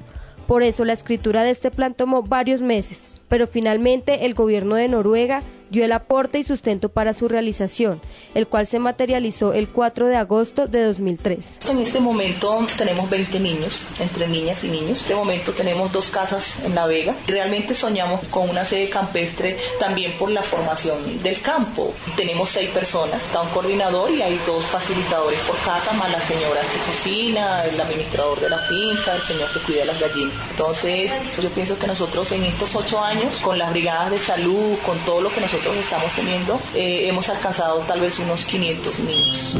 Por 0.46 0.62
eso 0.62 0.84
la 0.84 0.92
escritura 0.92 1.44
de 1.44 1.50
este 1.50 1.70
plan 1.70 1.94
tomó 1.94 2.22
varios 2.22 2.62
meses, 2.62 3.10
pero 3.28 3.46
finalmente 3.46 4.26
el 4.26 4.34
gobierno 4.34 4.74
de 4.74 4.88
Noruega 4.88 5.42
dio 5.72 5.86
el 5.86 5.92
aporte 5.92 6.38
y 6.38 6.44
sustento 6.44 6.90
para 6.90 7.14
su 7.14 7.28
realización, 7.28 8.00
el 8.34 8.46
cual 8.46 8.66
se 8.66 8.78
materializó 8.78 9.54
el 9.54 9.68
4 9.70 10.06
de 10.06 10.16
agosto 10.16 10.68
de 10.68 10.84
2003. 10.84 11.60
En 11.70 11.78
este 11.78 11.98
momento 11.98 12.66
tenemos 12.76 13.08
20 13.08 13.40
niños, 13.40 13.80
entre 13.98 14.28
niñas 14.28 14.62
y 14.64 14.68
niños. 14.68 14.98
En 14.98 15.04
este 15.04 15.14
momento 15.14 15.52
tenemos 15.52 15.90
dos 15.90 16.10
casas 16.10 16.58
en 16.62 16.74
La 16.74 16.86
Vega. 16.86 17.16
Realmente 17.26 17.74
soñamos 17.74 18.20
con 18.28 18.50
una 18.50 18.66
sede 18.66 18.90
campestre 18.90 19.56
también 19.80 20.12
por 20.18 20.30
la 20.30 20.42
formación 20.42 21.22
del 21.22 21.40
campo. 21.40 21.94
Tenemos 22.16 22.50
seis 22.50 22.68
personas, 22.68 23.22
está 23.22 23.40
un 23.40 23.48
coordinador 23.48 24.10
y 24.10 24.20
hay 24.20 24.38
dos 24.46 24.64
facilitadores 24.66 25.40
por 25.40 25.56
casa, 25.60 25.94
más 25.94 26.12
la 26.12 26.20
señora 26.20 26.60
que 26.60 26.90
cocina, 26.90 27.64
el 27.64 27.80
administrador 27.80 28.38
de 28.40 28.50
la 28.50 28.58
finca, 28.58 29.16
el 29.16 29.22
señor 29.22 29.50
que 29.54 29.60
cuida 29.60 29.86
las 29.86 29.98
gallinas. 29.98 30.34
Entonces, 30.50 31.10
yo 31.40 31.48
pienso 31.48 31.78
que 31.78 31.86
nosotros 31.86 32.30
en 32.32 32.44
estos 32.44 32.76
ocho 32.76 33.00
años, 33.02 33.36
con 33.40 33.56
las 33.56 33.70
brigadas 33.70 34.10
de 34.10 34.18
salud, 34.18 34.76
con 34.84 34.98
todo 35.06 35.22
lo 35.22 35.32
que 35.32 35.40
nosotros 35.40 35.61
estamos 35.70 36.12
teniendo, 36.14 36.60
eh, 36.74 37.08
hemos 37.08 37.28
alcanzado 37.28 37.80
tal 37.80 38.00
vez 38.00 38.18
unos 38.18 38.44
500 38.44 38.98
niños. 39.00 39.56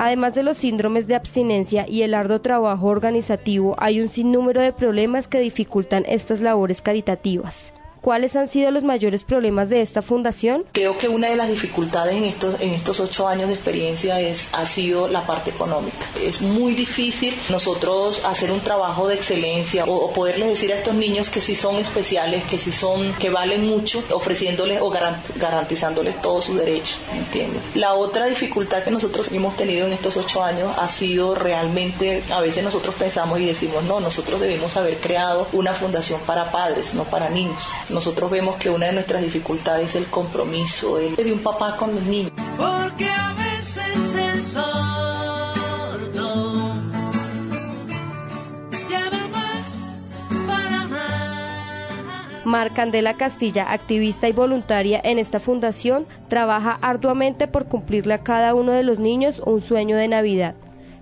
Además 0.00 0.34
de 0.34 0.42
los 0.42 0.56
síndromes 0.56 1.06
de 1.06 1.16
abstinencia 1.16 1.84
y 1.88 2.02
el 2.02 2.14
arduo 2.14 2.40
trabajo 2.40 2.86
organizativo, 2.86 3.74
hay 3.78 4.00
un 4.00 4.08
sinnúmero 4.08 4.60
de 4.60 4.72
problemas 4.72 5.26
que 5.26 5.40
dificultan 5.40 6.04
estas 6.06 6.40
labores 6.40 6.80
caritativas. 6.80 7.72
¿Cuáles 8.00 8.36
han 8.36 8.46
sido 8.46 8.70
los 8.70 8.84
mayores 8.84 9.24
problemas 9.24 9.70
de 9.70 9.82
esta 9.82 10.02
fundación? 10.02 10.64
Creo 10.72 10.96
que 10.96 11.08
una 11.08 11.28
de 11.28 11.36
las 11.36 11.48
dificultades 11.48 12.16
en 12.16 12.24
estos, 12.24 12.60
en 12.60 12.70
estos 12.70 13.00
ocho 13.00 13.26
años 13.26 13.48
de 13.48 13.54
experiencia 13.54 14.20
es, 14.20 14.48
ha 14.52 14.66
sido 14.66 15.08
la 15.08 15.26
parte 15.26 15.50
económica. 15.50 16.06
Es 16.20 16.40
muy 16.40 16.74
difícil 16.74 17.36
nosotros 17.48 18.22
hacer 18.24 18.52
un 18.52 18.60
trabajo 18.60 19.08
de 19.08 19.16
excelencia 19.16 19.84
o, 19.84 20.12
poderles 20.12 20.48
decir 20.48 20.72
a 20.72 20.76
estos 20.76 20.94
niños 20.94 21.28
que 21.28 21.40
sí 21.40 21.54
son 21.54 21.76
especiales, 21.76 22.44
que 22.44 22.58
sí 22.58 22.72
son, 22.72 23.14
que 23.14 23.30
valen 23.30 23.66
mucho, 23.66 24.02
ofreciéndoles 24.10 24.80
o 24.80 24.90
garant, 24.90 25.18
garantizándoles 25.36 26.20
todos 26.22 26.44
sus 26.44 26.56
derechos, 26.56 26.98
¿entiendes? 27.12 27.62
La 27.74 27.94
otra 27.94 28.26
dificultad 28.26 28.84
que 28.84 28.90
nosotros 28.90 29.30
hemos 29.32 29.56
tenido 29.56 29.86
en 29.86 29.92
estos 29.92 30.16
ocho 30.16 30.42
años 30.42 30.72
ha 30.78 30.88
sido 30.88 31.34
realmente, 31.34 32.22
a 32.30 32.40
veces 32.40 32.62
nosotros 32.62 32.94
pensamos 32.94 33.40
y 33.40 33.46
decimos, 33.46 33.82
no, 33.84 34.00
nosotros 34.00 34.40
debemos 34.40 34.76
haber 34.76 34.98
creado 34.98 35.48
una 35.52 35.72
fundación 35.72 36.20
para 36.26 36.50
padres, 36.52 36.94
no 36.94 37.04
para 37.04 37.28
niños 37.28 37.68
nosotros 37.90 38.30
vemos 38.30 38.56
que 38.56 38.70
una 38.70 38.86
de 38.86 38.92
nuestras 38.92 39.22
dificultades 39.22 39.90
es 39.90 39.96
el 39.96 40.06
compromiso 40.06 40.98
el 40.98 41.16
de 41.16 41.32
un 41.32 41.40
papá 41.40 41.76
con 41.76 41.94
los 41.94 42.04
niños. 42.04 42.32
Porque 42.56 43.08
a 43.08 43.34
veces 43.34 44.14
el 44.14 44.42
sordo 44.42 45.54
lleva 48.88 49.28
más 49.28 49.76
para 50.46 50.86
más. 50.88 52.46
Mar 52.46 52.72
Candela 52.72 53.16
Castilla, 53.16 53.72
activista 53.72 54.28
y 54.28 54.32
voluntaria 54.32 55.00
en 55.02 55.18
esta 55.18 55.40
fundación, 55.40 56.06
trabaja 56.28 56.78
arduamente 56.82 57.48
por 57.48 57.66
cumplirle 57.66 58.14
a 58.14 58.22
cada 58.22 58.54
uno 58.54 58.72
de 58.72 58.82
los 58.82 58.98
niños 58.98 59.40
un 59.44 59.60
sueño 59.60 59.96
de 59.96 60.08
Navidad 60.08 60.54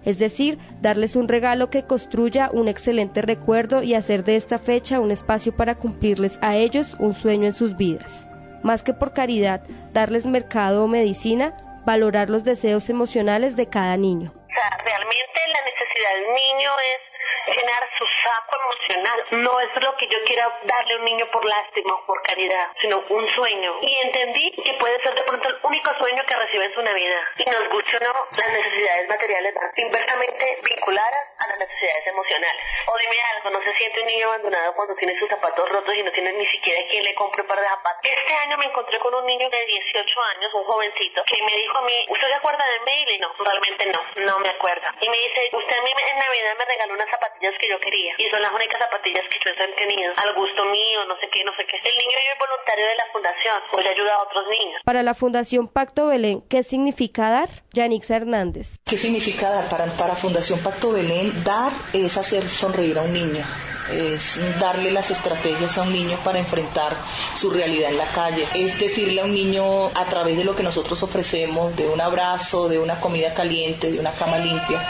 es 0.07 0.19
decir, 0.21 0.59
darles 0.81 1.17
un 1.17 1.27
regalo 1.27 1.69
que 1.69 1.83
construya 1.83 2.49
un 2.53 2.69
excelente 2.69 3.23
recuerdo 3.23 3.83
y 3.83 3.95
hacer 3.95 4.23
de 4.23 4.37
esta 4.37 4.59
fecha 4.59 5.01
un 5.01 5.11
espacio 5.11 5.55
para 5.55 5.75
cumplirles 5.75 6.39
a 6.43 6.55
ellos 6.55 6.95
un 7.01 7.13
sueño 7.13 7.47
en 7.47 7.53
sus 7.53 7.77
vidas. 7.77 8.27
Más 8.63 8.85
que 8.85 8.95
por 8.95 9.13
caridad, 9.13 9.63
darles 9.93 10.25
mercado 10.25 10.85
o 10.85 10.87
medicina, 10.87 11.57
valorar 11.85 12.31
los 12.31 12.45
deseos 12.45 12.89
emocionales 12.89 13.57
de 13.57 13.69
cada 13.69 13.97
niño. 13.97 14.33
O 14.33 14.49
sea, 14.49 14.79
realmente 14.85 15.41
la 15.53 15.61
necesidad 15.67 16.15
del 16.15 16.35
niño 16.35 16.71
es 16.95 17.06
llenar 17.53 17.83
su 17.99 18.05
saco 18.25 18.57
emocional. 18.61 19.19
No 19.43 19.61
es 19.61 19.83
lo 19.83 19.97
que 19.97 20.09
yo 20.09 20.19
quiera 20.25 20.49
darle 20.65 20.95
a 20.95 20.99
un 20.99 21.05
niño 21.05 21.27
por 21.31 21.45
lástima 21.45 21.95
o 21.95 22.07
por 22.07 22.23
caridad, 22.23 22.69
sino 22.81 23.05
un 23.09 23.29
sueño. 23.29 23.79
Y 23.83 23.99
entendí 24.07 24.51
que 24.63 24.75
puede 24.75 25.01
ser 25.03 25.15
de 25.15 25.23
pronto 25.23 25.49
el 25.49 25.59
único 25.63 25.91
sueño 25.99 26.23
que 26.27 26.37
recibe 26.37 26.65
en 26.67 26.75
su 26.75 26.83
Navidad. 26.83 27.23
Y 27.39 27.45
nos 27.51 27.69
guste 27.71 27.97
o 27.97 28.01
no, 28.01 28.13
las 28.37 28.49
necesidades 28.49 29.09
materiales 29.09 29.55
van 29.55 29.71
inversamente 29.77 30.59
vinculadas 30.63 31.23
a 31.39 31.49
las 31.49 31.59
necesidades 31.59 32.07
emocionales. 32.07 32.63
O 32.87 32.99
dime 32.99 33.17
algo, 33.35 33.51
no 33.51 33.61
se 33.63 33.75
siente 33.79 34.01
un 34.01 34.07
niño 34.07 34.27
abandonado 34.29 34.75
cuando 34.75 34.95
tiene 34.97 35.19
sus 35.19 35.29
zapatos 35.29 35.69
rotos 35.69 35.95
y 35.95 36.03
no 36.03 36.13
tiene 36.13 36.33
ni 36.33 36.47
siquiera 36.49 36.81
quien 36.91 37.05
le 37.05 37.15
compre 37.15 37.43
un 37.43 37.49
par 37.49 37.61
de 37.61 37.67
zapatos. 37.67 38.01
Este 38.03 38.35
año 38.35 38.57
me 38.59 38.67
encontré 38.67 38.99
con 38.99 39.15
un 39.15 39.27
niño 39.27 39.49
de 39.51 39.67
18 39.67 40.21
años, 40.37 40.55
un 40.55 40.65
jovencito, 40.65 41.23
que 41.25 41.43
me 41.43 41.53
dijo 41.53 41.79
a 41.79 41.83
mí, 41.83 42.07
¿usted 42.09 42.29
se 42.29 42.35
acuerda 42.35 42.65
de 42.65 42.81
mí? 42.81 42.97
Y 43.07 43.19
no, 43.19 43.33
realmente 43.39 43.87
no, 43.87 44.01
no 44.27 44.39
me 44.41 44.49
acuerdo. 44.49 44.87
Y 45.01 45.09
me 45.09 45.17
dice, 45.17 45.51
usted 45.53 45.79
a 45.79 45.83
mí 45.83 45.91
en 45.91 46.19
Navidad 46.19 46.57
me 46.59 46.65
regaló 46.65 46.95
unas 46.95 47.13
zapatillas 47.37 47.55
que 47.61 47.69
yo 47.69 47.79
quería 47.81 48.13
y 48.19 48.31
son 48.31 48.43
las 48.43 48.53
únicas 48.53 48.81
zapatillas 48.81 49.25
que 49.29 49.39
yo 49.45 49.51
he 49.51 49.87
tenido 49.87 50.13
al 50.17 50.35
gusto 50.35 50.65
mío, 50.65 51.05
no 51.09 51.17
sé 51.21 51.29
qué, 51.33 51.45
no 51.45 51.53
sé 51.57 51.65
qué. 51.69 51.77
El 51.77 51.95
niño 51.97 52.17
es 52.17 52.39
voluntario 52.39 52.87
de 52.87 52.97
la 52.97 53.07
fundación, 53.13 53.57
pues 53.71 53.87
ayuda 53.87 54.15
a 54.15 54.23
otros 54.23 54.45
niños. 54.49 54.81
Para 54.85 55.03
la 55.03 55.15
Fundación 55.15 55.69
Pacto 55.69 56.07
Belén, 56.09 56.43
¿qué 56.49 56.63
significa 56.63 57.31
dar? 57.31 57.49
Yanixa 57.73 58.17
Hernández. 58.17 58.79
¿Qué 58.85 58.97
significa 58.97 59.51
dar? 59.51 59.69
Para, 59.69 59.87
para 59.97 60.17
Fundación 60.17 60.63
Pacto 60.63 60.93
Belén, 60.93 61.45
dar 61.45 61.73
es 61.93 62.17
hacer 62.17 62.49
sonreír 62.49 62.99
a 62.99 63.03
un 63.03 63.13
niño 63.13 63.45
es 63.93 64.41
darle 64.59 64.91
las 64.91 65.11
estrategias 65.11 65.79
a 65.79 65.83
un 65.83 65.93
niño 65.93 66.19
para 66.25 66.39
enfrentar 66.39 66.97
su 67.35 67.51
realidad 67.51 67.91
en 67.91 67.99
la 67.99 68.11
calle. 68.13 68.47
Es 68.55 68.79
decirle 68.79 69.21
a 69.21 69.25
un 69.25 69.35
niño 69.35 69.87
a 69.95 70.05
través 70.07 70.37
de 70.37 70.45
lo 70.45 70.57
que 70.57 70.63
nosotros 70.63 71.03
ofrecemos, 71.03 71.77
de 71.77 71.89
un 71.89 72.01
abrazo, 72.01 72.69
de 72.69 72.79
una 72.79 73.01
comida 73.01 73.35
caliente, 73.35 73.91
de 73.91 73.99
una 73.99 74.13
cama 74.13 74.39
limpia, 74.39 74.87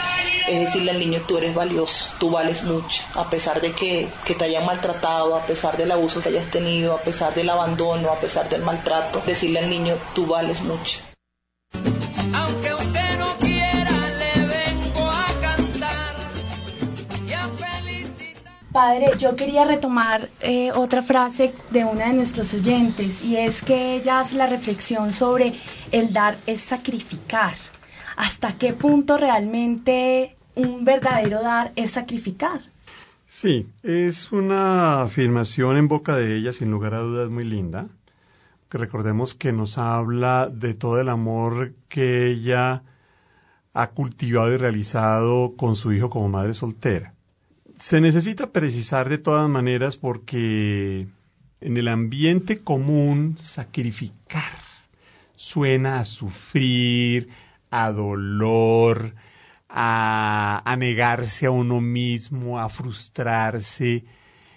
es 0.47 0.59
decirle 0.59 0.91
al 0.91 0.99
niño 0.99 1.21
tú 1.27 1.37
eres 1.37 1.53
valioso, 1.53 2.07
tú 2.19 2.29
vales 2.29 2.63
mucho, 2.63 3.03
a 3.15 3.29
pesar 3.29 3.61
de 3.61 3.73
que, 3.73 4.07
que 4.25 4.35
te 4.35 4.45
hayan 4.45 4.65
maltratado, 4.65 5.35
a 5.35 5.41
pesar 5.41 5.77
del 5.77 5.91
abuso 5.91 6.21
que 6.21 6.29
hayas 6.29 6.49
tenido, 6.49 6.93
a 6.93 7.01
pesar 7.01 7.33
del 7.33 7.49
abandono, 7.49 8.11
a 8.11 8.19
pesar 8.19 8.49
del 8.49 8.61
maltrato, 8.61 9.21
decirle 9.25 9.59
al 9.59 9.69
niño 9.69 9.95
tú 10.13 10.25
vales 10.25 10.61
mucho. 10.61 11.06
Padre, 18.77 19.13
yo 19.17 19.35
quería 19.35 19.65
retomar 19.65 20.29
eh, 20.39 20.71
otra 20.71 21.01
frase 21.01 21.51
de 21.71 21.83
una 21.83 22.09
de 22.09 22.13
nuestros 22.13 22.53
oyentes 22.53 23.25
y 23.25 23.35
es 23.35 23.63
que 23.63 23.95
ella 23.95 24.19
hace 24.19 24.35
la 24.35 24.45
reflexión 24.45 25.11
sobre 25.11 25.55
el 25.91 26.13
dar 26.13 26.37
es 26.45 26.61
sacrificar. 26.61 27.55
¿Hasta 28.17 28.55
qué 28.55 28.73
punto 28.73 29.17
realmente 29.17 30.37
un 30.53 30.85
verdadero 30.85 31.41
dar 31.41 31.71
es 31.75 31.89
sacrificar? 31.89 32.61
Sí, 33.25 33.67
es 33.81 34.31
una 34.31 35.01
afirmación 35.01 35.75
en 35.77 35.87
boca 35.87 36.15
de 36.15 36.37
ella, 36.37 36.53
sin 36.53 36.69
lugar 36.69 36.93
a 36.93 36.99
dudas, 36.99 37.31
muy 37.31 37.45
linda. 37.45 37.87
Que 38.69 38.77
recordemos 38.77 39.33
que 39.33 39.53
nos 39.53 39.79
habla 39.79 40.51
de 40.53 40.75
todo 40.75 41.01
el 41.01 41.09
amor 41.09 41.73
que 41.89 42.27
ella 42.27 42.83
ha 43.73 43.89
cultivado 43.89 44.53
y 44.53 44.57
realizado 44.57 45.55
con 45.57 45.75
su 45.75 45.93
hijo 45.93 46.11
como 46.11 46.29
madre 46.29 46.53
soltera. 46.53 47.16
Se 47.79 48.01
necesita 48.01 48.51
precisar 48.51 49.07
de 49.09 49.17
todas 49.17 49.47
maneras 49.49 49.95
porque 49.97 51.07
en 51.61 51.77
el 51.77 51.87
ambiente 51.87 52.59
común 52.59 53.37
sacrificar 53.39 54.43
suena 55.35 55.99
a 55.99 56.05
sufrir, 56.05 57.29
a 57.69 57.91
dolor, 57.91 59.13
a, 59.69 60.61
a 60.65 60.75
negarse 60.77 61.45
a 61.45 61.51
uno 61.51 61.79
mismo, 61.81 62.59
a 62.59 62.69
frustrarse. 62.69 64.03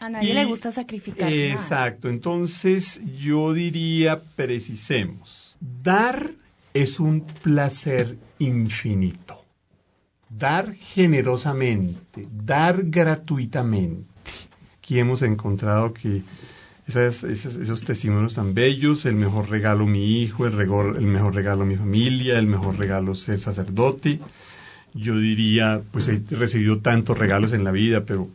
A 0.00 0.08
nadie 0.08 0.30
Y- 0.30 0.34
le 0.34 0.44
gusta 0.46 0.72
sacrificar. 0.72 1.28
nada. 1.30 1.52
Exacto, 1.52 2.08
entonces 2.08 3.00
yo 3.18 3.52
diría, 3.52 4.22
precisemos, 4.34 5.58
dar 5.60 6.30
es 6.72 6.98
un 7.00 7.20
placer 7.42 8.16
infinito. 8.38 9.39
Dar 10.30 10.72
generosamente, 10.74 12.26
dar 12.32 12.84
gratuitamente. 12.84 14.06
Aquí 14.78 14.98
hemos 14.98 15.22
encontrado 15.22 15.92
que 15.92 16.22
esos 16.86 17.84
testimonios 17.84 18.34
tan 18.34 18.54
bellos, 18.54 19.06
el 19.06 19.16
mejor 19.16 19.50
regalo 19.50 19.86
mi 19.86 20.22
hijo, 20.22 20.46
el 20.46 20.54
mejor 20.54 21.34
regalo 21.34 21.64
mi 21.64 21.76
familia, 21.76 22.38
el 22.38 22.46
mejor 22.46 22.78
regalo 22.78 23.14
ser 23.14 23.40
sacerdote. 23.40 24.20
Yo 24.94 25.18
diría, 25.18 25.82
pues 25.90 26.08
he 26.08 26.22
recibido 26.30 26.78
tantos 26.78 27.18
regalos 27.18 27.52
en 27.52 27.64
la 27.64 27.70
vida, 27.70 28.04
pero 28.04 28.28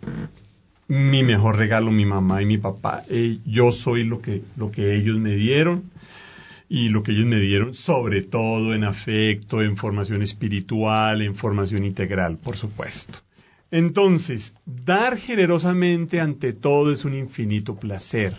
mi 0.87 1.23
mejor 1.23 1.57
regalo 1.57 1.91
mi 1.91 2.05
mamá 2.05 2.41
y 2.41 2.45
mi 2.45 2.57
papá. 2.57 3.03
Eh, 3.09 3.39
yo 3.45 3.71
soy 3.71 4.03
lo 4.03 4.21
que, 4.21 4.43
lo 4.57 4.71
que 4.71 4.95
ellos 4.95 5.17
me 5.17 5.35
dieron 5.35 5.91
y 6.67 6.89
lo 6.89 7.03
que 7.03 7.11
ellos 7.11 7.27
me 7.27 7.39
dieron 7.39 7.73
sobre 7.73 8.21
todo 8.21 8.73
en 8.73 8.83
afecto, 8.83 9.61
en 9.61 9.77
formación 9.77 10.21
espiritual, 10.21 11.21
en 11.21 11.35
formación 11.35 11.85
integral, 11.85 12.37
por 12.37 12.57
supuesto. 12.57 13.19
Entonces, 13.71 14.53
dar 14.65 15.17
generosamente 15.17 16.21
ante 16.21 16.53
todo 16.53 16.91
es 16.91 17.05
un 17.05 17.13
infinito 17.15 17.75
placer 17.75 18.35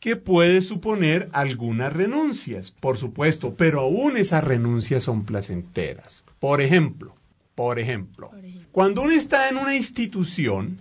que 0.00 0.16
puede 0.16 0.60
suponer 0.62 1.28
algunas 1.32 1.92
renuncias, 1.92 2.70
por 2.70 2.98
supuesto, 2.98 3.54
pero 3.56 3.80
aún 3.80 4.16
esas 4.16 4.44
renuncias 4.44 5.02
son 5.02 5.24
placenteras. 5.24 6.24
Por 6.38 6.60
ejemplo, 6.60 7.16
por 7.54 7.80
ejemplo, 7.80 8.30
cuando 8.70 9.02
uno 9.02 9.10
está 9.10 9.48
en 9.48 9.56
una 9.56 9.74
institución, 9.74 10.76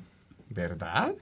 ¿verdad? 0.49 1.15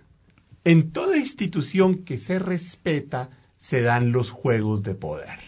En 0.65 0.91
toda 0.91 1.17
institución 1.17 1.99
que 1.99 2.17
se 2.17 2.39
respeta 2.39 3.29
se 3.57 3.81
dan 3.81 4.11
los 4.11 4.31
juegos 4.31 4.83
de 4.83 4.95
poder. 4.95 5.39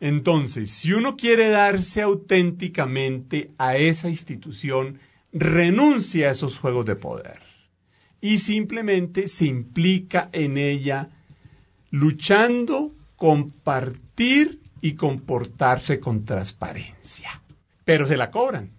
Entonces, 0.00 0.70
si 0.70 0.92
uno 0.92 1.16
quiere 1.16 1.48
darse 1.48 2.02
auténticamente 2.02 3.52
a 3.58 3.76
esa 3.76 4.10
institución, 4.10 4.98
renuncia 5.32 6.28
a 6.28 6.32
esos 6.32 6.58
juegos 6.58 6.84
de 6.84 6.96
poder 6.96 7.40
y 8.20 8.38
simplemente 8.38 9.28
se 9.28 9.46
implica 9.46 10.28
en 10.32 10.56
ella 10.56 11.10
luchando, 11.90 12.94
compartir 13.16 14.58
y 14.80 14.94
comportarse 14.94 16.00
con 16.00 16.24
transparencia. 16.24 17.42
Pero 17.84 18.06
se 18.06 18.16
la 18.16 18.30
cobran. 18.30 18.70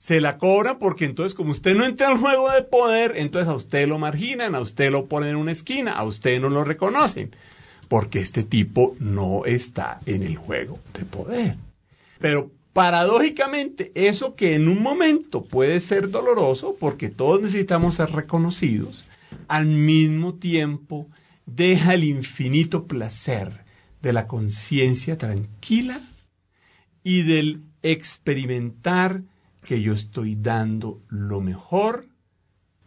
Se 0.00 0.18
la 0.22 0.38
cobran 0.38 0.78
porque 0.78 1.04
entonces 1.04 1.34
como 1.34 1.52
usted 1.52 1.76
no 1.76 1.84
entra 1.84 2.08
al 2.08 2.16
juego 2.16 2.50
de 2.50 2.62
poder, 2.62 3.12
entonces 3.16 3.48
a 3.48 3.54
usted 3.54 3.86
lo 3.86 3.98
marginan, 3.98 4.54
a 4.54 4.60
usted 4.60 4.90
lo 4.90 5.04
ponen 5.04 5.30
en 5.30 5.36
una 5.36 5.52
esquina, 5.52 5.92
a 5.92 6.04
usted 6.04 6.40
no 6.40 6.48
lo 6.48 6.64
reconocen, 6.64 7.32
porque 7.88 8.18
este 8.18 8.42
tipo 8.42 8.96
no 8.98 9.44
está 9.44 9.98
en 10.06 10.22
el 10.22 10.36
juego 10.36 10.78
de 10.94 11.04
poder. 11.04 11.56
Pero 12.18 12.50
paradójicamente, 12.72 13.92
eso 13.94 14.36
que 14.36 14.54
en 14.54 14.68
un 14.68 14.82
momento 14.82 15.44
puede 15.44 15.78
ser 15.80 16.08
doloroso, 16.08 16.76
porque 16.80 17.10
todos 17.10 17.42
necesitamos 17.42 17.96
ser 17.96 18.10
reconocidos, 18.10 19.04
al 19.48 19.66
mismo 19.66 20.32
tiempo 20.36 21.08
deja 21.44 21.92
el 21.92 22.04
infinito 22.04 22.86
placer 22.86 23.64
de 24.00 24.14
la 24.14 24.26
conciencia 24.26 25.18
tranquila 25.18 26.00
y 27.02 27.20
del 27.20 27.64
experimentar 27.82 29.24
que 29.64 29.82
yo 29.82 29.92
estoy 29.92 30.36
dando 30.36 31.02
lo 31.08 31.40
mejor, 31.40 32.06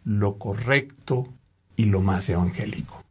lo 0.04 0.38
correcto 0.38 1.32
y 1.76 1.86
lo 1.86 2.00
más 2.00 2.28
evangélico. 2.28 3.04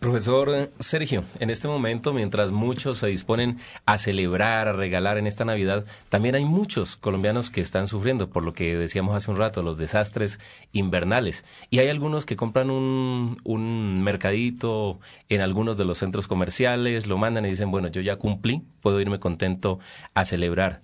Profesor 0.00 0.70
Sergio, 0.78 1.24
en 1.40 1.50
este 1.50 1.68
momento, 1.68 2.14
mientras 2.14 2.52
muchos 2.52 2.96
se 2.96 3.08
disponen 3.08 3.58
a 3.84 3.98
celebrar, 3.98 4.66
a 4.66 4.72
regalar 4.72 5.18
en 5.18 5.26
esta 5.26 5.44
Navidad, 5.44 5.84
también 6.08 6.34
hay 6.34 6.46
muchos 6.46 6.96
colombianos 6.96 7.50
que 7.50 7.60
están 7.60 7.86
sufriendo, 7.86 8.30
por 8.30 8.42
lo 8.42 8.54
que 8.54 8.78
decíamos 8.78 9.14
hace 9.14 9.30
un 9.30 9.36
rato, 9.36 9.62
los 9.62 9.76
desastres 9.76 10.40
invernales. 10.72 11.44
Y 11.68 11.80
hay 11.80 11.88
algunos 11.88 12.24
que 12.24 12.36
compran 12.36 12.70
un, 12.70 14.02
mercadito 14.02 15.00
en 15.28 15.42
algunos 15.42 15.76
de 15.76 15.84
los 15.84 15.98
centros 15.98 16.26
comerciales, 16.26 17.06
lo 17.06 17.18
mandan 17.18 17.44
y 17.44 17.50
dicen, 17.50 17.70
bueno, 17.70 17.88
yo 17.88 18.00
ya 18.00 18.16
cumplí, 18.16 18.62
puedo 18.80 19.02
irme 19.02 19.20
contento 19.20 19.80
a 20.14 20.24
celebrar. 20.24 20.80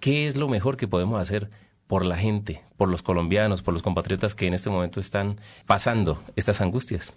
¿Qué 0.00 0.26
es 0.26 0.36
lo 0.36 0.48
mejor 0.48 0.78
que 0.78 0.88
podemos 0.88 1.20
hacer 1.20 1.50
por 1.86 2.06
la 2.06 2.16
gente, 2.16 2.62
por 2.78 2.88
los 2.88 3.02
colombianos, 3.02 3.60
por 3.60 3.74
los 3.74 3.82
compatriotas 3.82 4.34
que 4.34 4.46
en 4.46 4.54
este 4.54 4.70
momento 4.70 4.98
están 4.98 5.38
pasando 5.66 6.22
estas 6.36 6.62
angustias? 6.62 7.12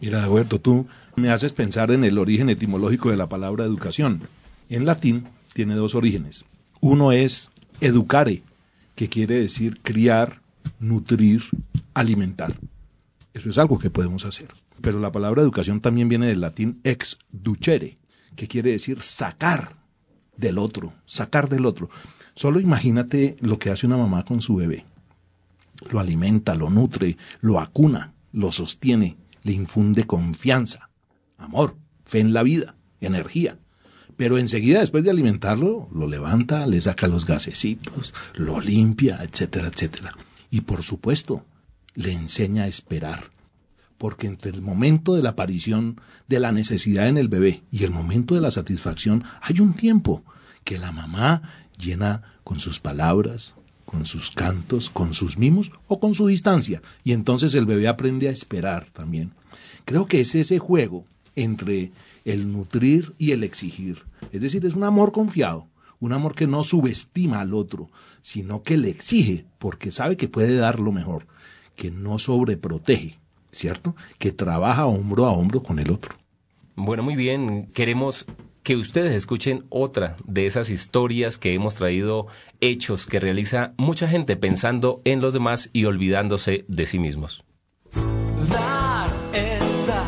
Mira, 0.00 0.24
Alberto, 0.24 0.60
tú 0.60 0.86
me 1.16 1.30
haces 1.30 1.54
pensar 1.54 1.90
en 1.90 2.04
el 2.04 2.18
origen 2.18 2.50
etimológico 2.50 3.10
de 3.10 3.16
la 3.16 3.28
palabra 3.28 3.64
educación. 3.64 4.28
En 4.68 4.84
latín 4.84 5.26
tiene 5.54 5.74
dos 5.74 5.94
orígenes. 5.94 6.44
Uno 6.80 7.12
es 7.12 7.50
educare, 7.80 8.42
que 8.94 9.08
quiere 9.08 9.36
decir 9.36 9.80
criar, 9.80 10.42
nutrir, 10.80 11.44
alimentar. 11.94 12.54
Eso 13.32 13.48
es 13.48 13.56
algo 13.56 13.78
que 13.78 13.88
podemos 13.88 14.26
hacer. 14.26 14.48
Pero 14.82 15.00
la 15.00 15.12
palabra 15.12 15.40
educación 15.40 15.80
también 15.80 16.08
viene 16.08 16.26
del 16.26 16.42
latín 16.42 16.80
ex 16.84 17.18
ducere, 17.30 17.96
que 18.36 18.48
quiere 18.48 18.72
decir 18.72 19.00
sacar 19.00 19.72
del 20.36 20.58
otro, 20.58 20.92
sacar 21.06 21.48
del 21.48 21.64
otro. 21.64 21.88
Solo 22.38 22.60
imagínate 22.60 23.34
lo 23.40 23.58
que 23.58 23.70
hace 23.70 23.84
una 23.88 23.96
mamá 23.96 24.24
con 24.24 24.40
su 24.40 24.54
bebé. 24.54 24.84
Lo 25.90 25.98
alimenta, 25.98 26.54
lo 26.54 26.70
nutre, 26.70 27.16
lo 27.40 27.58
acuna, 27.58 28.14
lo 28.32 28.52
sostiene, 28.52 29.16
le 29.42 29.50
infunde 29.50 30.06
confianza, 30.06 30.88
amor, 31.36 31.74
fe 32.04 32.20
en 32.20 32.32
la 32.32 32.44
vida, 32.44 32.76
energía. 33.00 33.58
Pero 34.16 34.38
enseguida, 34.38 34.78
después 34.78 35.02
de 35.02 35.10
alimentarlo, 35.10 35.88
lo 35.92 36.06
levanta, 36.06 36.64
le 36.68 36.80
saca 36.80 37.08
los 37.08 37.26
gasecitos, 37.26 38.14
lo 38.34 38.60
limpia, 38.60 39.18
etcétera, 39.24 39.66
etcétera. 39.66 40.12
Y 40.48 40.60
por 40.60 40.84
supuesto, 40.84 41.44
le 41.96 42.12
enseña 42.12 42.62
a 42.62 42.68
esperar. 42.68 43.32
Porque 43.98 44.28
entre 44.28 44.52
el 44.52 44.62
momento 44.62 45.16
de 45.16 45.22
la 45.22 45.30
aparición 45.30 46.00
de 46.28 46.38
la 46.38 46.52
necesidad 46.52 47.08
en 47.08 47.18
el 47.18 47.26
bebé 47.26 47.64
y 47.72 47.82
el 47.82 47.90
momento 47.90 48.36
de 48.36 48.42
la 48.42 48.52
satisfacción 48.52 49.24
hay 49.42 49.58
un 49.58 49.72
tiempo 49.72 50.22
que 50.64 50.78
la 50.78 50.92
mamá 50.92 51.42
llena 51.78 52.22
con 52.44 52.60
sus 52.60 52.80
palabras, 52.80 53.54
con 53.84 54.04
sus 54.04 54.30
cantos, 54.30 54.90
con 54.90 55.14
sus 55.14 55.38
mimos 55.38 55.70
o 55.86 55.98
con 55.98 56.14
su 56.14 56.26
distancia. 56.26 56.82
Y 57.04 57.12
entonces 57.12 57.54
el 57.54 57.66
bebé 57.66 57.88
aprende 57.88 58.28
a 58.28 58.32
esperar 58.32 58.90
también. 58.90 59.32
Creo 59.84 60.06
que 60.06 60.20
es 60.20 60.34
ese 60.34 60.58
juego 60.58 61.06
entre 61.36 61.92
el 62.24 62.52
nutrir 62.52 63.14
y 63.16 63.32
el 63.32 63.44
exigir. 63.44 64.04
Es 64.32 64.42
decir, 64.42 64.66
es 64.66 64.74
un 64.74 64.84
amor 64.84 65.12
confiado, 65.12 65.68
un 66.00 66.12
amor 66.12 66.34
que 66.34 66.46
no 66.46 66.64
subestima 66.64 67.40
al 67.40 67.54
otro, 67.54 67.88
sino 68.20 68.62
que 68.62 68.76
le 68.76 68.90
exige 68.90 69.46
porque 69.58 69.90
sabe 69.90 70.16
que 70.16 70.28
puede 70.28 70.56
dar 70.56 70.80
lo 70.80 70.92
mejor, 70.92 71.26
que 71.76 71.90
no 71.90 72.18
sobreprotege, 72.18 73.18
¿cierto? 73.52 73.96
Que 74.18 74.32
trabaja 74.32 74.86
hombro 74.86 75.26
a 75.26 75.32
hombro 75.32 75.62
con 75.62 75.78
el 75.78 75.90
otro. 75.90 76.14
Bueno, 76.76 77.02
muy 77.02 77.16
bien. 77.16 77.66
Queremos 77.72 78.26
que 78.62 78.76
ustedes 78.76 79.12
escuchen 79.12 79.64
otra 79.68 80.16
de 80.24 80.46
esas 80.46 80.70
historias 80.70 81.38
que 81.38 81.54
hemos 81.54 81.74
traído, 81.74 82.26
hechos 82.60 83.06
que 83.06 83.20
realiza 83.20 83.72
mucha 83.76 84.08
gente 84.08 84.36
pensando 84.36 85.00
en 85.04 85.20
los 85.20 85.32
demás 85.32 85.70
y 85.72 85.84
olvidándose 85.86 86.64
de 86.68 86.86
sí 86.86 86.98
mismos. 86.98 87.44
Dar 88.50 89.10
es 89.32 89.86
dar. 89.86 90.06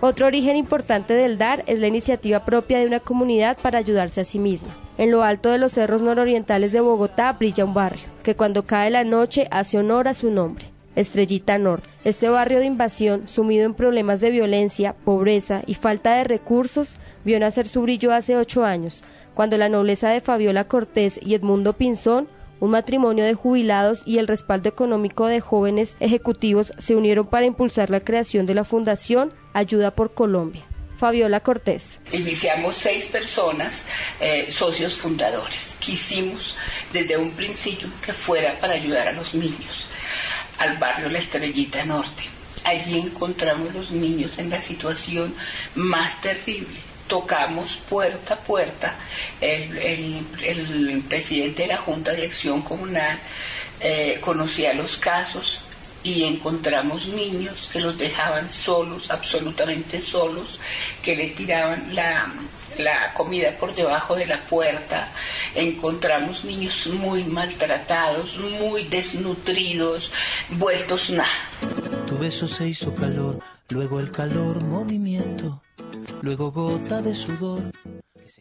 Otro 0.00 0.26
origen 0.26 0.56
importante 0.56 1.14
del 1.14 1.36
dar 1.36 1.62
es 1.66 1.78
la 1.78 1.86
iniciativa 1.86 2.44
propia 2.44 2.78
de 2.78 2.86
una 2.86 3.00
comunidad 3.00 3.58
para 3.58 3.78
ayudarse 3.78 4.22
a 4.22 4.24
sí 4.24 4.38
misma. 4.38 4.74
En 4.96 5.10
lo 5.10 5.22
alto 5.22 5.50
de 5.50 5.58
los 5.58 5.72
cerros 5.72 6.02
nororientales 6.02 6.72
de 6.72 6.80
Bogotá 6.80 7.32
brilla 7.34 7.64
un 7.64 7.74
barrio, 7.74 8.08
que 8.22 8.34
cuando 8.34 8.64
cae 8.64 8.90
la 8.90 9.04
noche 9.04 9.46
hace 9.50 9.78
honor 9.78 10.08
a 10.08 10.14
su 10.14 10.30
nombre. 10.30 10.70
Estrellita 10.96 11.58
Norte. 11.58 11.88
Este 12.04 12.28
barrio 12.28 12.58
de 12.58 12.66
invasión, 12.66 13.28
sumido 13.28 13.64
en 13.64 13.74
problemas 13.74 14.20
de 14.20 14.30
violencia, 14.30 14.94
pobreza 15.04 15.62
y 15.66 15.74
falta 15.74 16.14
de 16.16 16.24
recursos, 16.24 16.96
vio 17.24 17.38
nacer 17.38 17.66
su 17.66 17.82
brillo 17.82 18.12
hace 18.12 18.36
ocho 18.36 18.64
años, 18.64 19.02
cuando 19.34 19.56
la 19.56 19.68
nobleza 19.68 20.10
de 20.10 20.20
Fabiola 20.20 20.64
Cortés 20.64 21.20
y 21.22 21.34
Edmundo 21.34 21.74
Pinzón, 21.74 22.28
un 22.60 22.70
matrimonio 22.70 23.24
de 23.24 23.34
jubilados 23.34 24.02
y 24.04 24.18
el 24.18 24.28
respaldo 24.28 24.68
económico 24.68 25.26
de 25.26 25.40
jóvenes 25.40 25.96
ejecutivos 25.98 26.72
se 26.78 26.94
unieron 26.94 27.26
para 27.26 27.46
impulsar 27.46 27.90
la 27.90 28.00
creación 28.00 28.46
de 28.46 28.54
la 28.54 28.64
Fundación 28.64 29.32
Ayuda 29.54 29.92
por 29.92 30.12
Colombia. 30.12 30.64
Fabiola 31.00 31.40
Cortés. 31.40 31.98
Iniciamos 32.12 32.76
seis 32.76 33.06
personas, 33.06 33.86
eh, 34.20 34.50
socios 34.50 34.94
fundadores. 34.94 35.58
Quisimos 35.78 36.54
desde 36.92 37.16
un 37.16 37.30
principio 37.30 37.88
que 38.04 38.12
fuera 38.12 38.60
para 38.60 38.74
ayudar 38.74 39.08
a 39.08 39.12
los 39.12 39.32
niños, 39.34 39.88
al 40.60 40.76
barrio 40.78 41.08
La 41.08 41.18
Estrellita 41.18 41.84
Norte. 41.84 42.22
Allí 42.64 42.98
encontramos 42.98 43.74
los 43.74 43.90
niños 43.90 44.38
en 44.38 44.50
la 44.50 44.60
situación 44.60 45.34
más 45.74 46.20
terrible. 46.20 46.76
Tocamos 47.08 47.76
puerta 47.88 48.34
a 48.34 48.38
puerta. 48.38 48.94
El, 49.40 49.76
el- 49.78 51.02
presidente 51.08 51.62
de 51.62 51.68
la 51.68 51.78
Junta 51.78 52.12
de 52.12 52.26
Acción 52.26 52.62
Comunal 52.62 53.18
eh, 53.80 54.18
conocía 54.20 54.72
los 54.74 54.96
casos 54.98 55.60
y 56.02 56.24
encontramos 56.24 57.08
niños 57.08 57.68
que 57.72 57.80
los 57.80 57.96
dejaban 57.98 58.48
solos, 58.50 59.10
absolutamente 59.10 60.00
solos, 60.00 60.58
que 61.02 61.16
le 61.16 61.30
tiraban 61.30 61.94
la, 61.94 62.32
la 62.78 63.12
comida 63.14 63.56
por 63.58 63.74
debajo 63.74 64.14
de 64.14 64.26
la 64.26 64.40
puerta. 64.40 65.08
Encontramos 65.54 66.44
niños 66.44 66.86
muy 66.86 67.24
maltratados, 67.24 68.36
muy 68.38 68.84
desnutridos, 68.84 70.12
vueltos 70.50 71.10
nada. 71.10 71.28
Tu 72.06 72.18
beso 72.18 72.48
se 72.48 72.68
hizo 72.68 72.94
calor, 72.94 73.40
luego 73.68 74.00
el 74.00 74.10
calor 74.10 74.62
movimiento, 74.62 75.62
luego 76.22 76.52
gota 76.52 77.02
de 77.02 77.14
sudor. 77.14 77.72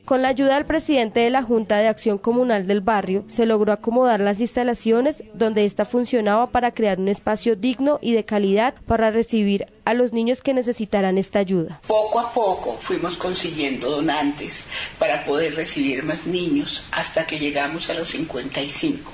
Con 0.05 0.21
la 0.21 0.29
ayuda 0.29 0.55
del 0.55 0.65
presidente 0.65 1.19
de 1.19 1.29
la 1.29 1.43
Junta 1.43 1.77
de 1.77 1.87
Acción 1.87 2.17
Comunal 2.17 2.67
del 2.67 2.81
barrio, 2.81 3.23
se 3.27 3.45
logró 3.45 3.71
acomodar 3.71 4.19
las 4.19 4.41
instalaciones 4.41 5.23
donde 5.33 5.65
ésta 5.65 5.85
funcionaba 5.85 6.47
para 6.47 6.71
crear 6.71 6.99
un 6.99 7.07
espacio 7.07 7.55
digno 7.55 7.99
y 8.01 8.13
de 8.13 8.23
calidad 8.23 8.73
para 8.87 9.11
recibir 9.11 9.67
a 9.85 9.93
los 9.93 10.13
niños 10.13 10.41
que 10.41 10.53
necesitaran 10.53 11.17
esta 11.17 11.39
ayuda. 11.39 11.81
Poco 11.87 12.19
a 12.19 12.33
poco 12.33 12.77
fuimos 12.79 13.17
consiguiendo 13.17 13.89
donantes 13.89 14.63
para 14.97 15.23
poder 15.25 15.55
recibir 15.55 16.03
más 16.03 16.25
niños 16.25 16.83
hasta 16.91 17.25
que 17.25 17.37
llegamos 17.37 17.89
a 17.89 17.93
los 17.93 18.07
55, 18.09 19.11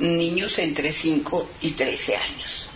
niños 0.00 0.58
entre 0.58 0.92
5 0.92 1.48
y 1.62 1.70
13 1.72 2.16
años. 2.16 2.69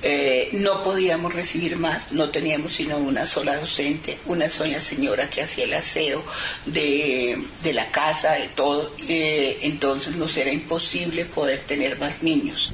Eh, 0.00 0.50
no 0.52 0.84
podíamos 0.84 1.34
recibir 1.34 1.76
más, 1.76 2.12
no 2.12 2.30
teníamos 2.30 2.72
sino 2.72 2.98
una 2.98 3.26
sola 3.26 3.56
docente, 3.56 4.16
una 4.26 4.48
sola 4.48 4.78
señora 4.78 5.28
que 5.28 5.42
hacía 5.42 5.64
el 5.64 5.74
aseo 5.74 6.22
de, 6.66 7.36
de 7.62 7.72
la 7.72 7.90
casa, 7.90 8.34
de 8.34 8.48
todo, 8.48 8.94
eh, 9.08 9.58
entonces 9.62 10.14
nos 10.14 10.36
era 10.36 10.52
imposible 10.52 11.24
poder 11.24 11.60
tener 11.60 11.98
más 11.98 12.22
niños. 12.22 12.72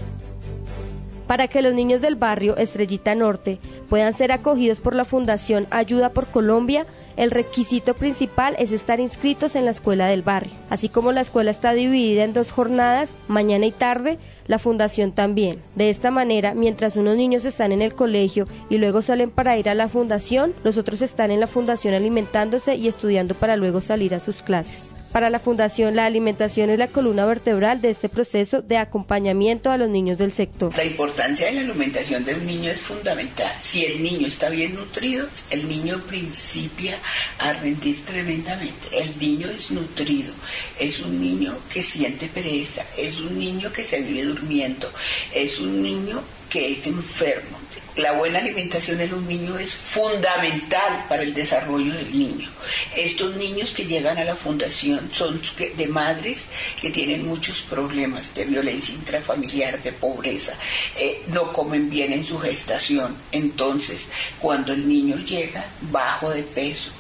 Para 1.27 1.49
que 1.49 1.63
los 1.63 1.75
niños 1.75 2.03
del 2.03 2.17
barrio 2.17 2.57
Estrellita 2.57 3.15
Norte 3.15 3.59
puedan 3.89 4.13
ser 4.13 4.33
acogidos 4.33 4.81
por 4.81 4.95
la 4.95 5.05
Fundación 5.05 5.67
Ayuda 5.71 6.11
por 6.11 6.27
Colombia, 6.27 6.87
el 7.17 7.31
requisito 7.31 7.95
principal 7.95 8.57
es 8.59 8.73
estar 8.73 8.99
inscritos 8.99 9.55
en 9.55 9.65
la 9.65 9.71
escuela 9.71 10.07
del 10.07 10.23
barrio. 10.23 10.53
Así 10.69 10.89
como 10.89 11.13
la 11.13 11.21
escuela 11.21 11.51
está 11.51 11.73
dividida 11.73 12.25
en 12.25 12.33
dos 12.33 12.51
jornadas, 12.51 13.15
mañana 13.29 13.67
y 13.67 13.71
tarde, 13.71 14.19
la 14.47 14.59
fundación 14.59 15.13
también. 15.13 15.63
De 15.77 15.91
esta 15.91 16.11
manera, 16.11 16.55
mientras 16.55 16.97
unos 16.97 17.17
niños 17.17 17.45
están 17.45 17.73
en 17.73 17.83
el 17.83 17.95
colegio 17.95 18.47
y 18.69 18.79
luego 18.79 19.01
salen 19.01 19.31
para 19.31 19.57
ir 19.57 19.69
a 19.69 19.75
la 19.75 19.89
fundación, 19.89 20.55
los 20.65 20.77
otros 20.77 21.03
están 21.03 21.31
en 21.31 21.41
la 21.41 21.47
fundación 21.47 21.95
alimentándose 21.95 22.75
y 22.75 22.89
estudiando 22.89 23.35
para 23.35 23.57
luego 23.57 23.81
salir 23.81 24.15
a 24.15 24.21
sus 24.21 24.43
clases. 24.43 24.93
Para 25.15 25.31
la 25.31 25.39
fundación, 25.39 25.95
la 25.95 26.07
alimentación 26.07 26.71
es 26.71 26.79
la 26.81 26.89
columna 26.89 27.25
vertebral 27.25 27.81
de 27.81 27.91
este 27.91 28.09
proceso 28.09 28.63
de 28.63 28.79
acompañamiento 28.79 29.71
a 29.71 29.79
los 29.79 29.89
niños 29.89 30.19
del 30.19 30.33
sector. 30.33 30.77
La 30.77 30.85
importancia 30.85 31.47
de 31.47 31.53
la 31.53 31.61
alimentación 31.61 32.25
de 32.25 32.35
un 32.35 32.45
niño 32.45 32.73
es 32.73 32.81
fundamental. 32.81 33.53
Si 33.63 33.85
el 33.85 34.03
niño 34.03 34.27
está 34.27 34.49
bien 34.49 34.75
nutrido, 34.75 35.29
el 35.51 35.69
niño 35.69 36.01
principia 36.09 36.99
a 37.39 37.53
rendir 37.53 38.05
tremendamente. 38.05 38.89
El 38.91 39.17
niño 39.17 39.47
es 39.51 39.71
nutrido, 39.71 40.35
es 40.81 40.99
un 40.99 41.21
niño 41.21 41.57
que 41.73 41.81
siente 41.81 42.27
pereza, 42.27 42.83
es 42.97 43.21
un 43.21 43.39
niño 43.39 43.73
que 43.73 43.85
se 43.85 44.01
vive 44.01 44.25
durmiendo, 44.25 44.91
es 45.33 45.61
un 45.61 45.81
niño 45.81 46.25
que 46.51 46.73
es 46.73 46.89
enfermo. 46.89 47.64
La 47.97 48.19
buena 48.19 48.41
alimentación 48.41 49.01
en 49.01 49.15
un 49.15 49.29
niño 49.29 49.57
es 49.57 49.73
fundamental 49.73 51.05
para 51.09 51.23
el 51.23 51.33
desarrollo 51.33 51.93
del 51.93 52.19
niño. 52.19 52.51
Estos 52.97 53.37
niños 53.37 53.73
que 53.73 53.85
llegan 53.85 54.19
a 54.19 54.25
la 54.25 54.35
fundación 54.35 55.11
son 55.13 55.41
de 55.77 55.87
madres 55.87 56.47
que 56.81 56.91
tienen 56.91 57.25
muchos 57.25 57.61
problemas 57.63 58.35
de 58.35 58.47
violencia 58.47 58.93
intrafamiliar, 58.93 59.81
de 59.81 59.93
pobreza, 59.93 60.55
eh, 60.97 61.23
no 61.29 61.53
comen 61.53 61.89
bien 61.89 62.13
en 62.13 62.25
su 62.25 62.37
gestación. 62.41 63.17
Entonces, 63.31 64.09
cuando 64.41 64.73
el 64.73 64.89
niño 64.89 65.17
llega 65.19 65.65
bajo 65.83 66.31
de 66.31 66.43
peso, 66.43 66.91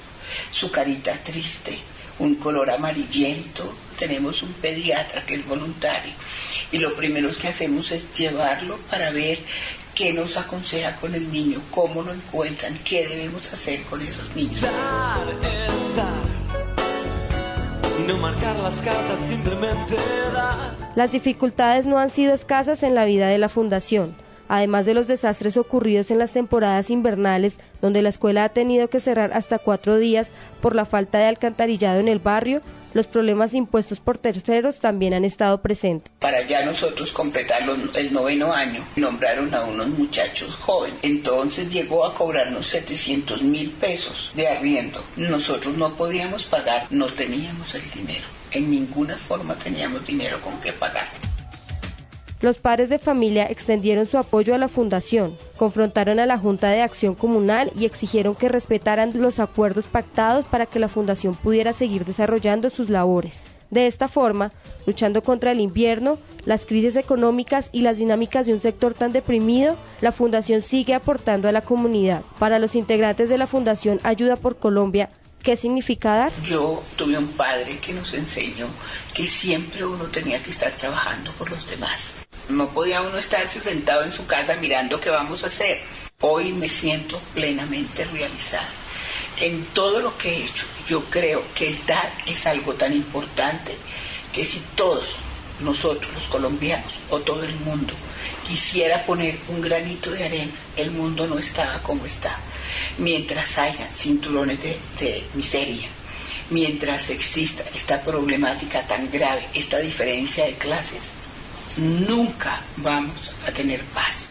su 0.53 0.71
carita 0.71 1.19
triste, 1.25 1.77
un 2.21 2.37
color 2.37 2.71
amarillento, 2.71 3.75
tenemos 3.99 4.45
un 4.45 4.53
pediatra 4.53 5.27
que 5.27 5.35
es 5.35 5.47
voluntario 5.47 6.13
y 6.71 6.79
lo 6.79 6.95
primero 6.95 7.31
que 7.37 7.49
hacemos 7.49 7.91
es 7.91 8.15
llevarlo 8.15 8.79
para 8.91 9.11
ver 9.11 9.39
qué 9.95 10.13
nos 10.13 10.37
aconseja 10.37 10.97
con 10.97 11.15
el 11.15 11.31
niño, 11.31 11.61
cómo 11.71 12.03
lo 12.03 12.13
encuentran, 12.13 12.79
qué 12.85 13.07
debemos 13.07 13.53
hacer 13.53 13.83
con 13.85 14.01
esos 14.03 14.35
niños. 14.35 14.61
Dar 14.61 15.29
es 15.43 15.97
dar. 15.97 16.09
Y 18.01 18.03
no 18.09 18.19
marcar 18.19 18.57
las 18.57 18.83
cartas, 18.83 19.21
simplemente 19.21 19.95
dar. 20.33 20.75
Las 20.97 21.13
dificultades 21.13 21.87
no 21.87 21.99
han 21.99 22.09
sido 22.09 22.35
escasas 22.35 22.83
en 22.83 22.95
la 22.95 23.05
vida 23.05 23.29
de 23.29 23.39
la 23.39 23.49
Fundación. 23.49 24.24
Además 24.49 24.87
de 24.87 24.95
los 24.95 25.07
desastres 25.07 25.57
ocurridos 25.57 26.11
en 26.11 26.19
las 26.19 26.33
temporadas 26.33 26.91
invernales, 26.91 27.59
donde 27.81 28.03
la 28.03 28.11
escuela 28.11 28.45
ha 28.45 28.49
tenido 28.51 28.89
que 28.89 29.01
cerrar 29.01 29.33
hasta 29.33 29.59
cuatro 29.59 29.99
días 29.99 30.33
por 30.61 30.75
la 30.75 30.85
falta 30.85 31.19
de 31.19 31.27
alcantarillado 31.27 32.01
en 32.01 32.09
el 32.09 32.19
barrio, 32.19 32.61
los 32.95 33.09
problemas 33.09 33.55
impuestos 33.55 33.99
por 33.99 34.19
terceros 34.19 34.79
también 34.79 35.15
han 35.15 35.25
estado 35.25 35.61
presentes. 35.61 36.13
Para 36.21 36.43
ya 36.43 36.65
nosotros 36.65 37.13
completar 37.13 37.63
el 37.95 38.13
noveno 38.13 38.53
año, 38.53 38.85
nombraron 38.95 39.53
a 39.53 39.65
unos 39.65 39.89
muchachos 39.89 40.55
jóvenes. 40.55 40.99
Entonces 41.03 41.73
llegó 41.73 42.07
a 42.07 42.15
cobrarnos 42.15 42.67
700 42.67 43.43
mil 43.43 43.71
pesos 43.71 44.31
de 44.35 44.47
arriendo. 44.47 45.03
Nosotros 45.17 45.77
no 45.77 45.95
podíamos 45.95 46.45
pagar, 46.45 46.87
no 46.91 47.07
teníamos 47.07 47.75
el 47.75 47.91
dinero. 47.91 48.27
En 48.53 48.71
ninguna 48.71 49.17
forma 49.17 49.57
teníamos 49.57 50.07
dinero 50.07 50.41
con 50.41 50.61
qué 50.61 50.73
pagar. 50.73 51.09
Los 52.45 52.59
padres 52.59 52.91
de 52.91 52.99
familia 52.99 53.47
extendieron 53.47 54.05
su 54.05 54.19
apoyo 54.19 54.55
a 54.55 54.59
la 54.59 54.69
fundación, 54.69 55.35
confrontaron 55.57 56.21
a 56.21 56.27
la 56.27 56.37
Junta 56.37 56.69
de 56.69 56.83
Acción 56.83 57.15
Comunal 57.15 57.73
y 57.75 57.87
exigieron 57.87 58.35
que 58.35 58.51
respetaran 58.51 59.13
los 59.15 59.41
acuerdos 59.41 59.87
pactados 59.87 60.45
para 60.45 60.67
que 60.67 60.79
la 60.79 60.89
fundación 60.89 61.37
pudiera 61.37 61.73
seguir 61.73 62.05
desarrollando 62.05 62.69
sus 62.69 62.91
labores. 62.91 63.45
De 63.71 63.87
esta 63.87 64.09
forma, 64.09 64.53
luchando 64.87 65.23
contra 65.23 65.53
el 65.53 65.61
invierno, 65.61 66.19
las 66.45 66.67
crisis 66.67 66.97
económicas 66.97 67.71
y 67.73 67.81
las 67.81 67.97
dinámicas 67.97 68.45
de 68.45 68.53
un 68.53 68.61
sector 68.61 68.93
tan 68.93 69.11
deprimido, 69.13 69.75
la 70.03 70.13
Fundación 70.13 70.61
sigue 70.61 70.93
aportando 70.93 71.49
a 71.49 71.53
la 71.53 71.63
comunidad. 71.63 72.21
Para 72.39 72.59
los 72.59 72.75
integrantes 72.75 73.31
de 73.31 73.39
la 73.39 73.47
Fundación 73.47 74.01
Ayuda 74.03 74.37
por 74.37 74.59
Colombia, 74.59 75.09
¿qué 75.43 75.57
significa 75.57 76.15
dar? 76.15 76.33
Yo 76.45 76.83
tuve 76.97 77.17
un 77.17 77.29
padre 77.29 77.79
que 77.79 77.95
nos 77.95 78.13
enseñó 78.13 78.67
que 79.15 79.29
siempre 79.29 79.87
uno 79.87 80.05
tenía 80.05 80.43
que 80.43 80.51
estar 80.51 80.73
trabajando 80.73 81.31
por 81.39 81.51
los 81.51 81.67
demás. 81.71 82.14
No 82.49 82.69
podía 82.69 83.01
uno 83.01 83.17
estarse 83.17 83.61
sentado 83.61 84.05
en 84.05 84.13
su 84.13 84.27
casa 84.27 84.55
mirando 84.57 85.01
qué 85.01 85.11
vamos 85.11 85.43
a 85.45 85.47
hacer. 85.47 85.81
Hoy 86.21 86.53
me 86.53 86.69
siento 86.69 87.19
plenamente 87.35 88.05
realizada. 88.05 88.69
En 89.37 89.65
todo 89.67 90.01
lo 90.01 90.17
que 90.19 90.29
he 90.29 90.45
hecho, 90.45 90.67
yo 90.87 91.05
creo 91.07 91.43
que 91.55 91.69
el 91.69 91.87
dar 91.87 92.13
es 92.27 92.47
algo 92.47 92.75
tan 92.75 92.93
importante 92.93 93.75
que 94.33 94.45
si 94.45 94.61
todos 94.77 95.15
nosotros 95.61 96.13
los 96.13 96.25
colombianos 96.25 96.93
o 97.11 97.21
todo 97.21 97.45
el 97.45 97.55
mundo 97.57 97.95
quisiera 98.47 99.05
poner 99.05 99.39
un 99.49 99.61
granito 99.61 100.11
de 100.11 100.25
arena, 100.25 100.53
el 100.77 100.91
mundo 100.91 101.27
no 101.27 101.39
estaba 101.39 101.83
como 101.83 102.05
está. 102.05 102.39
Mientras 102.99 103.59
haya 103.59 103.89
cinturones 103.95 104.63
de, 104.63 104.79
de 105.01 105.25
miseria, 105.35 105.89
mientras 106.51 107.11
exista 107.11 107.65
esta 107.75 108.03
problemática 108.03 108.87
tan 108.87 109.11
grave, 109.11 109.47
esta 109.55 109.79
diferencia 109.79 110.45
de 110.45 110.55
clases, 110.55 111.03
nunca 111.77 112.61
vamos 112.77 113.31
a 113.47 113.53
tener 113.53 113.81
paz. 113.95 114.31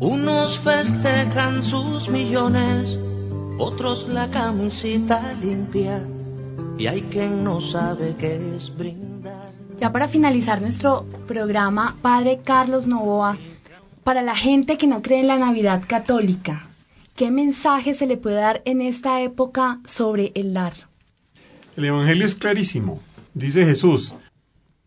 Unos 0.00 0.58
festejan 0.58 1.62
sus 1.62 2.08
millones, 2.08 2.98
otros 3.58 4.08
la 4.08 4.30
camisita 4.30 5.34
limpia. 5.34 6.02
Y 6.78 6.86
hay 6.86 7.02
quien 7.02 7.44
no 7.44 7.60
sabe 7.60 8.16
qué 8.18 8.56
es 8.56 8.76
brindar. 8.76 9.50
Ya 9.78 9.92
para 9.92 10.08
finalizar 10.08 10.60
nuestro 10.60 11.04
programa, 11.26 11.96
Padre 12.02 12.40
Carlos 12.42 12.86
Novoa, 12.86 13.36
para 14.04 14.22
la 14.22 14.34
gente 14.34 14.78
que 14.78 14.86
no 14.86 15.02
cree 15.02 15.20
en 15.20 15.28
la 15.28 15.38
Navidad 15.38 15.82
católica, 15.86 16.66
¿qué 17.14 17.30
mensaje 17.30 17.94
se 17.94 18.06
le 18.06 18.16
puede 18.16 18.36
dar 18.36 18.62
en 18.64 18.80
esta 18.80 19.20
época 19.22 19.80
sobre 19.86 20.32
el 20.34 20.54
dar? 20.54 20.72
El 21.76 21.84
Evangelio 21.84 22.26
es 22.26 22.34
clarísimo. 22.34 23.00
Dice 23.34 23.64
Jesús, 23.64 24.14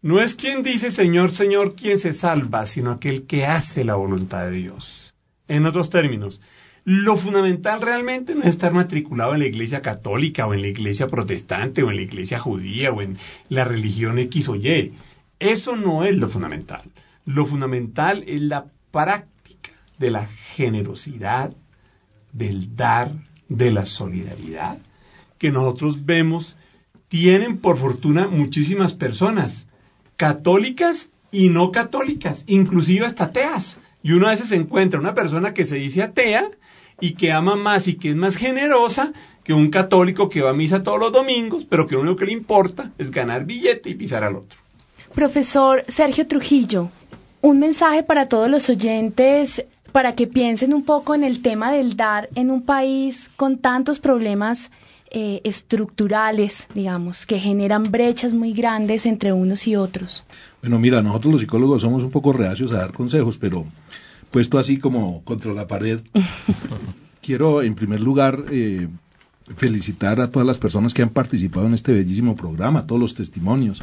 no 0.06 0.22
es 0.22 0.36
quien 0.36 0.62
dice 0.62 0.92
Señor, 0.92 1.32
Señor 1.32 1.74
quien 1.74 1.98
se 1.98 2.14
salva, 2.14 2.68
sino 2.68 2.92
aquel 2.92 3.24
que 3.24 3.48
hace 3.48 3.84
la 3.84 3.96
voluntad 3.96 4.46
de 4.46 4.52
Dios. 4.52 5.16
En 5.48 5.66
otros 5.66 5.90
términos, 5.90 6.42
lo 6.84 7.18
fundamental 7.18 7.82
realmente 7.82 8.36
no 8.36 8.42
es 8.42 8.50
estar 8.50 8.72
matriculado 8.72 9.34
en 9.34 9.40
la 9.40 9.48
iglesia 9.48 9.82
católica 9.82 10.46
o 10.46 10.54
en 10.54 10.62
la 10.62 10.68
iglesia 10.68 11.08
protestante 11.08 11.82
o 11.82 11.90
en 11.90 11.96
la 11.96 12.04
iglesia 12.04 12.38
judía 12.38 12.92
o 12.92 13.02
en 13.02 13.18
la 13.50 13.66
religión 13.66 14.20
X 14.20 14.48
o 14.50 14.56
Y. 14.56 14.94
Eso 15.40 15.76
no 15.76 16.04
es 16.04 16.16
lo 16.18 16.30
fundamental. 16.30 16.84
Lo 17.26 17.48
fundamental 17.48 18.24
es 18.28 18.42
la 18.42 18.68
práctica 18.92 19.72
de 19.98 20.12
la 20.12 20.28
generosidad, 20.28 21.52
del 22.32 22.76
dar, 22.76 23.12
de 23.50 23.72
la 23.72 23.88
solidaridad, 23.88 24.78
que 25.40 25.52
nosotros 25.52 26.06
vemos 26.06 26.58
tienen 27.08 27.58
por 27.58 27.80
fortuna 27.80 28.28
muchísimas 28.28 28.94
personas, 28.94 29.68
católicas 30.18 31.10
y 31.32 31.50
no 31.50 31.72
católicas, 31.72 32.46
inclusive 32.48 33.06
hasta 33.06 33.26
ateas. 33.26 33.78
Y 34.04 34.14
uno 34.14 34.28
a 34.28 34.32
veces 34.32 34.52
encuentra 34.52 35.00
una 35.00 35.16
persona 35.16 35.54
que 35.54 35.66
se 35.66 35.76
dice 35.76 36.04
atea 36.04 36.48
y 37.00 37.16
que 37.16 37.32
ama 37.32 37.56
más 37.56 37.88
y 37.88 37.96
que 37.96 38.12
es 38.12 38.16
más 38.16 38.36
generosa 38.36 39.12
que 39.44 39.54
un 39.54 39.70
católico 39.70 40.30
que 40.30 40.42
va 40.42 40.52
a 40.52 40.54
misa 40.54 40.84
todos 40.84 41.00
los 41.00 41.12
domingos, 41.12 41.66
pero 41.66 41.88
que 41.88 41.96
lo 41.96 42.02
único 42.02 42.18
que 42.18 42.26
le 42.26 42.32
importa 42.32 42.92
es 42.98 43.12
ganar 43.12 43.46
billete 43.46 43.90
y 43.90 43.96
pisar 43.96 44.24
al 44.24 44.36
otro. 44.36 44.60
Profesor 45.14 45.84
Sergio 45.88 46.28
Trujillo, 46.28 46.90
un 47.42 47.60
mensaje 47.60 48.04
para 48.04 48.28
todos 48.28 48.50
los 48.50 48.70
oyentes 48.70 49.66
para 49.92 50.14
que 50.16 50.28
piensen 50.28 50.74
un 50.74 50.84
poco 50.84 51.16
en 51.16 51.24
el 51.24 51.42
tema 51.42 51.72
del 51.72 51.96
dar 51.96 52.30
en 52.36 52.52
un 52.52 52.62
país 52.62 53.30
con 53.36 53.58
tantos 53.58 54.00
problemas 54.00 54.70
eh, 55.18 55.40
estructurales, 55.46 56.68
digamos, 56.76 57.26
que 57.26 57.40
generan 57.40 57.84
brechas 57.84 58.34
muy 58.34 58.52
grandes 58.52 59.06
entre 59.06 59.32
unos 59.32 59.66
y 59.66 59.78
otros. 59.78 60.26
Bueno, 60.62 60.78
mira, 60.78 61.02
nosotros 61.02 61.32
los 61.32 61.42
psicólogos 61.42 61.84
somos 61.84 62.04
un 62.04 62.12
poco 62.12 62.34
reacios 62.34 62.74
a 62.74 62.80
dar 62.80 62.92
consejos, 62.92 63.38
pero 63.38 63.66
puesto 64.30 64.60
así 64.60 64.78
como 64.78 65.24
contra 65.24 65.54
la 65.54 65.68
pared, 65.68 66.02
quiero 67.22 67.62
en 67.62 67.76
primer 67.76 68.02
lugar 68.02 68.44
eh, 68.52 68.90
felicitar 69.56 70.20
a 70.20 70.30
todas 70.30 70.46
las 70.46 70.58
personas 70.58 70.94
que 70.94 71.02
han 71.02 71.12
participado 71.12 71.66
en 71.66 71.76
este 71.76 71.94
bellísimo 71.94 72.36
programa, 72.36 72.86
todos 72.86 73.00
los 73.00 73.14
testimonios, 73.14 73.82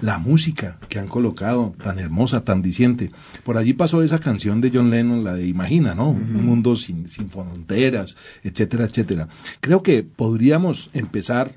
la 0.00 0.18
música 0.18 0.78
que 0.88 0.98
han 0.98 1.08
colocado, 1.08 1.74
tan 1.82 1.98
hermosa, 1.98 2.44
tan 2.44 2.62
diciente. 2.62 3.10
Por 3.44 3.56
allí 3.56 3.72
pasó 3.72 4.02
esa 4.02 4.18
canción 4.18 4.60
de 4.60 4.70
John 4.72 4.90
Lennon, 4.90 5.24
la 5.24 5.34
de 5.34 5.46
Imagina, 5.46 5.94
¿no? 5.94 6.10
Un 6.10 6.44
mundo 6.44 6.76
sin, 6.76 7.08
sin 7.08 7.30
fronteras, 7.30 8.16
etcétera, 8.42 8.84
etcétera. 8.84 9.28
Creo 9.60 9.82
que 9.82 10.02
podríamos 10.02 10.90
empezar 10.92 11.52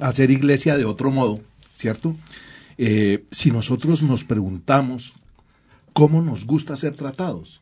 a 0.00 0.08
hacer 0.08 0.30
iglesia 0.30 0.76
de 0.76 0.84
otro 0.84 1.10
modo, 1.10 1.40
¿cierto? 1.74 2.14
Eh, 2.76 3.24
si 3.30 3.50
nosotros 3.50 4.02
nos 4.02 4.24
preguntamos 4.24 5.14
cómo 5.92 6.22
nos 6.22 6.46
gusta 6.46 6.76
ser 6.76 6.94
tratados 6.94 7.60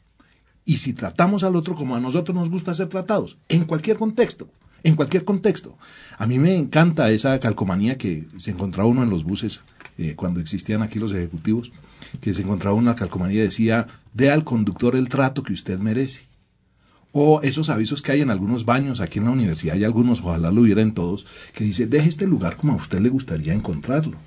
y 0.64 0.78
si 0.78 0.92
tratamos 0.92 1.44
al 1.44 1.56
otro 1.56 1.74
como 1.74 1.94
a 1.94 2.00
nosotros 2.00 2.36
nos 2.36 2.50
gusta 2.50 2.74
ser 2.74 2.88
tratados, 2.88 3.38
en 3.48 3.64
cualquier 3.64 3.96
contexto, 3.96 4.48
en 4.82 4.96
cualquier 4.96 5.24
contexto. 5.24 5.78
A 6.18 6.26
mí 6.26 6.38
me 6.38 6.56
encanta 6.56 7.10
esa 7.10 7.38
calcomanía 7.40 7.96
que 7.96 8.26
se 8.36 8.50
encontraba 8.50 8.88
uno 8.88 9.04
en 9.04 9.10
los 9.10 9.24
buses 9.24 9.62
eh, 9.98 10.14
cuando 10.14 10.40
existían 10.40 10.82
aquí 10.82 10.98
los 10.98 11.12
ejecutivos, 11.12 11.72
que 12.20 12.34
se 12.34 12.42
encontraba 12.42 12.76
una 12.76 12.94
calcomanía 12.94 13.40
y 13.40 13.44
decía, 13.44 13.86
dé 14.12 14.30
al 14.30 14.44
conductor 14.44 14.96
el 14.96 15.08
trato 15.08 15.42
que 15.42 15.52
usted 15.52 15.78
merece. 15.80 16.22
O 17.12 17.40
esos 17.42 17.70
avisos 17.70 18.02
que 18.02 18.12
hay 18.12 18.20
en 18.20 18.30
algunos 18.30 18.66
baños 18.66 19.00
aquí 19.00 19.18
en 19.18 19.24
la 19.24 19.30
universidad, 19.30 19.74
hay 19.74 19.84
algunos, 19.84 20.20
ojalá 20.20 20.50
lo 20.50 20.60
hubiera 20.60 20.82
en 20.82 20.92
todos, 20.92 21.26
que 21.54 21.64
dice, 21.64 21.86
deje 21.86 22.10
este 22.10 22.26
lugar 22.26 22.56
como 22.56 22.74
a 22.74 22.76
usted 22.76 23.00
le 23.00 23.08
gustaría 23.08 23.54
encontrarlo. 23.54 24.18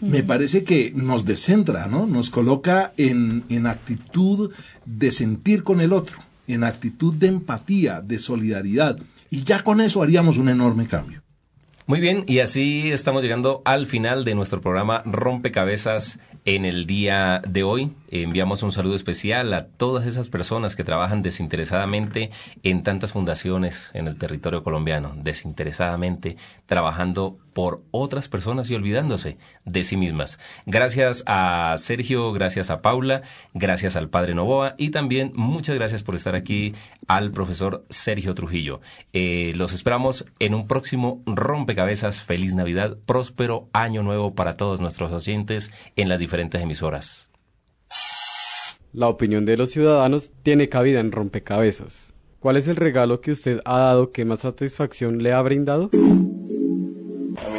Me 0.00 0.22
parece 0.22 0.64
que 0.64 0.92
nos 0.94 1.24
descentra, 1.24 1.86
¿no? 1.86 2.06
Nos 2.06 2.28
coloca 2.30 2.92
en, 2.96 3.44
en 3.48 3.66
actitud 3.66 4.50
de 4.84 5.10
sentir 5.10 5.62
con 5.62 5.80
el 5.80 5.92
otro, 5.92 6.18
en 6.46 6.64
actitud 6.64 7.14
de 7.14 7.28
empatía, 7.28 8.00
de 8.00 8.18
solidaridad. 8.18 8.98
Y 9.30 9.44
ya 9.44 9.62
con 9.62 9.80
eso 9.80 10.02
haríamos 10.02 10.36
un 10.36 10.48
enorme 10.48 10.86
cambio. 10.86 11.23
Muy 11.86 12.00
bien, 12.00 12.24
y 12.26 12.38
así 12.38 12.92
estamos 12.92 13.22
llegando 13.22 13.60
al 13.66 13.84
final 13.84 14.24
de 14.24 14.34
nuestro 14.34 14.62
programa 14.62 15.02
Rompecabezas 15.04 16.18
en 16.46 16.64
el 16.64 16.86
día 16.86 17.42
de 17.46 17.62
hoy. 17.62 17.92
Enviamos 18.08 18.62
un 18.62 18.72
saludo 18.72 18.94
especial 18.94 19.52
a 19.52 19.66
todas 19.66 20.06
esas 20.06 20.30
personas 20.30 20.76
que 20.76 20.84
trabajan 20.84 21.20
desinteresadamente 21.20 22.30
en 22.62 22.84
tantas 22.84 23.12
fundaciones 23.12 23.90
en 23.92 24.06
el 24.06 24.16
territorio 24.16 24.62
colombiano, 24.62 25.12
desinteresadamente 25.14 26.38
trabajando 26.64 27.36
por 27.54 27.82
otras 27.90 28.28
personas 28.28 28.70
y 28.70 28.74
olvidándose 28.74 29.38
de 29.64 29.84
sí 29.84 29.96
mismas. 29.96 30.38
Gracias 30.66 31.22
a 31.26 31.74
Sergio, 31.78 32.32
gracias 32.32 32.70
a 32.70 32.82
Paula, 32.82 33.22
gracias 33.54 33.96
al 33.96 34.10
padre 34.10 34.34
Novoa 34.34 34.74
y 34.76 34.90
también 34.90 35.32
muchas 35.34 35.76
gracias 35.76 36.02
por 36.02 36.14
estar 36.14 36.34
aquí 36.34 36.74
al 37.06 37.30
profesor 37.30 37.86
Sergio 37.88 38.34
Trujillo. 38.34 38.80
Eh, 39.12 39.52
los 39.56 39.72
esperamos 39.72 40.26
en 40.38 40.54
un 40.54 40.66
próximo 40.66 41.22
rompecabezas. 41.26 42.20
Feliz 42.20 42.54
Navidad, 42.54 42.98
próspero 43.06 43.68
año 43.72 44.02
nuevo 44.02 44.34
para 44.34 44.56
todos 44.56 44.80
nuestros 44.80 45.12
oyentes 45.12 45.72
en 45.96 46.08
las 46.08 46.20
diferentes 46.20 46.60
emisoras. 46.60 47.30
La 48.92 49.08
opinión 49.08 49.44
de 49.44 49.56
los 49.56 49.70
ciudadanos 49.70 50.32
tiene 50.42 50.68
cabida 50.68 51.00
en 51.00 51.10
rompecabezas. 51.10 52.12
¿Cuál 52.38 52.56
es 52.58 52.68
el 52.68 52.76
regalo 52.76 53.20
que 53.20 53.32
usted 53.32 53.60
ha 53.64 53.78
dado 53.78 54.12
que 54.12 54.24
más 54.24 54.40
satisfacción 54.40 55.22
le 55.22 55.32
ha 55.32 55.40
brindado? 55.42 55.90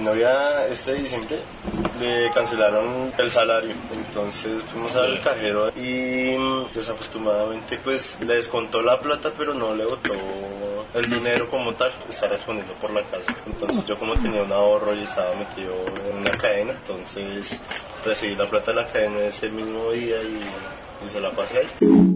Novia 0.05 0.67
este 0.67 0.93
diciembre 0.93 1.41
le 1.99 2.29
cancelaron 2.29 3.11
el 3.17 3.31
salario, 3.31 3.73
entonces 3.91 4.61
fuimos 4.71 4.95
al 4.95 5.19
cajero 5.21 5.69
y 5.75 6.37
desafortunadamente 6.75 7.79
pues 7.83 8.19
le 8.21 8.35
descontó 8.35 8.83
la 8.83 8.99
plata 8.99 9.31
pero 9.35 9.55
no 9.55 9.73
le 9.73 9.83
botó 9.83 10.13
el 10.93 11.09
dinero 11.09 11.49
como 11.49 11.73
tal, 11.73 11.91
está 12.07 12.27
respondiendo 12.27 12.73
por 12.75 12.91
la 12.91 13.03
casa. 13.03 13.35
Entonces 13.47 13.83
yo 13.87 13.97
como 13.97 14.13
tenía 14.13 14.43
un 14.43 14.51
ahorro 14.51 14.93
y 14.93 15.03
estaba 15.03 15.33
metido 15.35 15.73
en 16.07 16.17
una 16.17 16.31
cadena, 16.37 16.73
entonces 16.73 17.59
recibí 18.05 18.35
la 18.35 18.45
plata 18.45 18.71
de 18.71 18.81
la 18.81 18.85
cadena 18.85 19.19
ese 19.21 19.49
mismo 19.49 19.91
día 19.91 20.21
y, 20.21 20.39
y 21.03 21.09
se 21.09 21.19
la 21.19 21.31
pasé 21.31 21.57
ahí. 21.57 22.14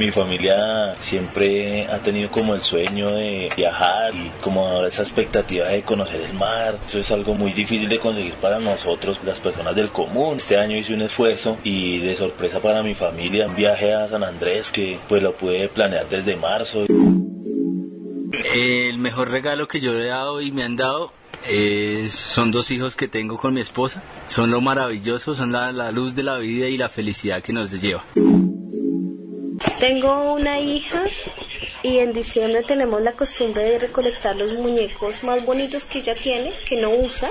Mi 0.00 0.10
familia 0.10 0.96
siempre 0.98 1.84
ha 1.86 1.98
tenido 1.98 2.30
como 2.30 2.54
el 2.54 2.62
sueño 2.62 3.10
de 3.10 3.50
viajar 3.54 4.14
y 4.14 4.30
como 4.42 4.86
esa 4.86 5.02
expectativa 5.02 5.68
de 5.68 5.82
conocer 5.82 6.22
el 6.22 6.32
mar. 6.32 6.78
Eso 6.86 6.98
es 7.00 7.10
algo 7.10 7.34
muy 7.34 7.52
difícil 7.52 7.86
de 7.90 7.98
conseguir 7.98 8.32
para 8.36 8.58
nosotros, 8.60 9.18
las 9.26 9.40
personas 9.40 9.76
del 9.76 9.90
común. 9.90 10.38
Este 10.38 10.56
año 10.56 10.78
hice 10.78 10.94
un 10.94 11.02
esfuerzo 11.02 11.58
y 11.64 12.00
de 12.00 12.16
sorpresa 12.16 12.60
para 12.60 12.82
mi 12.82 12.94
familia 12.94 13.46
un 13.46 13.54
viaje 13.54 13.92
a 13.92 14.08
San 14.08 14.24
Andrés 14.24 14.70
que 14.70 14.98
pues 15.06 15.22
lo 15.22 15.36
pude 15.36 15.68
planear 15.68 16.08
desde 16.08 16.34
marzo. 16.34 16.86
El 18.54 18.96
mejor 18.96 19.30
regalo 19.30 19.68
que 19.68 19.80
yo 19.80 19.92
he 19.92 20.06
dado 20.06 20.40
y 20.40 20.50
me 20.50 20.62
han 20.62 20.76
dado 20.76 21.12
es- 21.46 22.12
son 22.12 22.50
dos 22.52 22.70
hijos 22.70 22.96
que 22.96 23.06
tengo 23.06 23.36
con 23.36 23.52
mi 23.52 23.60
esposa. 23.60 24.02
Son 24.28 24.50
lo 24.50 24.62
maravilloso, 24.62 25.34
son 25.34 25.52
la 25.52 25.90
luz 25.92 26.14
de 26.14 26.22
la 26.22 26.38
vida 26.38 26.68
y 26.68 26.78
la 26.78 26.88
felicidad 26.88 27.42
que 27.42 27.52
nos 27.52 27.70
lleva. 27.82 28.02
Tengo 29.80 30.34
una 30.34 30.60
hija 30.60 31.04
y 31.82 31.98
en 31.98 32.12
diciembre 32.12 32.62
tenemos 32.62 33.00
la 33.00 33.12
costumbre 33.12 33.64
de 33.64 33.78
recolectar 33.78 34.36
los 34.36 34.52
muñecos 34.52 35.24
más 35.24 35.44
bonitos 35.44 35.86
que 35.86 36.00
ella 36.00 36.14
tiene, 36.14 36.52
que 36.66 36.76
no 36.76 36.90
usa. 36.90 37.30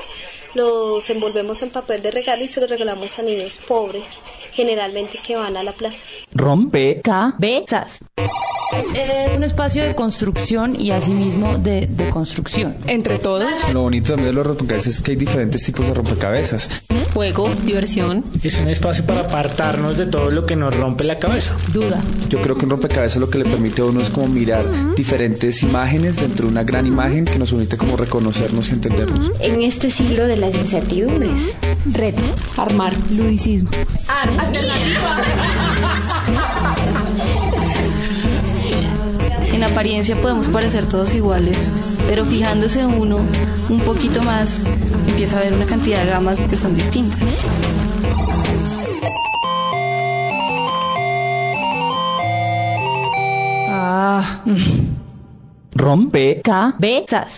Los 0.55 1.07
envolvemos 1.11 1.61
en 1.61 1.69
papel 1.69 2.01
de 2.01 2.09
regalo 2.09 2.43
y 2.43 2.47
se 2.47 2.59
los 2.59 2.67
regalamos 2.67 3.19
a 3.19 3.21
niños 3.21 3.59
pobres, 3.67 4.07
generalmente 4.51 5.19
que 5.23 5.35
van 5.35 5.57
a 5.57 5.63
la 5.63 5.73
plaza. 5.73 6.03
Rompecabezas. 6.33 7.99
Es 8.95 9.35
un 9.35 9.43
espacio 9.43 9.83
de 9.83 9.95
construcción 9.95 10.79
y 10.79 10.91
asimismo 10.91 11.57
de, 11.57 11.87
de 11.87 12.09
construcción. 12.09 12.77
Entre 12.87 13.19
todos. 13.19 13.73
Lo 13.73 13.81
bonito 13.81 14.13
también 14.13 14.27
de 14.27 14.33
los 14.33 14.45
rompecabezas 14.45 14.95
es 14.95 15.01
que 15.01 15.11
hay 15.11 15.17
diferentes 15.17 15.63
tipos 15.63 15.87
de 15.87 15.93
rompecabezas. 15.93 16.87
Juego, 17.13 17.49
diversión. 17.65 18.23
Es 18.43 18.59
un 18.59 18.67
espacio 18.67 19.05
para 19.05 19.21
apartarnos 19.21 19.97
de 19.97 20.05
todo 20.05 20.29
lo 20.29 20.43
que 20.43 20.55
nos 20.55 20.75
rompe 20.75 21.03
la 21.03 21.17
cabeza. 21.17 21.55
Duda. 21.73 22.01
Yo 22.39 22.43
creo 22.43 22.57
que 22.57 22.63
un 22.63 22.71
rompecabezas 22.71 23.19
lo 23.19 23.29
que 23.29 23.37
le 23.39 23.43
permite 23.43 23.81
a 23.81 23.85
uno 23.85 23.99
es 23.99 24.09
como 24.09 24.29
mirar 24.29 24.95
diferentes 24.95 25.61
imágenes 25.61 26.15
dentro 26.15 26.45
de 26.45 26.53
una 26.53 26.63
gran 26.63 26.85
imagen 26.85 27.25
que 27.25 27.37
nos 27.37 27.49
permite 27.49 27.75
como 27.75 27.97
reconocernos 27.97 28.69
y 28.69 28.71
entendernos. 28.71 29.31
En 29.41 29.61
este 29.61 29.91
siglo 29.91 30.25
de 30.25 30.37
las 30.37 30.55
incertidumbres. 30.55 31.57
Reto. 31.85 32.21
Armar. 32.55 32.93
Ludicismo. 33.11 33.69
En 39.51 39.63
apariencia 39.65 40.15
podemos 40.21 40.47
parecer 40.47 40.87
todos 40.87 41.13
iguales, 41.13 41.57
pero 42.07 42.23
fijándose 42.23 42.85
uno 42.85 43.19
un 43.69 43.79
poquito 43.81 44.23
más, 44.23 44.63
empieza 45.09 45.39
a 45.39 45.43
ver 45.43 45.55
una 45.55 45.65
cantidad 45.65 46.05
de 46.05 46.09
gamas 46.09 46.39
que 46.39 46.55
son 46.55 46.73
distintas. 46.73 47.19
Ah, 53.91 54.43
mm. 54.45 54.97
Rompe 55.73 56.41
cabezas. 56.43 57.33